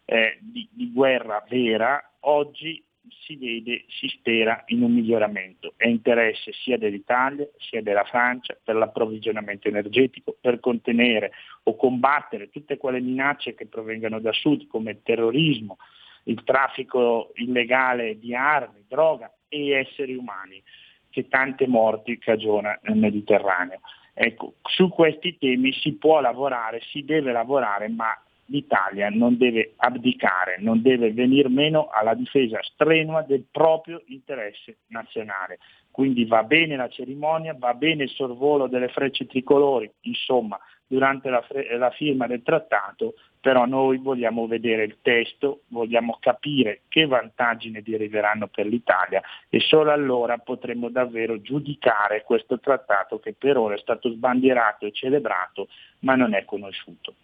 eh, 0.07 0.39
di, 0.41 0.67
di 0.71 0.91
guerra 0.93 1.45
vera, 1.49 2.03
oggi 2.21 2.83
si 3.09 3.37
vede, 3.37 3.85
si 3.89 4.09
spera 4.09 4.63
in 4.67 4.83
un 4.83 4.93
miglioramento. 4.93 5.74
È 5.77 5.87
interesse 5.87 6.53
sia 6.53 6.78
dell'Italia 6.78 7.49
sia 7.59 7.83
della 7.83 8.05
Francia 8.05 8.57
per 8.62 8.77
l'approvvigionamento 8.77 9.69
energetico, 9.69 10.37
per 10.41 10.61
contenere 10.61 11.33
o 11.65 11.77
combattere 11.77 12.51
tutte 12.51 12.77
quelle 12.77 13.01
minacce 13.01 13.55
che 13.55 13.66
provengano 13.66 14.20
da 14.20 14.33
sud 14.33 14.66
come 14.66 14.93
il 14.93 15.01
terrorismo, 15.03 15.78
il 16.24 16.43
traffico 16.45 17.33
illegale 17.35 18.19
di 18.19 18.35
armi, 18.35 18.85
droga 18.89 19.33
e 19.49 19.70
esseri 19.70 20.15
umani 20.15 20.62
che 21.11 21.28
tante 21.28 21.66
morti 21.66 22.19
cagiona 22.19 22.78
nel 22.83 22.97
Mediterraneo. 22.97 23.81
Ecco, 24.12 24.55
su 24.62 24.89
questi 24.89 25.39
temi 25.39 25.73
si 25.73 25.95
può 25.95 26.20
lavorare, 26.20 26.81
si 26.91 27.05
deve 27.05 27.33
lavorare, 27.33 27.89
ma 27.89 28.16
l'Italia 28.55 29.09
non 29.10 29.36
deve 29.36 29.74
abdicare, 29.76 30.59
non 30.60 30.81
deve 30.81 31.12
venir 31.12 31.48
meno 31.48 31.89
alla 31.89 32.14
difesa 32.14 32.60
strenua 32.62 33.22
del 33.22 33.44
proprio 33.51 34.02
interesse 34.06 34.78
nazionale. 34.89 35.59
Quindi 35.90 36.24
va 36.24 36.44
bene 36.44 36.76
la 36.76 36.89
cerimonia, 36.89 37.55
va 37.59 37.74
bene 37.74 38.05
il 38.05 38.10
sorvolo 38.10 38.68
delle 38.68 38.89
frecce 38.89 39.26
tricolori, 39.26 39.90
insomma, 40.02 40.59
durante 40.86 41.31
la, 41.31 41.40
fre- 41.43 41.76
la 41.76 41.90
firma 41.90 42.26
del 42.26 42.43
trattato, 42.43 43.14
però 43.40 43.66
noi 43.66 43.98
vogliamo 43.98 44.47
vedere 44.47 44.85
il 44.85 44.98
testo, 45.02 45.62
vogliamo 45.68 46.16
capire 46.20 46.82
che 46.89 47.06
vantaggi 47.06 47.70
ne 47.70 47.82
deriveranno 47.82 48.48
per 48.48 48.66
l'Italia 48.66 49.20
e 49.48 49.60
solo 49.60 49.90
allora 49.90 50.39
potremo 50.39 50.89
davvero 50.89 51.40
giudicare 51.40 52.22
questo 52.22 52.59
trattato 52.59 53.18
che 53.18 53.35
per 53.35 53.56
ora 53.56 53.74
è 53.74 53.78
stato 53.78 54.10
sbandierato 54.10 54.86
e 54.86 54.93
celebrato 54.93 55.68
ma 56.01 56.14
non 56.14 56.35
è 56.35 56.44
conosciuto. 56.44 57.14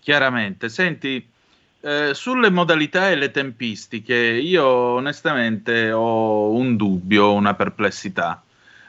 Chiaramente, 0.00 0.68
senti, 0.68 1.26
eh, 1.82 2.14
sulle 2.14 2.50
modalità 2.50 3.10
e 3.10 3.16
le 3.16 3.30
tempistiche, 3.30 4.14
io 4.14 4.66
onestamente 4.66 5.92
ho 5.92 6.50
un 6.50 6.76
dubbio, 6.76 7.32
una 7.32 7.54
perplessità. 7.54 8.42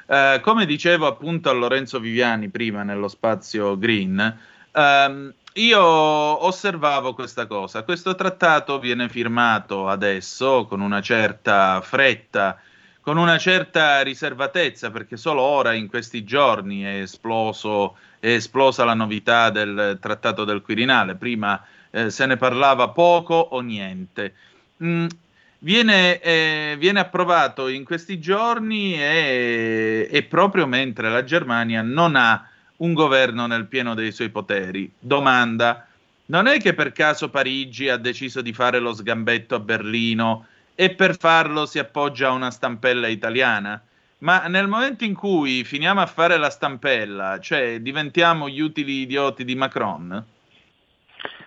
Eh, 0.08 0.40
come 0.42 0.66
dicevo 0.66 1.08
appunto 1.08 1.50
a 1.50 1.54
Lorenzo 1.54 2.00
Viviani 2.00 2.50
prima 2.50 2.84
nello 2.84 3.08
spazio 3.08 3.78
Green, 3.78 4.40
ehm, 4.72 5.34
io 5.54 5.82
osservavo 5.82 7.14
questa 7.14 7.46
cosa. 7.46 7.84
Questo 7.84 8.16
trattato 8.16 8.80
viene 8.80 9.10
firmato 9.10 9.88
adesso 9.90 10.66
con 10.66 10.82
una 10.82 11.02
certa 11.02 11.82
fretta, 11.82 12.60
con 13.02 13.18
una 13.18 13.38
certa 13.38 14.02
riservatezza, 14.02 14.92
perché 14.92 15.18
solo 15.18 15.42
ora, 15.42 15.74
in 15.74 15.88
questi 15.88 16.24
giorni, 16.24 16.84
è, 16.84 17.02
esploso, 17.02 17.98
è 18.22 18.28
esplosa 18.28 18.86
la 18.86 18.94
novità 18.94 19.50
del 19.50 19.98
trattato 20.00 20.46
del 20.46 20.62
Quirinale. 20.62 21.16
Prima 21.16 21.62
eh, 21.90 22.12
se 22.12 22.26
ne 22.28 22.38
parlava 22.38 22.90
poco 22.90 23.34
o 23.34 23.60
niente. 23.62 24.36
Mm, 24.84 25.08
viene, 25.60 26.20
eh, 26.20 26.76
viene, 26.78 27.00
approvato 27.00 27.68
in 27.68 27.84
questi 27.84 28.20
giorni 28.20 28.94
e, 28.94 30.08
e 30.10 30.24
proprio 30.24 30.68
mentre 30.68 31.10
la 31.10 31.24
Germania 31.24 31.82
non 31.82 32.16
ha 32.16 32.48
un 32.78 32.94
governo 32.94 33.48
nel 33.48 33.66
pieno 33.66 33.96
dei 33.96 34.12
suoi 34.12 34.30
poteri. 34.30 34.92
Domanda, 35.00 35.88
non 36.28 36.46
è 36.46 36.60
che 36.60 36.76
per 36.76 36.92
caso 36.92 37.30
Parigi 37.30 37.90
ha 37.90 37.98
deciso 37.98 38.42
di 38.42 38.54
fare 38.54 38.78
lo 38.78 38.94
sgambetto 38.94 39.56
a 39.56 39.60
Berlino 39.60 40.46
e 40.76 40.92
per 40.92 41.18
farlo 41.18 41.66
si 41.66 41.80
appoggia 41.80 42.28
a 42.28 42.34
una 42.34 42.52
stampella 42.52 43.08
italiana? 43.08 43.82
Ma 44.22 44.46
nel 44.48 44.68
momento 44.68 45.04
in 45.04 45.16
cui 45.16 45.64
finiamo 45.64 46.00
a 46.00 46.06
fare 46.06 46.38
la 46.38 46.52
stampella, 46.52 47.40
cioè 47.40 47.80
diventiamo 47.80 48.48
gli 48.48 48.60
utili 48.60 49.02
idioti 49.02 49.44
di 49.44 49.56
Macron? 49.56 50.26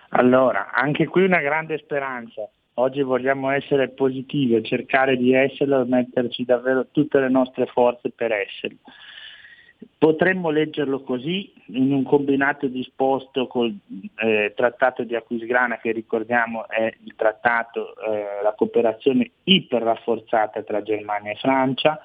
Allora, 0.09 0.71
anche 0.71 1.07
qui 1.07 1.23
una 1.23 1.39
grande 1.39 1.77
speranza. 1.77 2.47
Oggi 2.73 3.01
vogliamo 3.01 3.49
essere 3.51 3.89
positivi 3.89 4.55
e 4.55 4.63
cercare 4.63 5.15
di 5.15 5.33
esserlo 5.33 5.81
e 5.81 5.85
metterci 5.85 6.43
davvero 6.43 6.87
tutte 6.91 7.19
le 7.21 7.29
nostre 7.29 7.65
forze 7.67 8.09
per 8.09 8.33
esserlo. 8.33 8.79
Potremmo 9.97 10.49
leggerlo 10.49 11.01
così, 11.01 11.53
in 11.67 11.93
un 11.93 12.03
combinato 12.03 12.67
disposto 12.67 13.47
col 13.47 13.73
eh, 14.17 14.51
trattato 14.53 15.03
di 15.03 15.15
Aquisgrana, 15.15 15.77
che 15.77 15.93
ricordiamo 15.93 16.67
è 16.67 16.93
il 17.03 17.13
trattato, 17.15 17.95
eh, 18.01 18.43
la 18.43 18.53
cooperazione 18.53 19.31
iper 19.43 19.81
rafforzata 19.81 20.61
tra 20.63 20.81
Germania 20.81 21.31
e 21.31 21.35
Francia, 21.35 21.99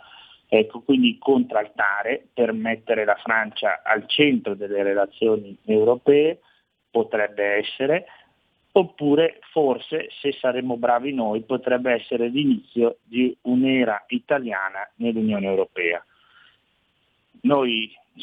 ecco, 0.53 0.81
quindi 0.81 1.17
contraltare 1.17 2.27
per 2.35 2.53
mettere 2.53 3.05
la 3.05 3.15
Francia 3.15 3.83
al 3.85 4.09
centro 4.09 4.55
delle 4.55 4.83
relazioni 4.83 5.57
europee, 5.65 6.41
potrebbe 6.91 7.45
essere, 7.59 8.07
oppure 8.73 9.39
forse, 9.53 10.09
se 10.21 10.33
saremo 10.33 10.77
bravi 10.77 11.15
noi, 11.15 11.43
potrebbe 11.43 11.93
essere 11.93 12.27
l'inizio 12.27 12.99
di 13.05 13.35
un'era 13.43 14.05
italiana 14.09 14.91
nell'Unione 14.97 15.47
Europea. 15.47 16.05
Noi 17.43 17.89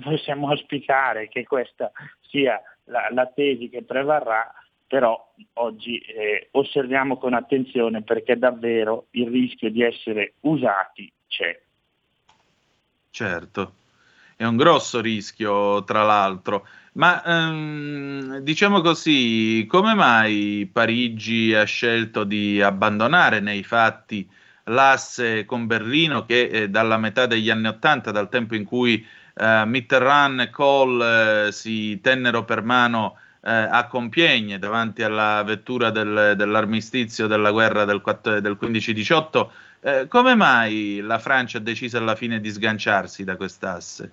possiamo 0.00 0.50
auspicare 0.50 1.26
che 1.28 1.44
questa 1.44 1.90
sia 2.28 2.62
la, 2.84 3.08
la 3.10 3.26
tesi 3.26 3.68
che 3.68 3.82
prevarrà, 3.82 4.54
però 4.90 5.32
oggi 5.52 5.98
eh, 5.98 6.48
osserviamo 6.50 7.16
con 7.16 7.32
attenzione 7.32 8.02
perché 8.02 8.36
davvero 8.36 9.06
il 9.12 9.28
rischio 9.28 9.70
di 9.70 9.84
essere 9.84 10.32
usati 10.40 11.08
c'è. 11.28 11.56
Certo, 13.08 13.74
è 14.34 14.44
un 14.44 14.56
grosso 14.56 15.00
rischio 15.00 15.84
tra 15.84 16.02
l'altro. 16.02 16.66
Ma 16.94 17.22
ehm, 17.22 18.38
diciamo 18.38 18.80
così, 18.80 19.64
come 19.68 19.94
mai 19.94 20.68
Parigi 20.72 21.54
ha 21.54 21.62
scelto 21.62 22.24
di 22.24 22.60
abbandonare 22.60 23.38
nei 23.38 23.62
fatti 23.62 24.28
l'asse 24.64 25.44
con 25.44 25.68
Berlino 25.68 26.24
che 26.24 26.48
eh, 26.48 26.68
dalla 26.68 26.98
metà 26.98 27.26
degli 27.26 27.48
anni 27.48 27.68
Ottanta, 27.68 28.10
dal 28.10 28.28
tempo 28.28 28.56
in 28.56 28.64
cui 28.64 29.06
eh, 29.34 29.64
Mitterrand 29.66 30.40
e 30.40 30.50
Kohl 30.50 31.46
eh, 31.46 31.52
si 31.52 32.00
tennero 32.00 32.44
per 32.44 32.64
mano 32.64 33.16
eh, 33.42 33.50
a 33.50 33.86
Compiègne 33.86 34.58
davanti 34.58 35.02
alla 35.02 35.42
vettura 35.42 35.90
del, 35.90 36.34
dell'armistizio 36.36 37.26
della 37.26 37.50
guerra 37.50 37.84
del, 37.84 38.02
del 38.40 38.58
15-18, 38.60 39.48
eh, 39.82 40.06
come 40.08 40.34
mai 40.34 41.00
la 41.00 41.18
Francia 41.18 41.58
ha 41.58 41.62
deciso 41.62 41.96
alla 41.96 42.14
fine 42.14 42.40
di 42.40 42.50
sganciarsi 42.50 43.24
da 43.24 43.36
quest'asse? 43.36 44.12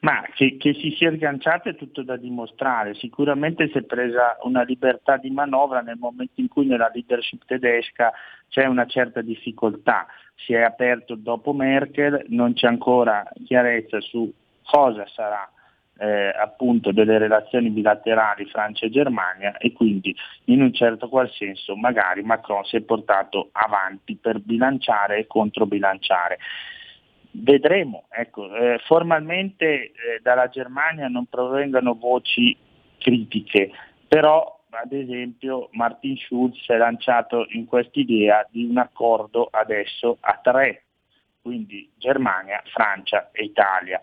Ma 0.00 0.22
che, 0.34 0.58
che, 0.58 0.74
si 0.74 0.94
sia 0.98 1.10
sganciata 1.14 1.70
è 1.70 1.76
tutto 1.76 2.02
da 2.02 2.16
dimostrare. 2.16 2.94
Sicuramente 2.94 3.68
si 3.68 3.78
è 3.78 3.82
presa 3.82 4.36
una 4.42 4.62
libertà 4.62 5.16
di 5.16 5.30
manovra 5.30 5.80
nel 5.80 5.96
momento 5.98 6.42
in 6.42 6.48
cui 6.48 6.66
nella 6.66 6.90
leadership 6.92 7.42
tedesca 7.46 8.12
c'è 8.50 8.66
una 8.66 8.84
certa 8.84 9.22
difficoltà. 9.22 10.06
Si 10.34 10.52
è 10.52 10.60
aperto 10.60 11.14
dopo 11.14 11.54
Merkel, 11.54 12.22
non 12.28 12.52
c'è 12.52 12.66
ancora 12.66 13.24
chiarezza 13.46 13.98
su 14.00 14.30
cosa 14.62 15.06
sarà 15.06 15.50
eh, 15.98 16.28
appunto 16.28 16.92
delle 16.92 17.18
relazioni 17.18 17.70
bilaterali 17.70 18.46
Francia 18.46 18.86
e 18.86 18.90
Germania 18.90 19.56
e 19.58 19.72
quindi 19.72 20.14
in 20.44 20.62
un 20.62 20.72
certo 20.72 21.08
qual 21.08 21.30
senso 21.30 21.76
magari 21.76 22.22
Macron 22.22 22.64
si 22.64 22.76
è 22.76 22.80
portato 22.80 23.50
avanti 23.52 24.16
per 24.16 24.40
bilanciare 24.40 25.18
e 25.18 25.26
controbilanciare. 25.26 26.38
Vedremo, 27.30 28.06
ecco, 28.10 28.54
eh, 28.54 28.78
formalmente 28.84 29.66
eh, 29.66 29.92
dalla 30.22 30.48
Germania 30.48 31.08
non 31.08 31.26
provengono 31.26 31.94
voci 31.94 32.56
critiche, 32.98 33.70
però 34.06 34.62
ad 34.70 34.92
esempio 34.92 35.68
Martin 35.72 36.16
Schulz 36.16 36.62
si 36.62 36.72
è 36.72 36.76
lanciato 36.76 37.46
in 37.50 37.66
quest'idea 37.66 38.46
di 38.50 38.64
un 38.64 38.78
accordo 38.78 39.48
adesso 39.50 40.18
a 40.20 40.38
tre, 40.42 40.84
quindi 41.42 41.90
Germania, 41.96 42.62
Francia 42.72 43.30
e 43.32 43.44
Italia. 43.44 44.00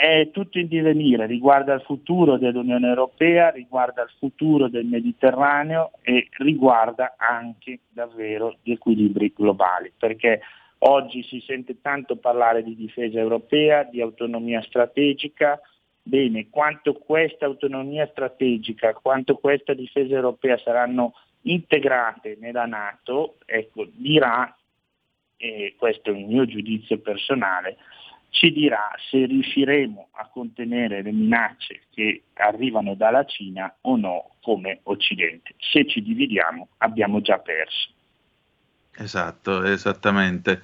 È 0.00 0.30
tutto 0.30 0.58
in 0.58 0.66
divenire, 0.66 1.26
riguarda 1.26 1.74
il 1.74 1.82
futuro 1.82 2.38
dell'Unione 2.38 2.88
Europea, 2.88 3.50
riguarda 3.50 4.02
il 4.02 4.10
futuro 4.18 4.68
del 4.68 4.86
Mediterraneo 4.86 5.90
e 6.00 6.28
riguarda 6.38 7.16
anche 7.18 7.80
davvero 7.90 8.56
gli 8.62 8.70
equilibri 8.70 9.32
globali, 9.36 9.92
perché 9.96 10.40
Oggi 10.82 11.22
si 11.24 11.40
sente 11.40 11.80
tanto 11.82 12.16
parlare 12.16 12.62
di 12.62 12.74
difesa 12.74 13.18
europea, 13.18 13.82
di 13.82 14.00
autonomia 14.00 14.62
strategica. 14.62 15.60
Bene, 16.02 16.48
quanto 16.48 16.94
questa 16.94 17.44
autonomia 17.44 18.06
strategica, 18.06 18.94
quanto 18.94 19.36
questa 19.36 19.74
difesa 19.74 20.14
europea 20.14 20.56
saranno 20.56 21.12
integrate 21.42 22.38
nella 22.40 22.64
Nato, 22.64 23.36
ecco, 23.44 23.86
dirà, 23.92 24.56
e 25.36 25.74
questo 25.76 26.08
è 26.10 26.12
un 26.14 26.24
mio 26.24 26.46
giudizio 26.46 26.98
personale, 26.98 27.76
ci 28.30 28.52
dirà 28.52 28.90
se 29.10 29.26
riusciremo 29.26 30.08
a 30.12 30.28
contenere 30.32 31.02
le 31.02 31.12
minacce 31.12 31.82
che 31.92 32.22
arrivano 32.34 32.94
dalla 32.94 33.24
Cina 33.24 33.72
o 33.82 33.96
no 33.96 34.36
come 34.40 34.80
Occidente. 34.84 35.54
Se 35.58 35.86
ci 35.86 36.02
dividiamo 36.02 36.68
abbiamo 36.78 37.20
già 37.20 37.38
perso. 37.38 37.90
Esatto, 38.96 39.64
esattamente. 39.64 40.62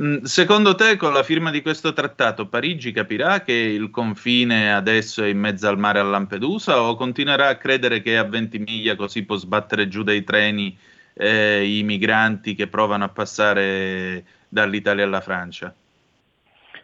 Mm, 0.00 0.22
secondo 0.22 0.74
te, 0.74 0.96
con 0.96 1.12
la 1.12 1.22
firma 1.24 1.50
di 1.50 1.62
questo 1.62 1.92
trattato, 1.92 2.46
Parigi 2.46 2.92
capirà 2.92 3.42
che 3.42 3.52
il 3.52 3.90
confine 3.90 4.72
adesso 4.72 5.24
è 5.24 5.28
in 5.28 5.38
mezzo 5.38 5.68
al 5.68 5.78
mare 5.78 5.98
a 5.98 6.04
Lampedusa 6.04 6.80
o 6.82 6.94
continuerà 6.94 7.48
a 7.48 7.56
credere 7.56 8.00
che 8.02 8.16
a 8.16 8.24
20 8.24 8.58
miglia 8.60 8.94
così 8.94 9.24
può 9.24 9.36
sbattere 9.36 9.88
giù 9.88 10.02
dai 10.02 10.22
treni 10.22 10.76
eh, 11.14 11.78
i 11.78 11.82
migranti 11.82 12.54
che 12.54 12.68
provano 12.68 13.04
a 13.04 13.08
passare 13.08 14.24
dall'Italia 14.48 15.04
alla 15.04 15.20
Francia? 15.20 15.74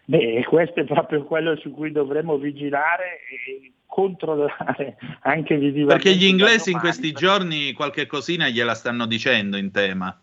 Beh, 0.08 0.44
questo 0.44 0.80
è 0.80 0.84
proprio 0.84 1.24
quello 1.24 1.56
su 1.56 1.72
cui 1.72 1.90
dovremmo 1.90 2.36
vigilare 2.36 3.18
e 3.28 3.72
controllare 3.86 4.96
anche 5.22 5.56
visivamente. 5.56 5.94
Perché 5.94 6.14
gli 6.14 6.26
inglesi 6.26 6.70
in 6.70 6.78
questi 6.78 7.10
giorni 7.12 7.72
qualche 7.72 8.06
cosina 8.06 8.48
gliela 8.48 8.74
stanno 8.74 9.06
dicendo 9.06 9.56
in 9.56 9.72
tema. 9.72 10.16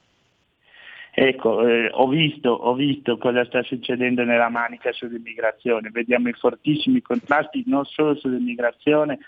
Ecco, 1.15 1.67
eh, 1.67 1.89
ho, 1.91 2.07
visto, 2.07 2.49
ho, 2.49 2.73
visto, 2.73 3.17
cosa 3.17 3.45
sta 3.45 3.61
succedendo 3.61 4.23
nella 4.23 4.49
Manica 4.49 4.91
sull'immigrazione, 4.93 5.91
vediamo 5.91 6.29
i 6.29 6.33
fortissimi 6.33 7.01
contrasti 7.01 7.63
non 7.67 7.85
solo 7.85 8.15
sull'immigrazione 8.15 9.19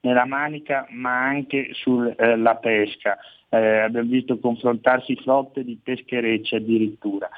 nella 0.00 0.24
Manica 0.24 0.86
ma 0.90 1.24
anche 1.24 1.70
sulla 1.72 2.14
eh, 2.14 2.58
pesca. 2.60 3.18
Eh, 3.54 3.78
abbiamo 3.78 4.10
visto 4.10 4.40
confrontarsi 4.40 5.14
flotte 5.14 5.62
di 5.62 5.78
pescherecci 5.80 6.56
addirittura. 6.56 7.28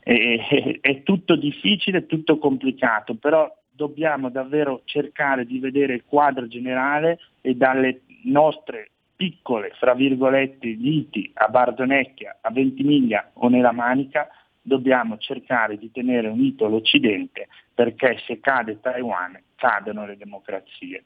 è 0.00 1.02
tutto 1.02 1.34
difficile, 1.34 2.06
tutto 2.06 2.38
complicato, 2.38 3.14
però 3.14 3.52
dobbiamo 3.72 4.28
davvero 4.28 4.82
cercare 4.84 5.44
di 5.44 5.58
vedere 5.58 5.94
il 5.94 6.04
quadro 6.06 6.46
generale 6.46 7.18
e 7.40 7.56
dalle 7.56 8.02
nostre 8.24 8.90
piccole, 9.16 9.72
fra 9.78 9.94
virgolette, 9.94 10.68
liti 10.68 11.28
a 11.34 11.48
Bardonecchia, 11.48 12.38
a 12.42 12.52
Ventimiglia 12.52 13.30
o 13.34 13.48
nella 13.48 13.72
Manica, 13.72 14.28
dobbiamo 14.62 15.18
cercare 15.18 15.76
di 15.76 15.90
tenere 15.90 16.28
unito 16.28 16.68
l'Occidente 16.68 17.48
perché 17.74 18.18
se 18.26 18.38
cade 18.38 18.80
Taiwan 18.80 19.36
cadono 19.56 20.06
le 20.06 20.16
democrazie. 20.16 21.04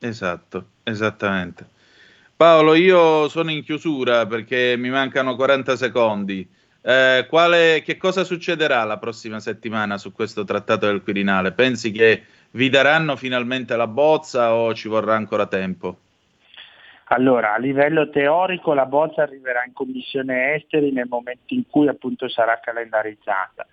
Esatto, 0.00 0.64
esattamente. 0.82 1.80
Paolo, 2.42 2.74
io 2.74 3.28
sono 3.28 3.52
in 3.52 3.62
chiusura 3.62 4.26
perché 4.26 4.74
mi 4.76 4.90
mancano 4.90 5.36
40 5.36 5.76
secondi. 5.76 6.44
Eh, 6.82 7.24
quale, 7.28 7.82
che 7.84 7.96
cosa 7.96 8.24
succederà 8.24 8.82
la 8.82 8.98
prossima 8.98 9.38
settimana 9.38 9.96
su 9.96 10.10
questo 10.10 10.42
trattato 10.42 10.86
del 10.86 11.04
Quirinale? 11.04 11.52
Pensi 11.52 11.92
che 11.92 12.24
vi 12.50 12.68
daranno 12.68 13.14
finalmente 13.14 13.76
la 13.76 13.86
bozza 13.86 14.54
o 14.54 14.74
ci 14.74 14.88
vorrà 14.88 15.14
ancora 15.14 15.46
tempo? 15.46 15.96
Allora, 17.10 17.54
a 17.54 17.58
livello 17.58 18.10
teorico 18.10 18.74
la 18.74 18.86
bozza 18.86 19.22
arriverà 19.22 19.62
in 19.64 19.72
commissione 19.72 20.54
esteri 20.54 20.90
nel 20.90 21.06
momento 21.08 21.54
in 21.54 21.62
cui 21.70 21.86
appunto 21.86 22.28
sarà 22.28 22.58
calendarizzata. 22.60 23.64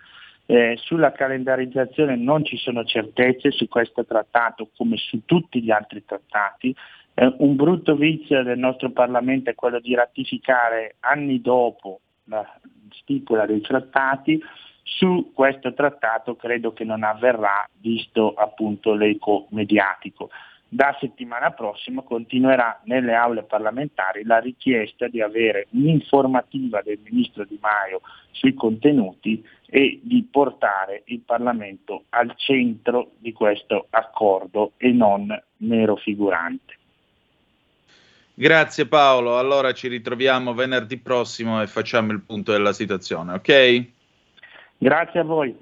Eh, 0.46 0.76
sulla 0.76 1.10
calendarizzazione 1.10 2.14
non 2.14 2.44
ci 2.44 2.56
sono 2.56 2.84
certezze 2.84 3.50
su 3.50 3.66
questo 3.66 4.04
trattato 4.04 4.68
come 4.76 4.96
su 4.96 5.24
tutti 5.24 5.60
gli 5.60 5.72
altri 5.72 6.04
trattati. 6.04 6.72
Eh, 7.14 7.34
un 7.38 7.56
brutto 7.56 7.96
vizio 7.96 8.42
del 8.42 8.58
nostro 8.58 8.90
Parlamento 8.90 9.50
è 9.50 9.54
quello 9.54 9.80
di 9.80 9.94
ratificare 9.94 10.96
anni 11.00 11.40
dopo 11.40 12.00
la 12.24 12.46
stipula 12.92 13.46
dei 13.46 13.60
trattati. 13.60 14.40
Su 14.82 15.32
questo 15.34 15.72
trattato 15.74 16.36
credo 16.36 16.72
che 16.72 16.84
non 16.84 17.02
avverrà 17.02 17.68
visto 17.80 18.34
appunto 18.34 18.94
l'eco 18.94 19.46
mediatico. 19.50 20.30
Da 20.72 20.96
settimana 21.00 21.50
prossima 21.50 22.02
continuerà 22.02 22.80
nelle 22.84 23.14
aule 23.14 23.42
parlamentari 23.42 24.22
la 24.22 24.38
richiesta 24.38 25.08
di 25.08 25.20
avere 25.20 25.66
un'informativa 25.70 26.80
del 26.80 27.00
Ministro 27.02 27.44
Di 27.44 27.58
Maio 27.60 28.02
sui 28.30 28.54
contenuti 28.54 29.44
e 29.66 29.98
di 30.00 30.26
portare 30.30 31.02
il 31.06 31.20
Parlamento 31.20 32.04
al 32.10 32.32
centro 32.36 33.10
di 33.18 33.32
questo 33.32 33.88
accordo 33.90 34.72
e 34.76 34.92
non 34.92 35.26
mero 35.56 35.96
figurante. 35.96 36.78
Grazie 38.34 38.86
Paolo, 38.86 39.38
allora 39.38 39.72
ci 39.72 39.88
ritroviamo 39.88 40.54
venerdì 40.54 40.96
prossimo 40.96 41.60
e 41.60 41.66
facciamo 41.66 42.12
il 42.12 42.20
punto 42.20 42.52
della 42.52 42.72
situazione, 42.72 43.34
ok? 43.34 43.84
Grazie 44.78 45.20
a 45.20 45.24
voi. 45.24 45.54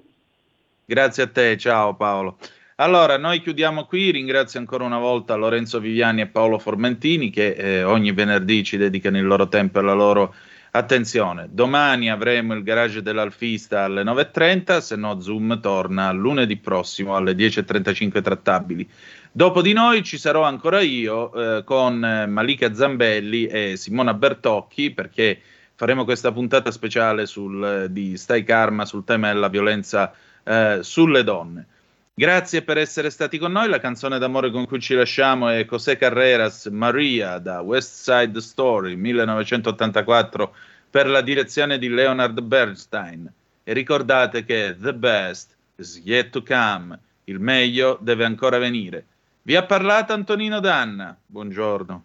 Grazie 0.84 1.24
a 1.24 1.28
te, 1.28 1.56
ciao 1.56 1.94
Paolo. 1.94 2.38
Allora, 2.76 3.18
noi 3.18 3.42
chiudiamo 3.42 3.86
qui, 3.86 4.12
ringrazio 4.12 4.60
ancora 4.60 4.84
una 4.84 4.98
volta 4.98 5.34
Lorenzo 5.34 5.80
Viviani 5.80 6.20
e 6.20 6.28
Paolo 6.28 6.60
Formentini 6.60 7.28
che 7.28 7.50
eh, 7.50 7.82
ogni 7.82 8.12
venerdì 8.12 8.62
ci 8.62 8.76
dedicano 8.76 9.18
il 9.18 9.26
loro 9.26 9.48
tempo 9.48 9.80
e 9.80 9.82
la 9.82 9.94
loro 9.94 10.32
attenzione. 10.70 11.48
Domani 11.50 12.08
avremo 12.08 12.54
il 12.54 12.62
garage 12.62 13.02
dell'Alfista 13.02 13.82
alle 13.82 14.04
9.30, 14.04 14.78
se 14.78 14.94
no 14.94 15.20
Zoom 15.20 15.60
torna 15.60 16.12
lunedì 16.12 16.56
prossimo 16.56 17.16
alle 17.16 17.32
10.35 17.32 18.22
trattabili. 18.22 18.88
Dopo 19.30 19.60
di 19.60 19.72
noi 19.72 20.02
ci 20.02 20.16
sarò 20.16 20.42
ancora 20.42 20.80
io 20.80 21.32
eh, 21.58 21.64
con 21.64 22.02
eh, 22.02 22.26
Malika 22.26 22.74
Zambelli 22.74 23.46
e 23.46 23.76
Simona 23.76 24.14
Bertocchi 24.14 24.90
perché 24.90 25.40
faremo 25.74 26.04
questa 26.04 26.32
puntata 26.32 26.70
speciale 26.70 27.26
sul, 27.26 27.62
eh, 27.64 27.92
di 27.92 28.16
Stai 28.16 28.42
Karma 28.42 28.86
sul 28.86 29.04
tema 29.04 29.30
della 29.30 29.48
violenza 29.48 30.12
eh, 30.42 30.78
sulle 30.80 31.22
donne. 31.24 31.66
Grazie 32.14 32.62
per 32.62 32.78
essere 32.78 33.10
stati 33.10 33.38
con 33.38 33.52
noi. 33.52 33.68
La 33.68 33.78
canzone 33.78 34.18
d'amore 34.18 34.50
con 34.50 34.66
cui 34.66 34.80
ci 34.80 34.94
lasciamo 34.94 35.50
è 35.50 35.64
José 35.66 35.96
Carreras 35.96 36.66
Maria 36.66 37.38
da 37.38 37.60
West 37.60 38.10
Side 38.10 38.40
Story 38.40 38.96
1984 38.96 40.54
per 40.90 41.06
la 41.06 41.20
direzione 41.20 41.78
di 41.78 41.88
Leonard 41.88 42.40
Bernstein. 42.40 43.30
E 43.62 43.72
ricordate 43.72 44.44
che 44.44 44.74
the 44.80 44.94
best 44.94 45.54
is 45.76 46.00
yet 46.02 46.30
to 46.30 46.42
come, 46.42 46.98
il 47.24 47.38
meglio 47.38 47.98
deve 48.00 48.24
ancora 48.24 48.58
venire. 48.58 49.04
Vi 49.48 49.56
ha 49.56 49.64
parlato 49.64 50.12
Antonino 50.12 50.60
Danna. 50.60 51.18
Buongiorno. 51.24 52.04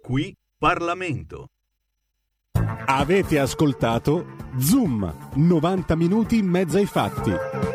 Qui 0.00 0.34
Parlamento. 0.56 1.50
Avete 2.86 3.38
ascoltato 3.38 4.24
Zoom, 4.56 5.14
90 5.34 5.94
minuti 5.96 6.38
in 6.38 6.46
mezzo 6.46 6.78
ai 6.78 6.86
fatti. 6.86 7.73